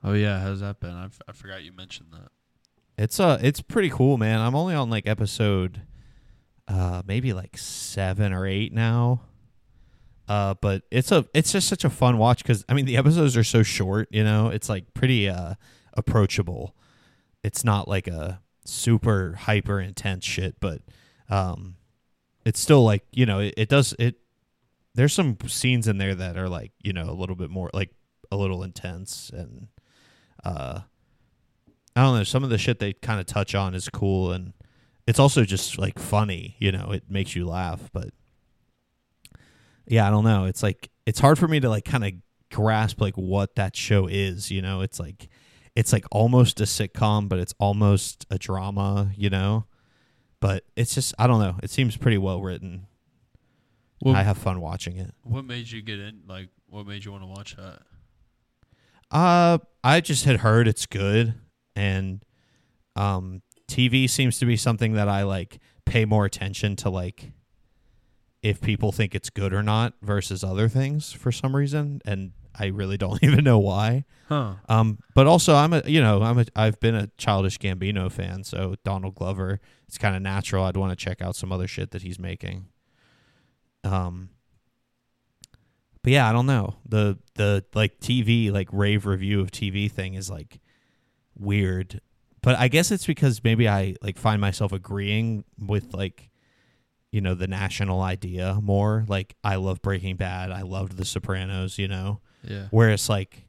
Oh 0.05 0.13
yeah, 0.13 0.41
how's 0.41 0.61
that 0.61 0.79
been? 0.79 0.95
I, 0.95 1.07
f- 1.07 1.21
I 1.29 1.33
forgot 1.33 1.63
you 1.63 1.73
mentioned 1.73 2.09
that. 2.13 2.31
It's 2.99 3.19
uh 3.19 3.39
it's 3.43 3.61
pretty 3.61 3.91
cool, 3.91 4.19
man. 4.19 4.41
I'm 4.41 4.55
only 4.55 4.75
on 4.75 4.91
like 4.91 5.07
episode 5.07 5.83
uh 6.69 7.03
maybe 7.07 7.33
like 7.33 7.57
7 7.57 8.33
or 8.33 8.47
8 8.47 8.73
now. 8.73 9.23
Uh 10.29 10.55
but 10.61 10.83
it's 10.91 11.11
a 11.11 11.27
it's 11.35 11.53
just 11.53 11.69
such 11.69 11.85
a 11.85 11.91
fun 11.91 12.19
watch 12.19 12.45
cuz 12.45 12.65
I 12.69 12.75
mean 12.75 12.85
the 12.85 12.97
episodes 12.97 13.37
are 13.37 13.45
so 13.45 13.63
short, 13.63 14.09
you 14.11 14.25
know. 14.25 14.49
It's 14.49 14.69
like 14.69 14.95
pretty 14.95 15.29
uh 15.29 15.55
approachable. 15.95 16.77
It's 17.43 17.65
not 17.65 17.89
like 17.89 18.07
a 18.07 18.41
super 18.65 19.35
hyper 19.41 19.81
intense 19.81 20.25
shit, 20.25 20.61
but 20.61 20.83
um 21.29 21.77
it's 22.45 22.61
still 22.61 22.85
like, 22.85 23.05
you 23.13 23.25
know, 23.25 23.39
it, 23.39 23.55
it 23.57 23.69
does 23.69 23.95
it 23.99 24.17
there's 24.95 25.13
some 25.15 25.37
scenes 25.47 25.89
in 25.89 25.99
there 25.99 26.15
that 26.15 26.37
are 26.37 26.49
like 26.49 26.73
you 26.83 26.93
know 26.93 27.09
a 27.09 27.17
little 27.17 27.37
bit 27.37 27.51
more 27.51 27.71
like 27.73 27.91
a 28.31 28.37
little 28.37 28.63
intense 28.63 29.31
and 29.35 29.69
uh 30.45 30.81
I 31.95 32.03
don't 32.03 32.17
know 32.17 32.25
some 32.25 32.45
of 32.45 32.51
the 32.51 32.59
shit 32.59 32.79
they 32.79 32.93
kind 32.93 33.21
of 33.21 33.27
touch 33.27 33.55
on 33.55 33.75
is 33.75 33.89
cool 33.89 34.33
and 34.33 34.53
it's 35.07 35.19
also 35.19 35.45
just 35.45 35.79
like 35.79 35.99
funny 35.99 36.57
you 36.59 36.73
know 36.73 36.91
it 36.93 37.05
makes 37.11 37.35
you 37.37 37.47
laugh 37.47 37.91
but 37.93 38.11
yeah 39.87 40.07
I 40.07 40.11
don't 40.11 40.25
know 40.25 40.45
it's 40.45 40.63
like 40.63 40.91
it's 41.07 41.21
hard 41.21 41.39
for 41.39 41.49
me 41.49 41.61
to 41.61 41.69
like 41.69 41.85
kind 41.85 42.05
of 42.05 42.13
grasp 42.51 43.01
like 43.01 43.17
what 43.17 43.57
that 43.57 43.77
show 43.77 44.07
is 44.07 44.51
you 44.51 44.63
know 44.63 44.81
it's 44.81 45.01
like 45.01 45.29
it's 45.75 45.93
like 45.93 46.05
almost 46.11 46.61
a 46.61 46.65
sitcom 46.65 47.29
but 47.29 47.39
it's 47.39 47.55
almost 47.59 48.27
a 48.31 48.39
drama 48.39 49.11
you 49.17 49.31
know 49.31 49.67
but 50.41 50.65
it's 50.77 50.95
just 50.95 51.15
I 51.19 51.27
don't 51.27 51.41
know 51.41 51.57
it 51.63 51.71
seems 51.71 51.97
pretty 51.97 52.19
well 52.19 52.41
written 52.41 52.87
well, 54.03 54.17
I 54.17 54.23
have 54.23 54.37
fun 54.37 54.61
watching 54.61 54.97
it. 54.97 55.13
What 55.23 55.45
made 55.45 55.71
you 55.71 55.81
get 55.81 56.01
in? 56.01 56.23
Like, 56.27 56.49
what 56.69 56.87
made 56.87 57.05
you 57.05 57.13
want 57.13 57.23
to 57.23 57.29
watch 57.29 57.57
that? 57.57 57.83
Uh, 59.13 59.59
I 59.85 60.01
just 60.01 60.25
had 60.25 60.39
heard 60.39 60.67
it's 60.67 60.87
good, 60.87 61.35
and 61.75 62.25
um, 62.97 63.43
TV 63.69 64.09
seems 64.09 64.39
to 64.39 64.47
be 64.47 64.57
something 64.57 64.95
that 64.95 65.09
I 65.09 65.23
like 65.23 65.59
pay 65.85 66.05
more 66.05 66.25
attention 66.25 66.77
to, 66.77 66.91
like 66.91 67.33
if 68.43 68.61
people 68.61 68.93
think 68.93 69.15
it's 69.15 69.31
good 69.31 69.53
or 69.53 69.63
not 69.63 69.95
versus 70.03 70.43
other 70.43 70.69
things 70.69 71.13
for 71.13 71.31
some 71.31 71.55
reason, 71.55 72.01
and 72.05 72.33
I 72.55 72.67
really 72.67 72.97
don't 72.97 73.23
even 73.23 73.45
know 73.45 73.59
why. 73.59 74.05
Huh. 74.29 74.55
Um, 74.69 74.99
but 75.15 75.27
also 75.27 75.55
I'm 75.55 75.73
a 75.73 75.83
you 75.87 76.01
know 76.01 76.23
I'm 76.23 76.39
a 76.39 76.47
I've 76.57 76.81
been 76.81 76.95
a 76.95 77.09
Childish 77.19 77.59
Gambino 77.59 78.11
fan, 78.11 78.45
so 78.45 78.77
Donald 78.85 79.15
Glover, 79.15 79.61
it's 79.89 79.99
kind 79.99 80.17
of 80.17 80.23
natural 80.23 80.65
I'd 80.65 80.77
want 80.77 80.97
to 80.97 81.03
check 81.05 81.23
out 81.23 81.37
some 81.37 81.53
other 81.53 81.69
shit 81.69 81.91
that 81.93 82.03
he's 82.03 82.19
making. 82.19 82.67
Um, 83.85 84.31
but 86.03 86.13
yeah, 86.13 86.29
I 86.29 86.33
don't 86.33 86.47
know. 86.47 86.77
The 86.89 87.19
the 87.35 87.65
like 87.75 88.01
TV 88.01 88.51
like 88.53 88.69
rave 88.73 89.07
review 89.07 89.41
of 89.41 89.51
TV 89.51 89.91
thing 89.91 90.15
is 90.15 90.29
like 90.31 90.61
weird. 91.43 92.01
But 92.43 92.59
I 92.59 92.69
guess 92.69 92.91
it's 92.91 93.07
because 93.07 93.43
maybe 93.45 93.69
I 93.69 93.97
like 94.03 94.19
find 94.19 94.41
myself 94.41 94.73
agreeing 94.73 95.45
with 95.59 95.95
like 95.95 96.31
you 97.13 97.21
know 97.21 97.35
the 97.35 97.47
national 97.47 98.01
idea 98.01 98.59
more. 98.61 99.05
Like 99.07 99.37
I 99.45 99.57
love 99.57 99.83
Breaking 99.83 100.17
Bad, 100.17 100.51
I 100.51 100.63
loved 100.63 100.97
The 100.97 101.05
Sopranos, 101.05 101.79
you 101.79 101.87
know. 101.89 102.21
Yeah. 102.43 102.67
Whereas 102.71 103.09
like 103.09 103.47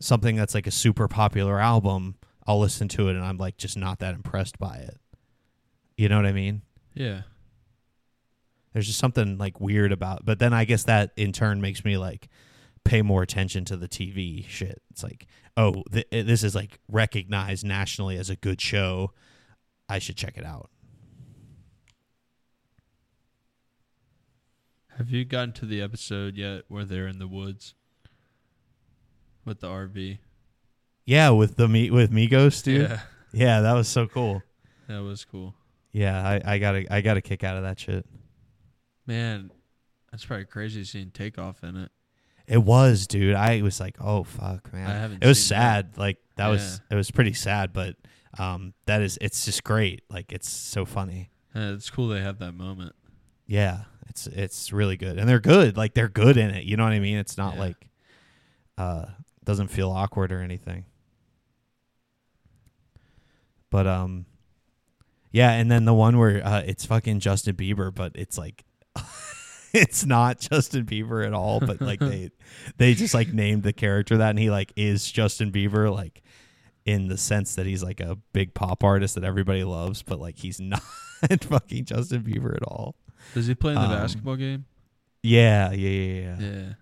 something 0.00 0.36
that's 0.36 0.54
like 0.54 0.66
a 0.66 0.72
super 0.72 1.08
popular 1.08 1.58
album, 1.58 2.16
I'll 2.46 2.60
listen 2.60 2.88
to 2.88 3.08
it 3.08 3.16
and 3.16 3.24
I'm 3.24 3.38
like 3.38 3.56
just 3.56 3.76
not 3.76 3.98
that 4.00 4.14
impressed 4.14 4.58
by 4.58 4.76
it. 4.76 4.98
You 5.96 6.08
know 6.08 6.16
what 6.16 6.26
I 6.26 6.32
mean? 6.32 6.62
Yeah. 6.94 7.22
There's 8.72 8.86
just 8.86 9.00
something 9.00 9.38
like 9.38 9.60
weird 9.60 9.90
about. 9.90 10.24
But 10.24 10.38
then 10.38 10.52
I 10.52 10.64
guess 10.64 10.84
that 10.84 11.10
in 11.16 11.32
turn 11.32 11.60
makes 11.60 11.84
me 11.84 11.96
like 11.96 12.28
pay 12.84 13.02
more 13.02 13.22
attention 13.22 13.64
to 13.66 13.76
the 13.76 13.88
TV 13.88 14.46
shit. 14.46 14.80
It's 14.90 15.02
like, 15.02 15.26
oh, 15.58 15.82
th- 15.92 16.06
eh, 16.12 16.22
this 16.22 16.42
is 16.42 16.54
like 16.54 16.78
recognized 16.88 17.66
nationally 17.66 18.16
as 18.16 18.30
a 18.30 18.36
good 18.36 18.60
show. 18.60 19.12
I 19.88 19.98
should 19.98 20.16
check 20.16 20.38
it 20.38 20.44
out. 20.46 20.70
Have 24.96 25.10
you 25.10 25.24
gotten 25.24 25.52
to 25.54 25.66
the 25.66 25.82
episode 25.82 26.36
yet 26.36 26.62
where 26.68 26.84
they're 26.84 27.06
in 27.06 27.18
the 27.18 27.28
woods 27.28 27.74
with 29.44 29.60
the 29.60 29.68
RV? 29.68 30.18
Yeah, 31.04 31.30
with 31.30 31.56
the 31.56 31.68
meet 31.68 31.92
with 31.92 32.10
Migos, 32.10 32.62
dude. 32.62 32.90
Yeah, 32.90 33.00
yeah, 33.32 33.60
that 33.60 33.72
was 33.74 33.88
so 33.88 34.06
cool. 34.06 34.42
That 34.88 35.02
was 35.02 35.24
cool. 35.24 35.54
Yeah, 35.92 36.26
I, 36.26 36.54
I 36.54 36.58
got 36.58 36.74
a 36.76 36.86
I 36.92 37.00
got 37.00 37.16
a 37.16 37.22
kick 37.22 37.44
out 37.44 37.56
of 37.56 37.62
that 37.62 37.78
shit. 37.78 38.06
Man, 39.06 39.50
that's 40.10 40.24
probably 40.24 40.44
crazy 40.44 40.84
seeing 40.84 41.10
takeoff 41.10 41.62
in 41.62 41.76
it. 41.76 41.90
It 42.48 42.58
was, 42.62 43.06
dude. 43.06 43.34
I 43.34 43.60
was 43.62 43.78
like, 43.78 43.96
oh 44.00 44.24
fuck, 44.24 44.72
man. 44.72 44.88
I 44.88 44.94
haven't 44.94 45.22
it 45.22 45.26
was 45.28 45.38
seen 45.38 45.48
sad. 45.58 45.92
that. 45.94 46.00
Like 46.00 46.16
that 46.36 46.46
Yeah. 46.46 46.50
was 46.52 46.80
it 46.90 46.94
was 46.94 47.10
pretty 47.10 47.34
sad, 47.34 47.72
but 47.72 47.94
um 48.38 48.72
that 48.86 49.02
is 49.02 49.18
it's 49.20 49.44
just 49.44 49.62
great. 49.64 50.02
Like 50.10 50.32
it's 50.32 50.48
so 50.48 50.84
funny. 50.84 51.30
Uh, 51.54 51.72
it's 51.74 51.90
cool 51.90 52.08
they 52.08 52.20
have 52.20 52.38
that 52.38 52.52
moment. 52.52 52.94
Yeah, 53.46 53.82
it's 54.08 54.26
it's 54.26 54.72
really 54.72 54.96
good, 54.96 55.18
and 55.18 55.28
they're 55.28 55.40
good. 55.40 55.76
Like 55.76 55.94
they're 55.94 56.08
good 56.08 56.36
in 56.36 56.50
it. 56.50 56.64
You 56.64 56.76
know 56.76 56.84
what 56.84 56.92
I 56.92 57.00
mean? 57.00 57.18
It's 57.18 57.36
not 57.36 57.54
Yeah. 57.54 57.60
like 57.60 57.88
uh 58.78 59.04
doesn't 59.44 59.68
feel 59.68 59.90
awkward 59.90 60.32
or 60.32 60.40
anything. 60.40 60.84
But 63.70 63.86
um, 63.86 64.24
yeah, 65.30 65.52
and 65.52 65.70
then 65.70 65.84
the 65.84 65.92
one 65.94 66.16
where 66.18 66.44
uh, 66.46 66.62
it's 66.62 66.86
fucking 66.86 67.20
Justin 67.20 67.54
Bieber, 67.56 67.94
but 67.94 68.12
it's 68.14 68.38
like 68.38 68.64
it's 69.72 70.04
not 70.06 70.38
Justin 70.40 70.84
Bieber 70.86 71.26
at 71.26 71.32
all. 71.34 71.60
But 71.60 71.80
like 71.80 72.00
they 72.00 72.30
they 72.76 72.94
just 72.94 73.14
like 73.14 73.32
named 73.32 73.62
the 73.62 73.72
character 73.72 74.16
that, 74.18 74.30
and 74.30 74.38
he 74.38 74.50
like 74.50 74.72
is 74.76 75.10
Justin 75.10 75.50
Bieber, 75.52 75.92
like 75.94 76.22
in 76.84 77.08
the 77.08 77.18
sense 77.18 77.54
that 77.56 77.66
he's 77.66 77.82
like 77.82 78.00
a 78.00 78.16
big 78.32 78.54
pop 78.54 78.82
artist 78.82 79.14
that 79.14 79.24
everybody 79.24 79.64
loves, 79.64 80.02
but 80.02 80.18
like 80.20 80.38
he's 80.38 80.58
not 80.60 80.82
fucking 81.42 81.84
Justin 81.84 82.22
Bieber 82.22 82.54
at 82.56 82.62
all. 82.62 82.96
Does 83.34 83.46
he 83.46 83.54
play 83.54 83.72
in 83.72 83.78
the 83.78 83.84
Um, 83.84 83.90
basketball 83.92 84.36
game? 84.36 84.64
Yeah, 85.22 85.72
yeah, 85.72 85.88
yeah, 85.88 86.20
yeah. 86.22 86.36
Yeah. 86.40 86.72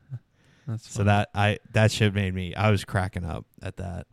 That's 0.69 0.89
So 0.91 0.99
funny. 0.99 1.07
that 1.07 1.29
I 1.35 1.59
that 1.73 1.91
shit 1.91 2.15
made 2.15 2.35
me 2.35 2.55
I 2.55 2.71
was 2.71 2.85
cracking 2.85 3.25
up 3.25 3.47
at 3.63 3.79
that. 3.79 4.07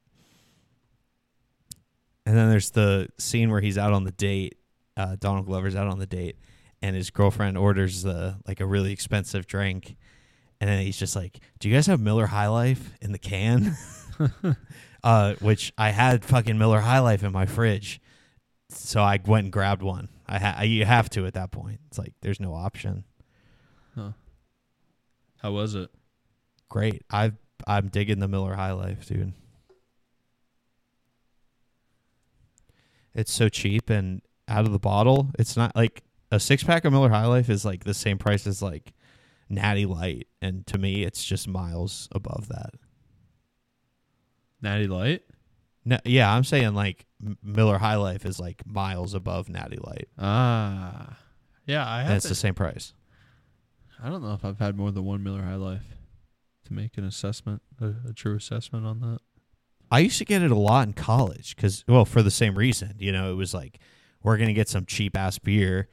And 2.25 2.37
then 2.37 2.49
there's 2.49 2.71
the 2.71 3.09
scene 3.17 3.49
where 3.51 3.59
he's 3.61 3.77
out 3.77 3.93
on 3.93 4.03
the 4.05 4.11
date. 4.11 4.55
Uh, 4.95 5.15
Donald 5.19 5.45
Glover's 5.45 5.75
out 5.75 5.87
on 5.87 5.99
the 5.99 6.05
date, 6.05 6.37
and 6.83 6.97
his 6.97 7.09
girlfriend 7.09 7.57
orders 7.57 8.03
the 8.03 8.35
like 8.45 8.59
a 8.59 8.65
really 8.65 8.91
expensive 8.91 9.47
drink, 9.47 9.95
and 10.59 10.69
then 10.69 10.83
he's 10.83 10.97
just 10.97 11.15
like, 11.15 11.39
"Do 11.59 11.69
you 11.69 11.73
guys 11.73 11.87
have 11.87 11.99
Miller 11.99 12.27
High 12.27 12.49
Life 12.49 12.91
in 13.01 13.13
the 13.13 13.17
can?" 13.17 13.75
uh, 15.03 15.35
which 15.35 15.73
I 15.77 15.89
had 15.89 16.23
fucking 16.23 16.57
Miller 16.57 16.81
High 16.81 16.99
Life 16.99 17.23
in 17.23 17.31
my 17.31 17.45
fridge, 17.45 18.01
so 18.69 19.01
I 19.01 19.19
went 19.25 19.45
and 19.45 19.53
grabbed 19.53 19.81
one. 19.81 20.09
I, 20.27 20.39
ha- 20.39 20.61
you 20.63 20.85
have 20.85 21.09
to 21.11 21.25
at 21.25 21.33
that 21.33 21.51
point. 21.51 21.79
It's 21.87 21.97
like 21.97 22.13
there's 22.21 22.39
no 22.39 22.53
option. 22.53 23.05
Huh. 23.95 24.11
How 25.37 25.51
was 25.51 25.75
it? 25.75 25.89
Great. 26.69 27.03
I 27.09 27.31
I'm 27.65 27.87
digging 27.87 28.19
the 28.19 28.27
Miller 28.27 28.55
High 28.55 28.73
Life, 28.73 29.07
dude. 29.07 29.33
It's 33.15 33.31
so 33.31 33.47
cheap 33.47 33.89
and 33.89 34.21
out 34.49 34.65
of 34.65 34.73
the 34.73 34.79
bottle. 34.79 35.29
It's 35.39 35.55
not 35.55 35.75
like 35.75 36.03
a 36.33 36.39
six 36.39 36.63
pack 36.63 36.83
of 36.83 36.91
Miller 36.91 37.09
High 37.09 37.27
Life 37.27 37.47
is 37.47 37.63
like 37.63 37.83
the 37.83 37.93
same 37.93 38.17
price 38.17 38.47
as 38.47 38.61
like 38.61 38.93
Natty 39.49 39.85
Light, 39.85 40.27
and 40.41 40.65
to 40.67 40.79
me, 40.79 41.03
it's 41.03 41.23
just 41.23 41.47
miles 41.47 42.09
above 42.11 42.47
that. 42.47 42.71
Natty 44.59 44.87
Light. 44.87 45.21
No, 45.85 45.99
yeah, 46.05 46.33
I'm 46.33 46.43
saying 46.43 46.73
like 46.73 47.05
Miller 47.43 47.77
High 47.77 47.97
Life 47.97 48.25
is 48.25 48.39
like 48.39 48.65
miles 48.65 49.13
above 49.13 49.47
Natty 49.47 49.77
Light. 49.77 50.07
Ah, 50.17 51.17
yeah, 51.67 51.85
I. 51.85 52.01
And 52.01 52.13
it's 52.13 52.27
the 52.27 52.35
same 52.35 52.55
price. 52.55 52.93
I 54.03 54.09
don't 54.09 54.23
know 54.23 54.33
if 54.33 54.43
I've 54.43 54.59
had 54.59 54.75
more 54.75 54.89
than 54.89 55.05
one 55.05 55.21
Miller 55.23 55.43
High 55.43 55.55
Life 55.55 55.85
to 56.65 56.73
make 56.73 56.97
an 56.97 57.03
assessment, 57.05 57.61
a, 57.79 57.93
a 58.09 58.13
true 58.13 58.35
assessment 58.35 58.87
on 58.87 59.01
that. 59.01 59.19
I 59.91 59.99
used 59.99 60.17
to 60.17 60.25
get 60.25 60.41
it 60.41 60.49
a 60.49 60.57
lot 60.57 60.87
in 60.87 60.93
college 60.93 61.55
because, 61.55 61.85
well, 61.87 62.05
for 62.05 62.23
the 62.23 62.31
same 62.31 62.57
reason. 62.57 62.95
You 62.97 63.11
know, 63.11 63.31
it 63.31 63.35
was 63.35 63.53
like 63.53 63.77
we're 64.23 64.37
gonna 64.37 64.53
get 64.53 64.67
some 64.67 64.87
cheap 64.87 65.15
ass 65.15 65.37
beer. 65.37 65.89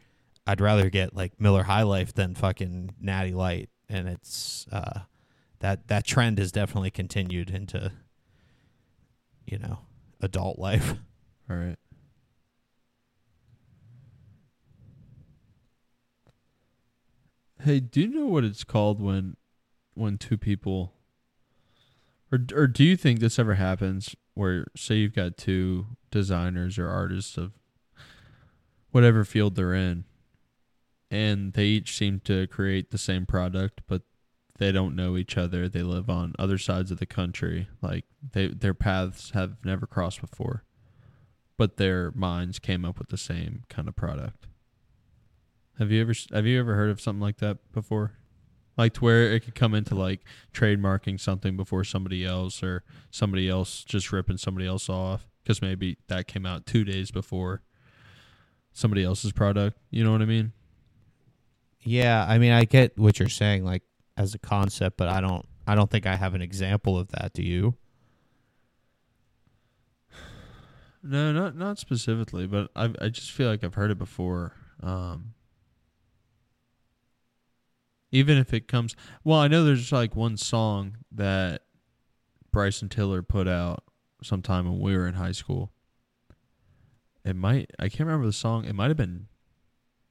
I'd 0.50 0.60
rather 0.60 0.90
get 0.90 1.14
like 1.14 1.40
Miller 1.40 1.62
High 1.62 1.84
Life 1.84 2.12
than 2.12 2.34
fucking 2.34 2.94
Natty 3.00 3.32
Light, 3.32 3.70
and 3.88 4.08
it's 4.08 4.66
uh, 4.72 5.02
that 5.60 5.86
that 5.86 6.04
trend 6.04 6.38
has 6.38 6.50
definitely 6.50 6.90
continued 6.90 7.50
into 7.50 7.92
you 9.46 9.58
know, 9.58 9.78
adult 10.20 10.58
life. 10.58 10.94
All 11.50 11.56
right. 11.56 11.78
Hey, 17.62 17.78
do 17.78 18.00
you 18.00 18.08
know 18.08 18.26
what 18.26 18.44
it's 18.44 18.64
called 18.64 19.00
when 19.00 19.36
when 19.94 20.18
two 20.18 20.38
people 20.38 20.94
or 22.32 22.40
or 22.54 22.66
do 22.66 22.82
you 22.82 22.96
think 22.96 23.20
this 23.20 23.38
ever 23.38 23.54
happens 23.54 24.16
where 24.34 24.66
say 24.74 24.96
you've 24.96 25.14
got 25.14 25.36
two 25.36 25.86
designers 26.10 26.76
or 26.76 26.88
artists 26.88 27.36
of 27.36 27.52
whatever 28.90 29.24
field 29.24 29.56
they're 29.56 29.74
in 29.74 30.04
and 31.10 31.52
they 31.54 31.64
each 31.64 31.96
seem 31.96 32.20
to 32.20 32.46
create 32.46 32.90
the 32.90 32.98
same 32.98 33.26
product 33.26 33.80
but 33.86 34.02
they 34.60 34.70
don't 34.70 34.94
know 34.94 35.16
each 35.16 35.38
other. 35.38 35.70
They 35.70 35.82
live 35.82 36.10
on 36.10 36.34
other 36.38 36.58
sides 36.58 36.90
of 36.90 36.98
the 36.98 37.06
country. 37.06 37.66
Like 37.80 38.04
they 38.32 38.48
their 38.48 38.74
paths 38.74 39.30
have 39.30 39.56
never 39.64 39.86
crossed 39.86 40.20
before. 40.20 40.64
But 41.56 41.78
their 41.78 42.12
minds 42.12 42.58
came 42.58 42.84
up 42.84 42.98
with 42.98 43.08
the 43.08 43.16
same 43.16 43.64
kind 43.70 43.88
of 43.88 43.96
product. 43.96 44.46
Have 45.78 45.90
you 45.90 46.02
ever 46.02 46.12
have 46.30 46.44
you 46.46 46.60
ever 46.60 46.74
heard 46.74 46.90
of 46.90 47.00
something 47.00 47.22
like 47.22 47.38
that 47.38 47.72
before? 47.72 48.12
Like 48.76 48.92
to 48.94 49.00
where 49.00 49.32
it 49.32 49.40
could 49.40 49.54
come 49.54 49.74
into 49.74 49.94
like 49.94 50.20
trademarking 50.52 51.18
something 51.18 51.56
before 51.56 51.82
somebody 51.82 52.26
else 52.26 52.62
or 52.62 52.84
somebody 53.10 53.48
else 53.48 53.82
just 53.82 54.12
ripping 54.12 54.36
somebody 54.36 54.66
else 54.66 54.90
off 54.90 55.26
because 55.42 55.62
maybe 55.62 55.96
that 56.08 56.26
came 56.26 56.44
out 56.44 56.66
2 56.66 56.84
days 56.84 57.10
before 57.10 57.62
somebody 58.74 59.04
else's 59.04 59.32
product. 59.32 59.78
You 59.90 60.04
know 60.04 60.12
what 60.12 60.20
I 60.20 60.26
mean? 60.26 60.52
Yeah, 61.82 62.24
I 62.28 62.38
mean 62.38 62.52
I 62.52 62.64
get 62.64 62.98
what 62.98 63.18
you're 63.18 63.28
saying 63.28 63.64
like 63.64 63.82
as 64.16 64.34
a 64.34 64.38
concept, 64.38 64.96
but 64.96 65.08
I 65.08 65.20
don't 65.20 65.46
I 65.66 65.74
don't 65.74 65.90
think 65.90 66.06
I 66.06 66.16
have 66.16 66.34
an 66.34 66.42
example 66.42 66.98
of 66.98 67.08
that. 67.08 67.32
Do 67.32 67.42
you? 67.42 67.76
No, 71.02 71.32
not 71.32 71.56
not 71.56 71.78
specifically, 71.78 72.46
but 72.46 72.70
I 72.76 72.92
I 73.00 73.08
just 73.08 73.30
feel 73.30 73.48
like 73.48 73.64
I've 73.64 73.74
heard 73.74 73.90
it 73.90 73.98
before. 73.98 74.52
Um, 74.82 75.34
even 78.12 78.36
if 78.36 78.52
it 78.52 78.66
comes, 78.68 78.96
well, 79.24 79.38
I 79.38 79.48
know 79.48 79.64
there's 79.64 79.92
like 79.92 80.16
one 80.16 80.36
song 80.36 80.98
that 81.12 81.62
Bryson 82.52 82.88
Tiller 82.88 83.22
put 83.22 83.46
out 83.48 83.84
sometime 84.22 84.66
when 84.66 84.80
we 84.80 84.96
were 84.96 85.06
in 85.06 85.14
high 85.14 85.32
school. 85.32 85.72
It 87.24 87.36
might 87.36 87.70
I 87.78 87.88
can't 87.88 88.00
remember 88.06 88.26
the 88.26 88.32
song. 88.32 88.64
It 88.64 88.74
might 88.74 88.88
have 88.88 88.96
been 88.96 89.28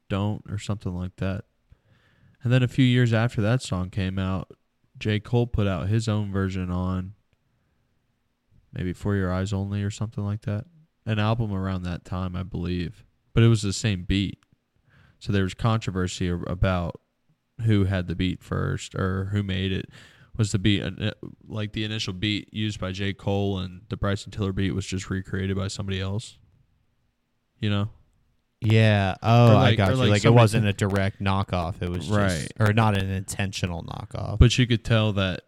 "Don't" 0.10 0.44
or 0.50 0.58
something 0.58 0.96
like 0.96 1.16
that. 1.18 1.46
And 2.44 2.54
then 2.54 2.64
a 2.64 2.68
few 2.68 2.86
years 2.86 3.14
after 3.14 3.42
that 3.42 3.62
song 3.62 3.90
came 3.90 4.18
out, 4.18 4.52
J. 4.98 5.20
Cole 5.20 5.48
put 5.48 5.68
out 5.68 5.90
his 5.90 6.08
own 6.08 6.32
version 6.32 6.70
on 6.70 7.14
maybe 8.74 8.94
For 8.94 9.16
Your 9.16 9.34
Eyes 9.34 9.54
Only 9.54 9.84
or 9.84 9.90
something 9.90 10.24
like 10.24 10.42
that. 10.42 10.66
An 11.06 11.20
album 11.20 11.54
around 11.54 11.84
that 11.84 12.06
time, 12.06 12.36
I 12.36 12.44
believe. 12.44 13.04
But 13.34 13.44
it 13.44 13.48
was 13.48 13.62
the 13.62 13.74
same 13.74 14.04
beat. 14.04 14.40
So 15.20 15.32
there 15.32 15.44
was 15.44 15.54
controversy 15.54 16.30
about 16.30 17.00
who 17.66 17.86
had 17.86 18.08
the 18.08 18.16
beat 18.16 18.42
first 18.42 18.96
or 18.96 19.26
who 19.32 19.44
made 19.44 19.72
it. 19.72 19.90
Was 20.38 20.54
the 20.54 20.60
beat 20.60 20.82
uh, 20.82 21.12
like 21.46 21.74
the 21.74 21.84
initial 21.84 22.14
beat 22.14 22.54
used 22.54 22.80
by 22.80 22.94
J. 22.94 23.12
Cole 23.12 23.60
and 23.60 23.82
the 23.90 23.98
Bryson 23.98 24.32
Tiller 24.32 24.54
beat 24.54 24.72
was 24.72 24.86
just 24.86 25.10
recreated 25.10 25.58
by 25.58 25.68
somebody 25.68 26.00
else? 26.00 26.38
You 27.60 27.70
know? 27.70 27.90
Yeah. 28.62 29.16
Oh, 29.24 29.56
I 29.56 29.76
got 29.76 29.92
you. 29.92 29.96
Like, 29.96 30.10
like 30.10 30.26
it 30.26 30.34
wasn't 30.34 30.66
a 30.68 30.74
direct 30.74 31.22
knockoff. 31.22 31.82
It 31.82 31.90
was 31.90 32.08
just, 32.08 32.12
right, 32.12 32.48
or 32.60 32.74
not 32.74 32.98
an 32.98 33.10
intentional 33.10 33.84
knockoff. 33.84 34.40
But 34.40 34.58
you 34.58 34.68
could 34.68 34.84
tell 34.84 35.14
that, 35.14 35.42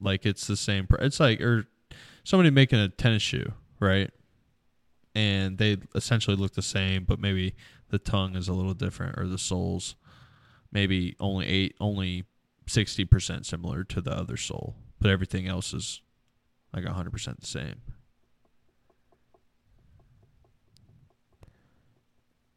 like, 0.00 0.24
it's 0.24 0.46
the 0.46 0.56
same. 0.56 0.86
Pr- 0.86 0.96
it's 0.96 1.20
like, 1.20 1.40
or 1.40 1.66
somebody 2.24 2.50
making 2.50 2.78
a 2.78 2.88
tennis 2.88 3.22
shoe, 3.22 3.52
right? 3.80 4.10
And 5.14 5.58
they 5.58 5.76
essentially 5.94 6.36
look 6.36 6.54
the 6.54 6.62
same, 6.62 7.04
but 7.04 7.20
maybe 7.20 7.54
the 7.90 7.98
tongue 7.98 8.34
is 8.34 8.48
a 8.48 8.52
little 8.52 8.74
different, 8.74 9.18
or 9.18 9.26
the 9.26 9.38
soles 9.38 9.94
maybe 10.72 11.14
only 11.20 11.46
eight, 11.46 11.76
only 11.80 12.24
sixty 12.66 13.04
percent 13.04 13.46
similar 13.46 13.84
to 13.84 14.00
the 14.00 14.10
other 14.10 14.36
sole, 14.36 14.74
but 15.00 15.10
everything 15.10 15.46
else 15.46 15.72
is 15.72 16.02
like 16.74 16.84
hundred 16.84 17.12
percent 17.12 17.40
the 17.40 17.46
same. 17.46 17.80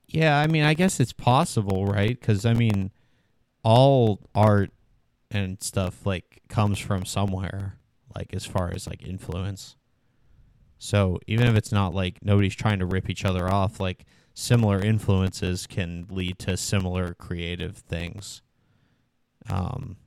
Yeah, 0.08 0.38
I 0.40 0.48
mean, 0.48 0.64
I 0.64 0.74
guess 0.74 1.00
it's 1.00 1.14
possible, 1.14 1.86
right? 1.86 2.20
Because 2.20 2.46
I 2.46 2.54
mean, 2.54 2.92
all 3.64 4.22
art 4.34 4.72
and 5.32 5.62
stuff 5.62 6.06
like 6.06 6.42
comes 6.48 6.80
from 6.80 7.06
somewhere, 7.06 7.78
like 8.16 8.34
as 8.34 8.46
far 8.46 8.72
as 8.74 8.88
like 8.88 9.04
influence. 9.06 9.76
So 10.80 11.20
even 11.28 11.48
if 11.48 11.56
it's 11.56 11.72
not 11.72 11.94
like 11.94 12.24
nobody's 12.24 12.56
trying 12.56 12.80
to 12.80 12.86
rip 12.86 13.10
each 13.10 13.26
other 13.26 13.52
off, 13.52 13.80
like 13.80 14.06
similar 14.34 14.80
influences 14.80 15.68
can 15.68 16.06
lead 16.10 16.40
to 16.40 16.56
similar 16.56 17.14
creative 17.16 17.78
things. 17.78 18.42
Um, 19.50 19.98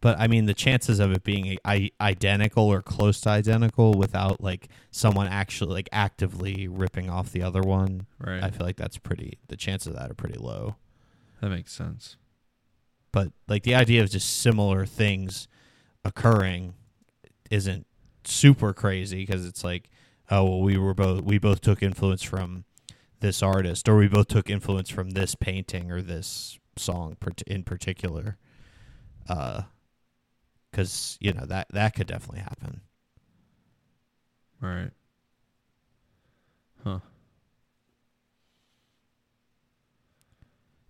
but 0.00 0.18
I 0.18 0.26
mean 0.26 0.46
the 0.46 0.54
chances 0.54 1.00
of 1.00 1.12
it 1.12 1.24
being 1.24 1.58
I- 1.64 1.90
identical 2.00 2.64
or 2.64 2.82
close 2.82 3.20
to 3.22 3.30
identical 3.30 3.94
without 3.94 4.40
like 4.40 4.68
someone 4.90 5.26
actually 5.26 5.72
like 5.72 5.88
actively 5.92 6.68
ripping 6.68 7.08
off 7.08 7.32
the 7.32 7.42
other 7.42 7.62
one, 7.62 8.06
right? 8.18 8.42
I 8.42 8.50
feel 8.50 8.66
like 8.66 8.76
that's 8.76 8.98
pretty. 8.98 9.38
The 9.48 9.56
chances 9.56 9.88
of 9.88 9.94
that 9.94 10.10
are 10.10 10.14
pretty 10.14 10.38
low. 10.38 10.76
That 11.40 11.50
makes 11.50 11.72
sense. 11.72 12.16
But 13.12 13.32
like 13.48 13.62
the 13.62 13.74
idea 13.74 14.02
of 14.02 14.10
just 14.10 14.40
similar 14.40 14.84
things 14.84 15.48
occurring 16.04 16.74
isn't 17.50 17.86
super 18.24 18.72
crazy 18.72 19.24
because 19.24 19.46
it's 19.46 19.64
like, 19.64 19.88
oh 20.30 20.44
well, 20.44 20.60
we 20.60 20.76
were 20.76 20.94
both 20.94 21.22
we 21.22 21.38
both 21.38 21.60
took 21.60 21.82
influence 21.82 22.22
from 22.22 22.64
this 23.20 23.42
artist, 23.42 23.88
or 23.88 23.96
we 23.96 24.08
both 24.08 24.28
took 24.28 24.50
influence 24.50 24.90
from 24.90 25.10
this 25.10 25.34
painting 25.34 25.90
or 25.90 26.02
this 26.02 26.58
song 26.76 27.16
in 27.46 27.62
particular. 27.64 28.36
Uh, 29.28 29.62
because 30.76 31.16
you 31.22 31.32
know 31.32 31.46
that 31.46 31.66
that 31.70 31.94
could 31.94 32.06
definitely 32.06 32.40
happen. 32.40 32.82
Right. 34.60 34.90
Huh. 36.84 36.98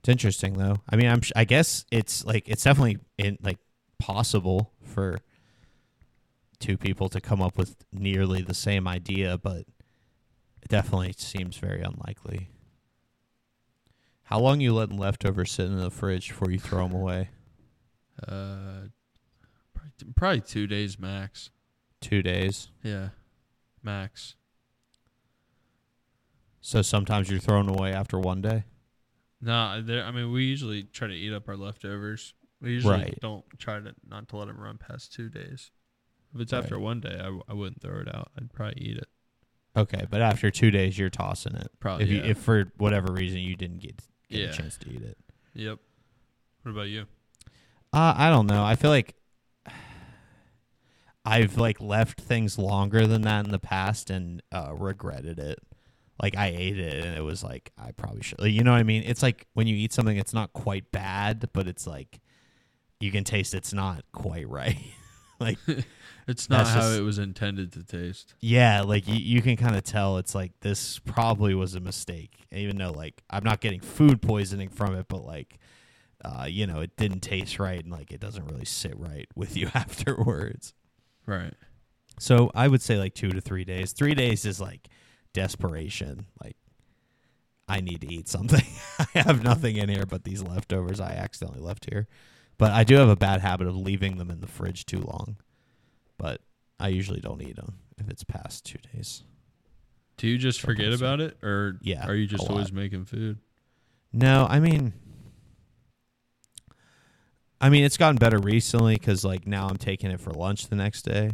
It's 0.01 0.09
interesting 0.09 0.55
though. 0.55 0.78
I 0.89 0.97
mean, 0.97 1.07
I'm 1.07 1.20
I 1.37 1.45
guess 1.45 1.84
it's 1.93 2.24
like 2.24 2.49
it's 2.49 2.64
definitely 2.64 2.99
in 3.16 3.39
like 3.41 3.59
possible 4.01 4.72
for 4.82 5.18
two 6.59 6.76
people 6.76 7.09
to 7.11 7.20
come 7.20 7.41
up 7.41 7.57
with 7.57 7.76
nearly 7.93 8.43
the 8.43 8.55
same 8.55 8.89
idea, 8.89 9.39
but 9.39 9.66
it 10.62 10.68
definitely 10.68 11.14
seems 11.16 11.59
very 11.59 11.82
unlikely. 11.82 12.49
How 14.24 14.41
long 14.41 14.61
you 14.61 14.74
letting 14.74 14.99
leftovers 14.99 15.53
sit 15.53 15.66
in 15.66 15.78
the 15.78 15.93
fridge 15.93 16.30
before 16.30 16.51
you 16.51 16.59
throw 16.59 16.89
them 16.89 16.97
away? 16.97 17.28
Uh, 18.26 18.89
Probably 20.14 20.40
two 20.40 20.66
days 20.66 20.99
max. 20.99 21.51
Two 22.01 22.22
days. 22.22 22.68
Yeah, 22.82 23.11
max. 23.82 24.36
So 26.61 26.82
sometimes 26.82 27.30
you're 27.30 27.38
thrown 27.38 27.68
away 27.68 27.92
after 27.92 28.18
one 28.18 28.42
day. 28.42 28.64
No, 29.40 29.55
I 29.55 30.11
mean 30.11 30.32
we 30.32 30.44
usually 30.44 30.82
try 30.84 31.09
to 31.09 31.14
eat 31.14 31.32
up 31.32 31.49
our 31.49 31.57
leftovers. 31.57 32.34
We 32.61 32.72
usually 32.72 32.94
right. 32.94 33.18
don't 33.20 33.44
try 33.59 33.80
to 33.80 33.94
not 34.09 34.28
to 34.28 34.36
let 34.36 34.49
them 34.49 34.59
run 34.59 34.78
past 34.78 35.12
two 35.12 35.28
days. 35.28 35.70
If 36.34 36.40
it's 36.40 36.53
after 36.53 36.78
one 36.78 37.01
day, 37.01 37.14
I, 37.14 37.24
w- 37.24 37.42
I 37.49 37.55
wouldn't 37.55 37.80
throw 37.80 38.01
it 38.01 38.14
out. 38.14 38.30
I'd 38.36 38.53
probably 38.53 38.82
eat 38.82 38.99
it. 38.99 39.09
Okay, 39.76 40.07
but 40.11 40.20
after 40.20 40.51
two 40.51 40.70
days, 40.70 40.99
you're 40.99 41.11
tossing 41.11 41.55
it. 41.55 41.70
Probably. 41.80 42.05
If 42.05 42.11
you, 42.11 42.18
yeah. 42.18 42.30
if 42.30 42.38
for 42.38 42.72
whatever 42.78 43.12
reason 43.12 43.38
you 43.38 43.57
didn't 43.57 43.78
get 43.78 44.01
get 44.28 44.40
Yeah. 44.40 44.47
a 44.49 44.53
chance 44.53 44.76
to 44.78 44.90
eat 44.90 45.03
it. 45.03 45.18
Yep. 45.55 45.78
What 46.62 46.70
about 46.72 46.88
you? 46.88 47.07
Uh, 47.92 48.14
I 48.16 48.28
don't 48.28 48.47
know. 48.47 48.64
I 48.64 48.74
feel 48.74 48.90
like 48.90 49.14
I've 51.27 51.59
like 51.59 51.81
left 51.81 52.20
things 52.20 52.59
longer 52.59 53.07
than 53.07 53.22
that 53.22 53.45
in 53.45 53.51
the 53.51 53.59
past 53.59 54.11
and 54.11 54.43
uh, 54.53 54.72
regretted 54.74 55.39
it. 55.39 55.59
Like 56.22 56.37
I 56.37 56.47
ate 56.47 56.79
it 56.79 57.05
and 57.05 57.16
it 57.16 57.22
was 57.22 57.43
like 57.45 57.72
I 57.77 57.91
probably 57.93 58.22
should. 58.22 58.41
You 58.45 58.62
know 58.64 58.72
what 58.72 58.79
I 58.79 58.85
mean? 58.85 59.03
It's 59.05 59.22
like 59.22 59.47
when 59.55 59.66
you 59.66 59.77
eat 59.77 59.93
something, 59.93 60.16
it's 60.16 60.33
not 60.33 60.53
quite 60.53 60.91
bad, 60.93 61.51
but 61.53 61.66
it's 61.66 61.87
like 61.87 62.20
you 63.01 63.11
can 63.12 63.24
taste 63.24 63.53
it's 63.55 63.72
not 63.74 64.05
quite 64.12 64.49
right. 64.49 64.79
like 65.41 65.59
It's 66.29 66.51
not 66.51 66.66
how 66.66 66.81
just- 66.81 66.99
it 66.99 67.03
was 67.03 67.18
intended 67.18 67.72
to 67.74 67.85
taste. 67.85 68.35
yeah, 68.41 68.81
like 68.83 69.07
you, 69.07 69.14
you 69.14 69.43
can 69.43 69.57
kind 69.57 69.77
of 69.77 69.85
tell 69.85 70.16
it's 70.18 70.35
like 70.35 70.53
this 70.61 70.99
probably 71.01 71.55
was 71.55 71.74
a 71.77 71.81
mistake. 71.81 72.47
Even 72.51 72.79
though 72.79 72.91
like 72.91 73.22
I'm 73.31 73.45
not 73.45 73.61
getting 73.61 73.81
food 73.81 74.20
poisoning 74.22 74.68
from 74.70 74.95
it, 74.97 75.07
but 75.09 75.24
like 75.24 75.59
uh, 76.24 76.47
you 76.49 76.66
know, 76.66 76.81
it 76.81 76.97
didn't 76.97 77.20
taste 77.20 77.59
right 77.61 77.81
and 77.83 77.93
like 77.93 78.11
it 78.11 78.18
doesn't 78.20 78.47
really 78.47 78.64
sit 78.64 78.99
right 78.99 79.29
with 79.37 79.57
you 79.57 79.70
afterwards. 79.74 80.72
Right. 81.27 81.55
So 82.18 82.51
I 82.55 82.68
would 82.68 82.81
say 82.83 82.97
like 82.99 83.14
two 83.14 83.31
to 83.31 83.41
three 83.41 83.64
days. 83.64 83.93
Three 83.93 84.14
days 84.14 84.45
is 84.47 84.61
like 84.61 84.89
desperation. 85.33 86.27
Like 86.43 86.57
I 87.68 87.81
need 87.81 88.01
to 88.03 88.12
eat 88.12 88.29
something. 88.29 88.64
I 89.14 89.18
have 89.20 89.43
nothing 89.43 89.77
in 89.77 89.89
here 89.89 90.07
but 90.07 90.24
these 90.24 90.43
leftovers 90.43 91.01
I 91.01 91.11
accidentally 91.12 91.61
left 91.61 91.87
here. 91.91 92.07
But 92.59 92.72
I 92.72 92.85
do 92.85 92.95
have 92.97 93.09
a 93.09 93.16
bad 93.16 93.41
habit 93.43 93.66
of 93.66 93.77
leaving 93.77 94.16
them 94.16 94.31
in 94.31 94.41
the 94.41 94.47
fridge 94.47 94.87
too 94.87 95.01
long. 95.01 95.37
But 96.16 96.41
I 96.81 96.89
usually 96.89 97.20
don't 97.20 97.43
eat 97.43 97.57
them 97.57 97.81
if 97.99 98.09
it's 98.09 98.24
past 98.24 98.64
two 98.64 98.79
days. 98.95 99.22
Do 100.16 100.27
you 100.27 100.39
just 100.39 100.62
forget 100.62 100.85
Sometimes 100.93 101.01
so. 101.01 101.07
about 101.07 101.20
it, 101.20 101.37
or 101.43 101.79
Yeah, 101.83 102.07
are 102.07 102.14
you 102.14 102.27
just 102.27 102.45
lot. 102.45 102.53
always 102.53 102.72
making 102.72 103.05
food? 103.05 103.39
No, 104.14 104.47
I 104.49 104.61
mean, 104.61 104.95
I 107.61 107.69
mean 107.71 107.85
it's 107.85 107.97
gotten 107.97 108.17
better 108.17 108.39
recently 108.39 108.95
because 108.95 109.25
like 109.25 109.47
now 109.47 109.69
I'm 109.69 109.79
taking 109.79 110.11
it 110.11 110.21
for 110.21 110.31
lunch 110.31 110.69
the 110.69 110.77
next 110.77 111.03
day. 111.03 111.33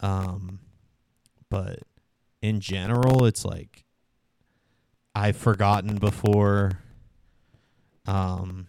Um, 0.00 0.60
but 1.50 1.80
in 2.42 2.60
general, 2.60 3.24
it's 3.24 3.44
like 3.44 3.84
I've 5.14 5.36
forgotten 5.36 5.96
before. 5.96 6.80
Um, 8.06 8.68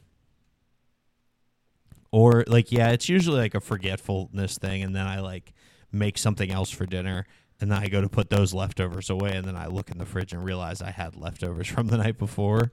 or 2.11 2.43
like 2.47 2.71
yeah, 2.71 2.89
it's 2.89 3.07
usually 3.07 3.39
like 3.39 3.55
a 3.55 3.61
forgetfulness 3.61 4.57
thing, 4.57 4.83
and 4.83 4.95
then 4.95 5.07
I 5.07 5.19
like 5.19 5.53
make 5.91 6.17
something 6.17 6.51
else 6.51 6.69
for 6.71 6.85
dinner. 6.85 7.25
And 7.61 7.69
then 7.69 7.77
I 7.77 7.87
go 7.87 7.99
to 7.99 8.07
put 8.07 8.29
those 8.29 8.53
leftovers 8.53 9.09
away, 9.09 9.35
and 9.35 9.45
then 9.45 9.55
I 9.57 9.67
look 9.67 9.91
in 9.91 9.97
the 9.97 10.05
fridge 10.05 10.31
and 10.31 10.43
realize 10.43 10.81
I 10.81 10.91
had 10.91 11.15
leftovers 11.15 11.67
from 11.69 11.87
the 11.87 11.97
night 11.97 12.17
before. 12.17 12.71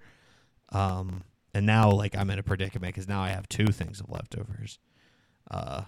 Um, 0.71 1.23
and 1.57 1.65
now 1.65 1.91
like 1.91 2.15
I'm 2.15 2.29
in 2.29 2.39
a 2.39 2.43
predicament 2.43 2.95
because 2.95 3.09
now 3.09 3.23
I 3.23 3.31
have 3.31 3.49
two 3.49 3.69
things 3.69 3.99
of 4.01 4.11
leftovers. 4.11 4.79
Uh, 5.51 5.85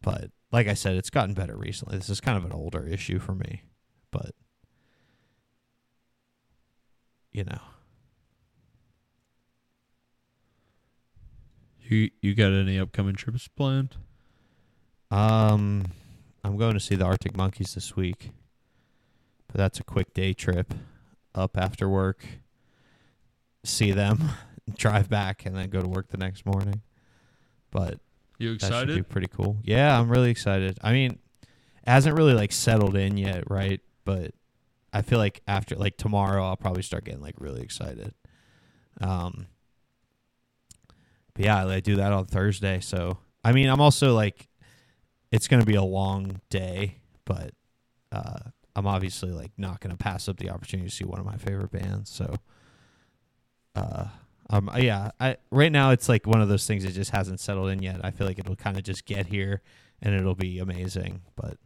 but 0.00 0.30
like 0.52 0.68
I 0.68 0.74
said, 0.74 0.94
it's 0.94 1.10
gotten 1.10 1.34
better 1.34 1.56
recently. 1.56 1.96
This 1.98 2.08
is 2.08 2.20
kind 2.20 2.38
of 2.38 2.44
an 2.44 2.52
older 2.52 2.86
issue 2.86 3.18
for 3.18 3.34
me, 3.34 3.62
but 4.12 4.30
you 7.32 7.42
know, 7.42 7.58
You 11.80 12.10
you 12.20 12.34
got 12.36 12.52
any 12.52 12.78
upcoming 12.78 13.16
trips 13.16 13.48
planned? 13.48 13.96
um, 15.10 15.86
I'm 16.44 16.56
going 16.56 16.74
to 16.74 16.80
see 16.80 16.94
the 16.94 17.04
Arctic 17.04 17.36
Monkeys 17.36 17.74
this 17.74 17.96
week, 17.96 18.30
but 19.48 19.56
that's 19.56 19.80
a 19.80 19.84
quick 19.84 20.14
day 20.14 20.32
trip 20.32 20.72
up 21.34 21.58
after 21.58 21.88
work, 21.88 22.24
see 23.64 23.90
them, 23.90 24.30
drive 24.76 25.08
back, 25.08 25.44
and 25.46 25.56
then 25.56 25.68
go 25.70 25.80
to 25.80 25.88
work 25.88 26.08
the 26.08 26.16
next 26.18 26.46
morning. 26.46 26.82
But 27.70 28.00
You 28.38 28.56
That 28.58 28.60
should 28.60 28.70
be 28.70 28.92
excited? 28.94 29.08
pretty 29.08 29.28
cool. 29.28 29.58
Yeah, 29.62 29.98
I'm 29.98 30.10
really 30.10 30.30
excited. 30.30 30.78
I 30.82 30.92
mean, 30.92 31.18
it 31.42 31.48
hasn't 31.88 32.16
really 32.16 32.34
like 32.34 32.52
settled 32.52 32.96
in 32.96 33.16
yet, 33.16 33.50
right? 33.50 33.80
But 34.04 34.32
I 34.92 35.02
feel 35.02 35.18
like 35.18 35.40
after 35.46 35.74
like 35.76 35.96
tomorrow, 35.96 36.44
I'll 36.44 36.56
probably 36.56 36.82
start 36.82 37.04
getting 37.04 37.20
like 37.22 37.36
really 37.40 37.62
excited. 37.62 38.14
Um, 39.00 39.46
but 41.34 41.44
yeah, 41.44 41.66
I 41.66 41.80
do 41.80 41.96
that 41.96 42.12
on 42.12 42.26
Thursday. 42.26 42.80
So 42.80 43.18
I 43.44 43.52
mean, 43.52 43.68
I'm 43.68 43.80
also 43.80 44.14
like, 44.14 44.48
it's 45.30 45.48
gonna 45.48 45.64
be 45.64 45.74
a 45.76 45.82
long 45.82 46.40
day, 46.50 46.98
but 47.24 47.52
uh, 48.12 48.38
I'm 48.76 48.86
obviously 48.86 49.30
like 49.30 49.52
not 49.56 49.80
gonna 49.80 49.96
pass 49.96 50.28
up 50.28 50.36
the 50.36 50.50
opportunity 50.50 50.88
to 50.90 50.94
see 50.94 51.04
one 51.04 51.18
of 51.20 51.26
my 51.26 51.36
favorite 51.36 51.70
bands. 51.72 52.10
So, 52.10 52.34
uh, 53.74 54.08
um, 54.52 54.70
yeah, 54.76 55.12
I 55.18 55.38
right 55.50 55.72
now 55.72 55.90
it's 55.90 56.10
like 56.10 56.26
one 56.26 56.42
of 56.42 56.48
those 56.48 56.66
things 56.66 56.84
that 56.84 56.92
just 56.92 57.10
hasn't 57.10 57.40
settled 57.40 57.70
in 57.70 57.82
yet. 57.82 58.04
I 58.04 58.10
feel 58.10 58.26
like 58.26 58.38
it'll 58.38 58.54
kind 58.54 58.76
of 58.76 58.82
just 58.82 59.06
get 59.06 59.26
here 59.26 59.62
and 60.02 60.14
it'll 60.14 60.34
be 60.34 60.58
amazing, 60.58 61.22
but 61.34 61.56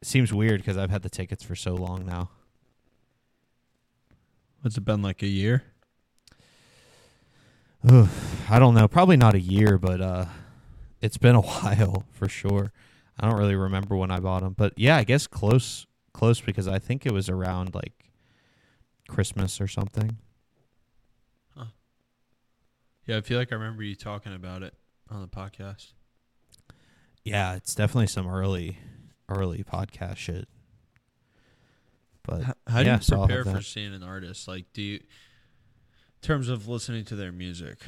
it 0.00 0.06
seems 0.06 0.32
weird 0.32 0.60
because 0.60 0.76
I've 0.76 0.90
had 0.90 1.02
the 1.02 1.10
tickets 1.10 1.42
for 1.42 1.56
so 1.56 1.74
long 1.74 2.06
now. 2.06 2.30
Has 4.62 4.76
it 4.76 4.84
been 4.84 5.02
like 5.02 5.22
a 5.22 5.26
year? 5.26 5.64
I 7.88 8.58
don't 8.58 8.74
know, 8.74 8.86
probably 8.86 9.16
not 9.16 9.34
a 9.34 9.40
year, 9.40 9.78
but 9.78 10.00
uh, 10.00 10.26
it's 11.00 11.18
been 11.18 11.34
a 11.34 11.40
while 11.42 12.04
for 12.12 12.28
sure. 12.28 12.72
I 13.18 13.26
don't 13.26 13.38
really 13.38 13.56
remember 13.56 13.96
when 13.96 14.12
I 14.12 14.20
bought 14.20 14.42
them, 14.42 14.54
but 14.56 14.72
yeah, 14.76 14.96
I 14.96 15.02
guess 15.02 15.26
close, 15.26 15.86
close 16.12 16.40
because 16.40 16.68
I 16.68 16.78
think 16.78 17.06
it 17.06 17.12
was 17.12 17.28
around 17.28 17.74
like 17.74 18.12
Christmas 19.08 19.60
or 19.60 19.66
something. 19.66 20.18
Yeah, 23.06 23.18
I 23.18 23.20
feel 23.20 23.38
like 23.38 23.52
I 23.52 23.54
remember 23.54 23.82
you 23.82 23.94
talking 23.94 24.34
about 24.34 24.62
it 24.62 24.74
on 25.10 25.20
the 25.20 25.28
podcast. 25.28 25.92
Yeah, 27.22 27.54
it's 27.54 27.74
definitely 27.74 28.08
some 28.08 28.28
early, 28.28 28.78
early 29.28 29.64
podcast 29.64 30.16
shit. 30.16 30.48
But 32.24 32.42
How, 32.42 32.54
how 32.66 32.82
do 32.82 32.90
you 32.90 32.98
prepare 32.98 33.44
for 33.44 33.62
seeing 33.62 33.94
an 33.94 34.02
artist? 34.02 34.48
Like, 34.48 34.66
do 34.72 34.82
you, 34.82 34.94
in 34.96 35.02
terms 36.22 36.48
of 36.48 36.66
listening 36.66 37.04
to 37.06 37.16
their 37.16 37.30
music, 37.30 37.78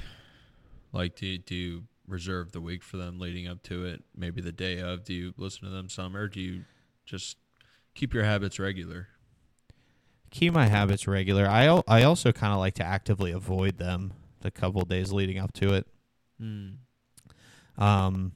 like, 0.92 1.16
do 1.16 1.26
you, 1.26 1.38
do 1.38 1.54
you 1.54 1.84
reserve 2.06 2.52
the 2.52 2.60
week 2.60 2.84
for 2.84 2.96
them 2.96 3.18
leading 3.18 3.48
up 3.48 3.62
to 3.64 3.84
it? 3.84 4.04
Maybe 4.16 4.40
the 4.40 4.52
day 4.52 4.80
of? 4.80 5.04
Do 5.04 5.14
you 5.14 5.34
listen 5.36 5.64
to 5.64 5.70
them 5.70 5.88
some, 5.88 6.16
or 6.16 6.28
do 6.28 6.40
you 6.40 6.64
just 7.04 7.36
keep 7.94 8.14
your 8.14 8.24
habits 8.24 8.58
regular? 8.58 9.08
keep 10.30 10.52
my 10.52 10.66
habits 10.66 11.06
regular. 11.08 11.48
I 11.48 11.80
I 11.88 12.02
also 12.02 12.32
kind 12.32 12.52
of 12.52 12.58
like 12.58 12.74
to 12.74 12.84
actively 12.84 13.32
avoid 13.32 13.78
them 13.78 14.12
the 14.40 14.50
couple 14.50 14.82
days 14.82 15.12
leading 15.12 15.38
up 15.38 15.52
to 15.54 15.74
it. 15.74 15.86
Hmm. 16.38 16.68
Um, 17.76 18.32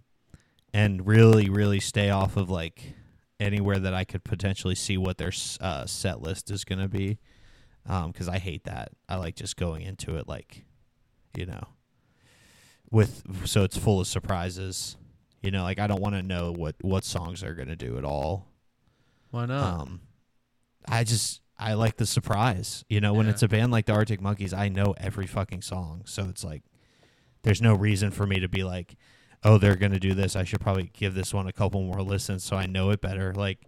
and 0.72 1.06
really, 1.06 1.48
really 1.48 1.80
stay 1.80 2.10
off 2.10 2.36
of 2.36 2.48
like 2.48 2.94
anywhere 3.38 3.78
that 3.78 3.94
I 3.94 4.04
could 4.04 4.24
potentially 4.24 4.74
see 4.74 4.96
what 4.96 5.18
their 5.18 5.32
uh, 5.60 5.86
set 5.86 6.22
list 6.22 6.50
is 6.50 6.64
going 6.64 6.80
to 6.80 6.88
be. 6.88 7.18
Um, 7.86 8.12
because 8.12 8.28
I 8.28 8.38
hate 8.38 8.64
that. 8.64 8.92
I 9.08 9.16
like 9.16 9.34
just 9.34 9.56
going 9.56 9.82
into 9.82 10.16
it 10.16 10.28
like, 10.28 10.64
you 11.36 11.46
know, 11.46 11.66
with 12.90 13.46
so 13.46 13.64
it's 13.64 13.76
full 13.76 14.00
of 14.00 14.06
surprises. 14.06 14.96
You 15.42 15.50
know, 15.50 15.64
like 15.64 15.80
I 15.80 15.88
don't 15.88 16.00
want 16.00 16.14
to 16.14 16.22
know 16.22 16.52
what 16.52 16.76
what 16.80 17.04
songs 17.04 17.40
they're 17.40 17.54
going 17.54 17.68
to 17.68 17.76
do 17.76 17.98
at 17.98 18.04
all. 18.04 18.46
Why 19.32 19.46
not? 19.46 19.80
Um, 19.80 20.00
I 20.86 21.02
just 21.02 21.41
I 21.70 21.74
like 21.74 21.96
the 21.96 22.06
surprise. 22.06 22.84
You 22.88 23.00
know, 23.00 23.12
when 23.14 23.26
Yeah. 23.26 23.32
it's 23.32 23.42
a 23.42 23.48
band 23.48 23.72
like 23.72 23.86
the 23.86 23.92
Arctic 23.92 24.20
Monkeys, 24.20 24.52
I 24.52 24.68
know 24.68 24.94
every 24.98 25.26
fucking 25.26 25.62
song, 25.62 26.02
so 26.04 26.24
it's 26.28 26.44
like 26.44 26.62
there's 27.42 27.60
no 27.62 27.74
reason 27.74 28.10
for 28.10 28.26
me 28.26 28.38
to 28.40 28.48
be 28.48 28.62
like, 28.64 28.96
oh, 29.44 29.58
they're 29.58 29.76
gonna 29.76 29.98
do 30.00 30.14
this. 30.14 30.36
I 30.36 30.44
should 30.44 30.60
probably 30.60 30.90
give 30.92 31.14
this 31.14 31.32
one 31.34 31.46
a 31.46 31.52
couple 31.52 31.82
more 31.82 32.02
listens 32.02 32.44
so 32.44 32.56
I 32.56 32.66
know 32.66 32.90
it 32.90 33.00
better. 33.00 33.32
Like 33.34 33.60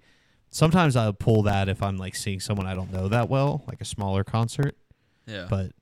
sometimes 0.51 0.95
I'll 0.97 1.13
pull 1.13 1.43
that 1.45 1.69
if 1.69 1.83
I'm 1.83 1.97
like 1.97 2.15
seeing 2.15 2.41
someone 2.41 2.67
I 2.67 2.75
don't 2.75 2.93
know 2.93 3.09
that 3.09 3.29
well, 3.29 3.65
like 3.67 3.81
a 3.81 3.85
smaller 3.85 4.25
concert. 4.25 4.77
yeah. 5.27 5.47
But 5.51 5.73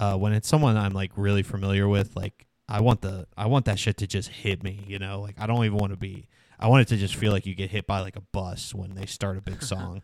uh, 0.00 0.16
when 0.16 0.32
it's 0.32 0.46
someone 0.48 0.76
I'm 0.76 0.92
like 0.92 1.12
really 1.16 1.42
familiar 1.42 1.88
with, 1.88 2.14
like 2.16 2.46
I 2.68 2.80
want 2.80 3.00
the 3.00 3.26
I 3.36 3.46
want 3.46 3.64
that 3.64 3.78
shit 3.78 3.96
to 3.98 4.06
just 4.06 4.28
hit 4.28 4.62
me. 4.62 4.84
You 4.86 4.98
know, 4.98 5.20
like 5.20 5.36
I 5.40 5.46
don't 5.46 5.64
even 5.64 5.78
want 5.78 5.92
to 5.92 5.98
be. 5.98 6.28
I 6.60 6.66
want 6.68 6.82
it 6.82 6.88
to 6.88 6.96
just 6.96 7.14
feel 7.14 7.32
like 7.32 7.46
you 7.46 7.54
get 7.54 7.70
hit 7.70 7.86
by 7.86 8.00
like 8.00 8.16
a 8.16 8.20
bus 8.20 8.74
when 8.74 8.94
they 8.94 9.06
start 9.06 9.38
a 9.38 9.40
big 9.40 9.62
song, 9.72 10.02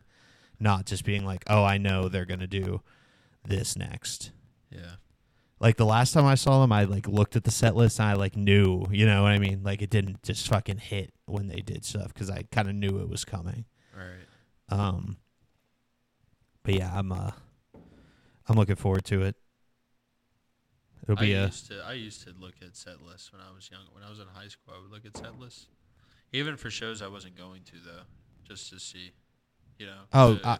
not 0.60 0.86
just 0.86 1.04
being 1.04 1.24
like, 1.24 1.44
oh, 1.48 1.64
I 1.64 1.78
know 1.78 2.08
they're 2.08 2.24
gonna 2.24 2.46
do 2.46 2.82
this 3.44 3.76
next. 3.76 4.30
yeah. 4.70 4.96
Like 5.60 5.76
the 5.76 5.86
last 5.86 6.12
time 6.12 6.26
I 6.26 6.34
saw 6.34 6.60
them, 6.60 6.72
I 6.72 6.84
like 6.84 7.06
looked 7.08 7.36
at 7.36 7.44
the 7.44 7.50
set 7.50 7.74
list 7.74 7.98
and 7.98 8.08
I 8.08 8.14
like 8.14 8.36
knew, 8.36 8.84
you 8.90 9.06
know 9.06 9.22
what 9.22 9.32
I 9.32 9.38
mean? 9.38 9.62
Like 9.62 9.80
it 9.80 9.88
didn't 9.88 10.22
just 10.22 10.46
fucking 10.48 10.78
hit 10.78 11.14
when 11.26 11.46
they 11.48 11.60
did 11.60 11.84
stuff 11.84 12.12
because 12.12 12.28
I 12.28 12.42
kind 12.50 12.68
of 12.68 12.74
knew 12.74 12.98
it 13.00 13.08
was 13.08 13.24
coming. 13.24 13.64
Right. 13.96 14.26
Um, 14.68 15.16
but 16.64 16.74
yeah, 16.74 16.90
I'm 16.94 17.12
uh, 17.12 17.30
I'm 18.48 18.56
looking 18.56 18.76
forward 18.76 19.04
to 19.06 19.22
it. 19.22 19.36
It'll 21.04 21.16
be 21.16 21.32
a 21.34 21.44
used 21.44 21.68
to 21.68 21.82
I 21.86 21.92
used 21.92 22.22
to 22.24 22.34
look 22.38 22.54
at 22.62 22.76
set 22.76 23.00
lists 23.02 23.32
when 23.32 23.40
I 23.40 23.54
was 23.54 23.70
young. 23.70 23.82
When 23.92 24.02
I 24.02 24.10
was 24.10 24.18
in 24.18 24.26
high 24.34 24.48
school, 24.48 24.74
I 24.76 24.82
would 24.82 24.90
look 24.90 25.04
at 25.06 25.16
set 25.16 25.38
lists 25.38 25.66
Even 26.32 26.56
for 26.56 26.70
shows 26.70 27.00
I 27.02 27.08
wasn't 27.08 27.36
going 27.36 27.62
to 27.64 27.72
though, 27.84 28.02
just 28.46 28.70
to 28.70 28.80
see, 28.80 29.12
you 29.78 29.86
know. 29.86 30.00
Oh, 30.12 30.32
if, 30.34 30.46
I- 30.46 30.58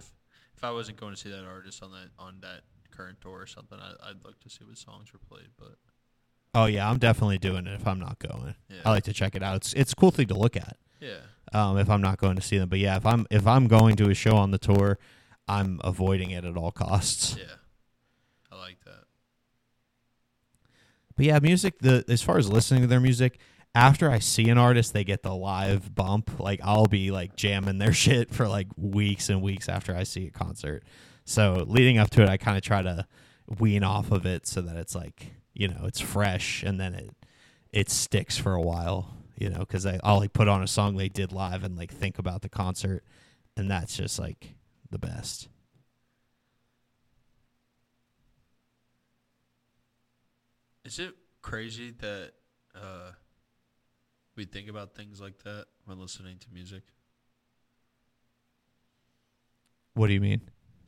if 0.57 0.63
I 0.65 0.71
wasn't 0.71 0.99
going 0.99 1.15
to 1.15 1.21
see 1.21 1.31
that 1.31 1.45
artist 1.45 1.83
on 1.83 1.91
that 1.93 2.09
on 2.19 2.39
that 2.43 2.63
current 2.91 3.21
tour 3.21 3.41
or 3.41 3.47
something, 3.47 3.79
I, 3.81 4.11
I'd 4.11 4.25
look 4.25 4.41
to 4.41 4.49
see 4.51 4.65
what 4.65 4.79
songs 4.79 5.13
were 5.13 5.19
played. 5.29 5.49
But 5.59 5.77
Oh 6.55 6.67
yeah, 6.67 6.89
I'm 6.89 6.99
definitely 6.99 7.39
doing 7.39 7.67
it 7.67 7.75
if 7.75 7.87
I'm 7.87 7.99
not 7.99 8.19
going. 8.21 8.55
yeah, 8.71 8.79
I 8.85 8.91
like 8.91 9.05
to 9.05 9.13
check 9.13 9.35
it 9.35 9.43
out. 9.43 9.57
It's 9.57 9.73
it's 9.75 9.93
a 9.93 9.97
cool 9.97 10.11
thing 10.13 10.29
to 10.29 10.35
look 10.35 10.57
at. 10.57 10.77
yeah, 11.01 11.17
Um, 11.53 11.77
if 11.79 11.91
I'm 11.91 12.01
not 12.01 12.19
going 12.19 12.37
to 12.37 12.43
see 12.43 12.59
them, 12.59 12.69
but 12.69 12.79
yeah, 12.79 12.97
if 12.97 13.05
I'm 13.05 13.27
if 13.31 13.47
I'm 13.47 13.67
going 13.67 13.97
to 13.97 14.09
a 14.11 14.15
show 14.15 14.37
on 14.37 14.53
the 14.53 14.59
tour, 14.59 14.99
I'm 15.49 15.81
avoiding 15.83 16.31
it 16.31 16.45
at 16.45 16.57
all 16.57 16.71
costs. 16.71 17.37
yeah. 17.39 17.45
I 18.53 18.57
like 18.57 18.79
that. 18.85 19.05
But 21.17 21.27
yeah, 21.27 21.39
music. 21.41 21.79
The 21.81 22.05
as 22.09 22.23
far 22.23 22.39
as 22.39 22.49
listening 22.51 22.83
to 22.83 22.87
their 22.87 23.01
music, 23.01 23.39
after 23.75 24.11
I 24.11 24.21
see 24.21 24.49
an 24.49 24.59
artist, 24.59 24.93
they 24.93 25.05
get 25.05 25.23
the 25.23 25.35
live 25.35 25.95
bump. 25.95 26.39
Like 26.39 26.61
I'll 26.63 26.87
be 26.87 27.11
like 27.11 27.37
jamming 27.37 27.79
their 27.79 27.93
shit 28.05 28.33
for 28.33 28.47
like 28.47 28.69
weeks 28.77 29.29
and 29.29 29.43
weeks 29.43 29.69
after 29.69 29.95
I 29.95 30.05
see 30.05 30.27
a 30.27 30.31
concert. 30.31 30.85
So 31.25 31.65
leading 31.67 31.99
up 31.99 32.11
to 32.11 32.23
it, 32.23 32.29
I 32.29 32.37
kind 32.37 32.57
of 32.57 32.63
try 32.63 32.83
to 32.83 33.07
wean 33.59 33.83
off 33.83 34.11
of 34.11 34.27
it 34.27 34.47
so 34.47 34.61
that 34.63 34.77
it's 34.77 34.95
like 34.95 35.33
you 35.53 35.69
know 35.69 35.83
it's 35.85 36.01
fresh 36.01 36.63
and 36.63 36.81
then 36.81 36.95
it 36.95 37.11
it 37.73 37.91
sticks 37.91 38.39
for 38.39 38.55
a 38.55 38.63
while. 38.63 39.11
You 39.37 39.51
know, 39.51 39.59
because 39.59 39.85
I'll 39.85 40.19
like 40.19 40.33
put 40.33 40.47
on 40.47 40.63
a 40.63 40.69
song 40.69 40.97
they 40.97 41.09
did 41.09 41.33
live 41.33 41.65
and 41.65 41.77
like 41.77 41.93
think 41.93 42.21
about 42.21 42.43
the 42.43 42.49
concert, 42.49 43.03
and 43.57 43.69
that's 43.69 43.97
just 43.97 44.21
like 44.21 44.55
the 44.91 44.99
best. 44.99 45.49
Is 50.85 51.01
it 51.01 51.15
crazy 51.43 51.91
that 52.01 52.33
uh, 52.77 53.13
we 54.37 54.45
think 54.45 54.69
about 54.69 54.95
things 54.95 55.21
like 55.21 55.43
that 55.45 55.67
when 55.85 55.99
listening 55.99 56.39
to 56.39 56.47
music? 56.53 56.83
What 59.95 60.09
do 60.09 60.13
you 60.13 60.21
mean? 60.21 60.41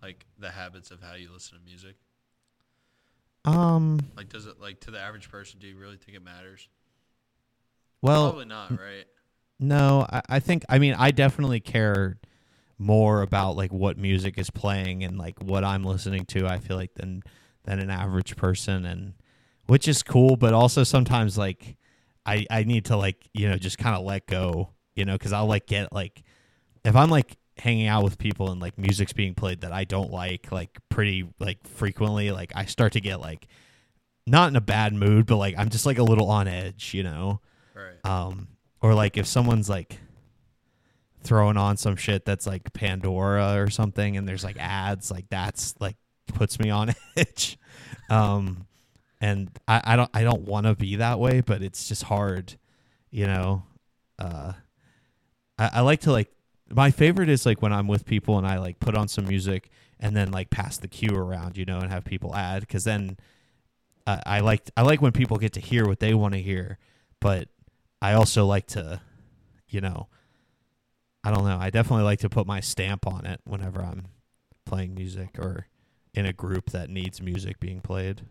Like 0.03 0.27
the 0.39 0.51
habits 0.51 0.91
of 0.91 1.01
how 1.03 1.15
you 1.15 1.33
listen 1.33 1.59
to 1.59 1.65
music. 1.65 1.97
Um. 3.45 4.01
Like, 4.17 4.29
does 4.29 4.47
it 4.47 4.61
like 4.61 4.81
to 4.81 4.91
the 4.91 4.99
average 4.99 5.31
person? 5.31 5.61
Do 5.61 5.67
you 5.69 5.77
really 5.77 5.97
think 5.97 6.17
it 6.17 6.25
matters? 6.25 6.69
Well, 8.03 8.31
Probably 8.31 8.47
not, 8.47 8.71
right? 8.73 9.07
No, 9.59 10.07
I, 10.11 10.23
I 10.29 10.41
think 10.41 10.65
I 10.69 10.79
mean 10.79 10.95
I 10.99 11.11
definitely 11.13 11.61
care 11.61 12.19
more 12.79 13.23
about 13.23 13.57
like 13.57 13.73
what 13.73 13.97
music 13.97 14.39
is 14.39 14.51
playing 14.51 15.03
and 15.03 15.17
like 15.17 15.41
what 15.41 15.65
I'm 15.65 15.85
listening 15.85 16.25
to. 16.27 16.47
I 16.47 16.59
feel 16.59 16.77
like 16.77 16.95
than 16.95 17.23
than 17.65 17.79
an 17.79 17.91
average 17.91 18.37
person, 18.37 18.85
and 18.85 19.15
which 19.67 19.89
is 19.89 20.03
cool, 20.03 20.37
but 20.37 20.53
also 20.53 20.85
sometimes 20.85 21.39
like 21.39 21.77
I 22.27 22.47
I 22.51 22.65
need 22.65 22.87
to 22.87 22.97
like 22.97 23.17
you 23.33 23.49
know 23.49 23.57
just 23.57 23.79
kind 23.79 23.97
of 23.97 24.05
let 24.05 24.27
go, 24.27 24.71
you 24.95 25.05
know, 25.05 25.15
because 25.15 25.33
I'll 25.33 25.47
like 25.47 25.67
get 25.67 25.93
like 25.93 26.23
if 26.85 26.97
I'm 26.97 27.11
like 27.11 27.37
hanging 27.59 27.87
out 27.87 28.05
with 28.05 28.19
people 28.19 28.51
and 28.51 28.61
like 28.61 28.77
music's 28.77 29.15
being 29.15 29.35
played 29.35 29.63
that 29.63 29.73
I 29.73 29.85
don't 29.85 30.11
like 30.11 30.53
like 30.53 30.79
pretty 30.89 31.29
like 31.39 31.67
frequently, 31.67 32.31
like 32.31 32.53
I 32.55 32.67
start 32.67 32.93
to 32.93 33.01
get 33.01 33.21
like 33.21 33.47
not 34.27 34.49
in 34.49 34.57
a 34.57 34.61
bad 34.61 34.93
mood, 34.93 35.27
but 35.27 35.37
like 35.37 35.55
I'm 35.57 35.69
just 35.69 35.87
like 35.87 35.99
a 35.99 36.03
little 36.03 36.29
on 36.31 36.49
edge, 36.49 36.93
you 36.93 37.03
know. 37.03 37.41
Right. 37.75 38.11
Um, 38.11 38.49
or 38.81 38.95
like 38.95 39.17
if 39.17 39.27
someone's 39.27 39.69
like 39.69 39.99
throwing 41.23 41.57
on 41.57 41.77
some 41.77 41.97
shit 41.97 42.25
that's 42.25 42.47
like 42.47 42.73
Pandora 42.73 43.61
or 43.61 43.71
something, 43.71 44.17
and 44.17 44.29
there's 44.29 44.45
like 44.45 44.57
ads, 44.59 45.11
like 45.11 45.29
that's 45.29 45.75
like 45.81 45.97
puts 46.29 46.59
me 46.59 46.71
on 46.71 46.95
edge. 47.17 47.59
Um, 48.11 48.67
and 49.27 49.51
I, 49.67 49.81
I 49.83 49.97
don't 49.97 50.11
I 50.15 50.23
don't 50.23 50.43
want 50.43 50.67
to 50.67 50.77
be 50.77 50.97
that 50.97 51.19
way, 51.19 51.41
but 51.41 51.61
it's 51.61 51.89
just 51.89 52.05
hard, 52.05 52.55
you 53.11 53.27
know. 53.27 53.65
Uh, 54.21 54.53
I, 55.59 55.71
I 55.75 55.81
like 55.81 56.01
to 56.03 56.13
like 56.13 56.31
my 56.71 56.93
favorite 56.93 57.29
is 57.29 57.45
like 57.45 57.61
when 57.61 57.73
I'm 57.73 57.89
with 57.89 58.07
people 58.07 58.39
and 58.39 58.47
I 58.47 58.59
like 58.59 58.79
put 58.79 58.97
on 58.97 59.09
some 59.09 59.27
music 59.27 59.69
and 59.99 60.17
then 60.17 60.31
like 60.31 60.51
pass 60.51 60.79
the 60.79 60.87
queue 60.87 61.17
around, 61.17 61.57
you 61.57 61.65
know, 61.65 61.79
and 61.79 61.91
have 61.91 62.05
people 62.05 62.37
add 62.37 62.61
because 62.61 62.85
then 62.85 63.17
I 64.07 64.39
like 64.39 64.71
I 64.77 64.83
like 64.83 65.03
when 65.03 65.11
people 65.11 65.39
get 65.39 65.55
to 65.55 65.61
hear 65.61 65.89
what 65.89 65.99
they 65.99 66.15
want 66.15 66.35
to 66.35 66.41
hear, 66.41 66.79
but 67.21 67.49
I 68.01 68.13
also 68.13 68.47
like 68.47 68.69
to, 68.69 69.01
you 69.69 69.81
know, 69.81 70.07
I 71.25 71.33
don't 71.33 71.45
know. 71.45 71.59
I 71.61 71.71
definitely 71.71 72.05
like 72.05 72.21
to 72.21 72.29
put 72.29 72.47
my 72.47 72.61
stamp 72.61 73.09
on 73.09 73.27
it 73.27 73.41
whenever 73.45 73.83
I'm 73.83 74.07
playing 74.65 74.95
music 74.95 75.37
or 75.41 75.67
in 76.15 76.27
a 76.27 76.33
group 76.33 76.71
that 76.71 76.91
needs 76.91 77.21
music 77.21 77.59
being 77.59 77.81
played. 77.81 78.23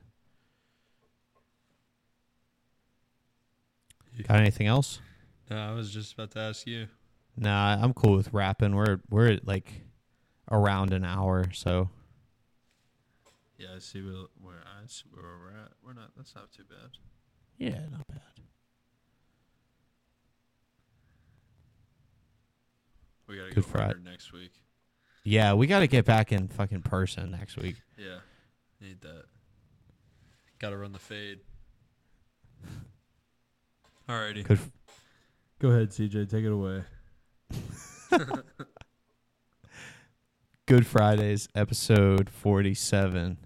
Got 4.23 4.37
anything 4.39 4.67
else? 4.67 4.99
No, 5.49 5.57
I 5.57 5.73
was 5.73 5.91
just 5.91 6.13
about 6.13 6.31
to 6.31 6.39
ask 6.39 6.65
you. 6.65 6.87
Nah, 7.37 7.77
I'm 7.81 7.93
cool 7.93 8.15
with 8.15 8.33
wrapping. 8.33 8.75
We're 8.75 8.99
we're 9.09 9.33
at 9.33 9.47
like 9.47 9.81
around 10.51 10.93
an 10.93 11.03
hour, 11.03 11.45
so 11.53 11.89
Yeah, 13.57 13.69
I 13.75 13.79
see 13.79 14.01
where, 14.01 14.25
where 14.41 14.63
I 14.65 14.87
see 14.87 15.03
where 15.11 15.23
we're 15.23 15.59
at. 15.59 15.71
We're 15.85 15.93
not. 15.93 16.11
That's 16.15 16.33
not 16.33 16.51
too 16.51 16.63
bad. 16.69 16.91
yeah, 17.57 17.79
not 17.91 18.07
bad. 18.07 18.21
We 23.27 23.37
gotta 23.37 23.49
Good 23.49 23.55
go 23.65 23.69
for 23.69 23.81
harder 23.81 23.99
next 23.99 24.31
week. 24.33 24.51
Yeah, 25.23 25.53
we 25.55 25.65
got 25.65 25.79
to 25.79 25.87
get 25.87 26.05
back 26.05 26.31
in 26.31 26.47
fucking 26.47 26.83
person 26.83 27.31
next 27.31 27.57
week. 27.57 27.77
Yeah, 27.97 28.19
need 28.79 29.01
that. 29.01 29.23
Got 30.59 30.69
to 30.69 30.77
run 30.77 30.91
the 30.93 30.99
fade. 30.99 31.39
Alrighty. 34.09 34.43
Good. 34.43 34.57
f- 34.59 34.71
Go 35.59 35.69
ahead, 35.69 35.89
CJ. 35.89 36.29
Take 36.29 36.45
it 36.45 36.51
away. 36.51 36.83
Good 40.67 40.85
Fridays, 40.87 41.47
episode 41.55 42.29
47. 42.29 43.37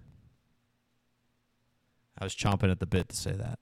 I 2.18 2.24
was 2.24 2.36
chomping 2.36 2.72
at 2.72 2.80
the 2.80 2.86
bit 2.86 3.10
to 3.10 3.16
say 3.16 3.32
that. 3.32 3.60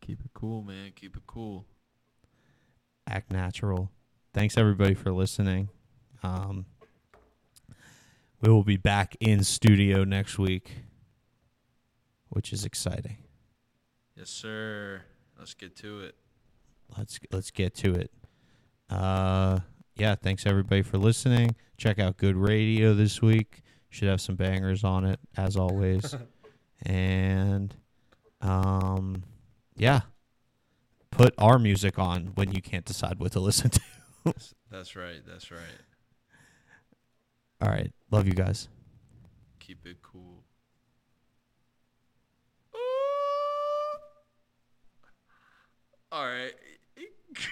Keep 0.00 0.20
it 0.24 0.30
cool, 0.34 0.62
man. 0.62 0.92
Keep 0.94 1.16
it 1.16 1.22
cool. 1.26 1.66
Act 3.06 3.32
natural. 3.32 3.90
Thanks 4.32 4.56
everybody 4.58 4.94
for 4.94 5.12
listening. 5.12 5.68
Um, 6.22 6.66
we 8.40 8.50
will 8.50 8.64
be 8.64 8.76
back 8.76 9.16
in 9.20 9.44
studio 9.44 10.04
next 10.04 10.38
week, 10.38 10.70
which 12.28 12.52
is 12.52 12.64
exciting. 12.64 13.18
Yes, 14.16 14.30
sir. 14.30 15.02
Let's 15.38 15.54
get 15.54 15.76
to 15.76 16.00
it. 16.00 16.14
Let's 16.96 17.18
let's 17.32 17.50
get 17.50 17.74
to 17.76 17.94
it. 17.94 18.10
Uh, 18.90 19.60
yeah, 19.96 20.14
thanks 20.14 20.46
everybody 20.46 20.82
for 20.82 20.98
listening. 20.98 21.54
Check 21.76 21.98
out 21.98 22.16
Good 22.16 22.36
Radio 22.36 22.94
this 22.94 23.20
week. 23.22 23.62
Should 23.90 24.08
have 24.08 24.20
some 24.20 24.36
bangers 24.36 24.84
on 24.84 25.04
it 25.04 25.20
as 25.36 25.56
always. 25.56 26.16
and 26.86 27.74
um, 28.40 29.22
yeah, 29.76 30.02
put 31.10 31.34
our 31.38 31.58
music 31.58 31.98
on 31.98 32.32
when 32.34 32.52
you 32.52 32.60
can't 32.60 32.84
decide 32.84 33.18
what 33.18 33.32
to 33.32 33.40
listen 33.40 33.70
to. 33.70 33.80
That's, 34.24 34.54
that's 34.70 34.96
right. 34.96 35.20
That's 35.26 35.50
right. 35.50 35.60
All 37.60 37.68
right, 37.68 37.92
love 38.10 38.26
you 38.26 38.34
guys. 38.34 38.68
Keep 39.60 39.86
it 39.86 39.98
cool. 40.02 40.23
All 46.14 46.26
right. 46.26 46.52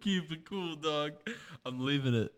Keep 0.00 0.32
it 0.32 0.44
cool, 0.44 0.74
dog. 0.74 1.12
I'm 1.64 1.78
leaving 1.78 2.14
it. 2.14 2.32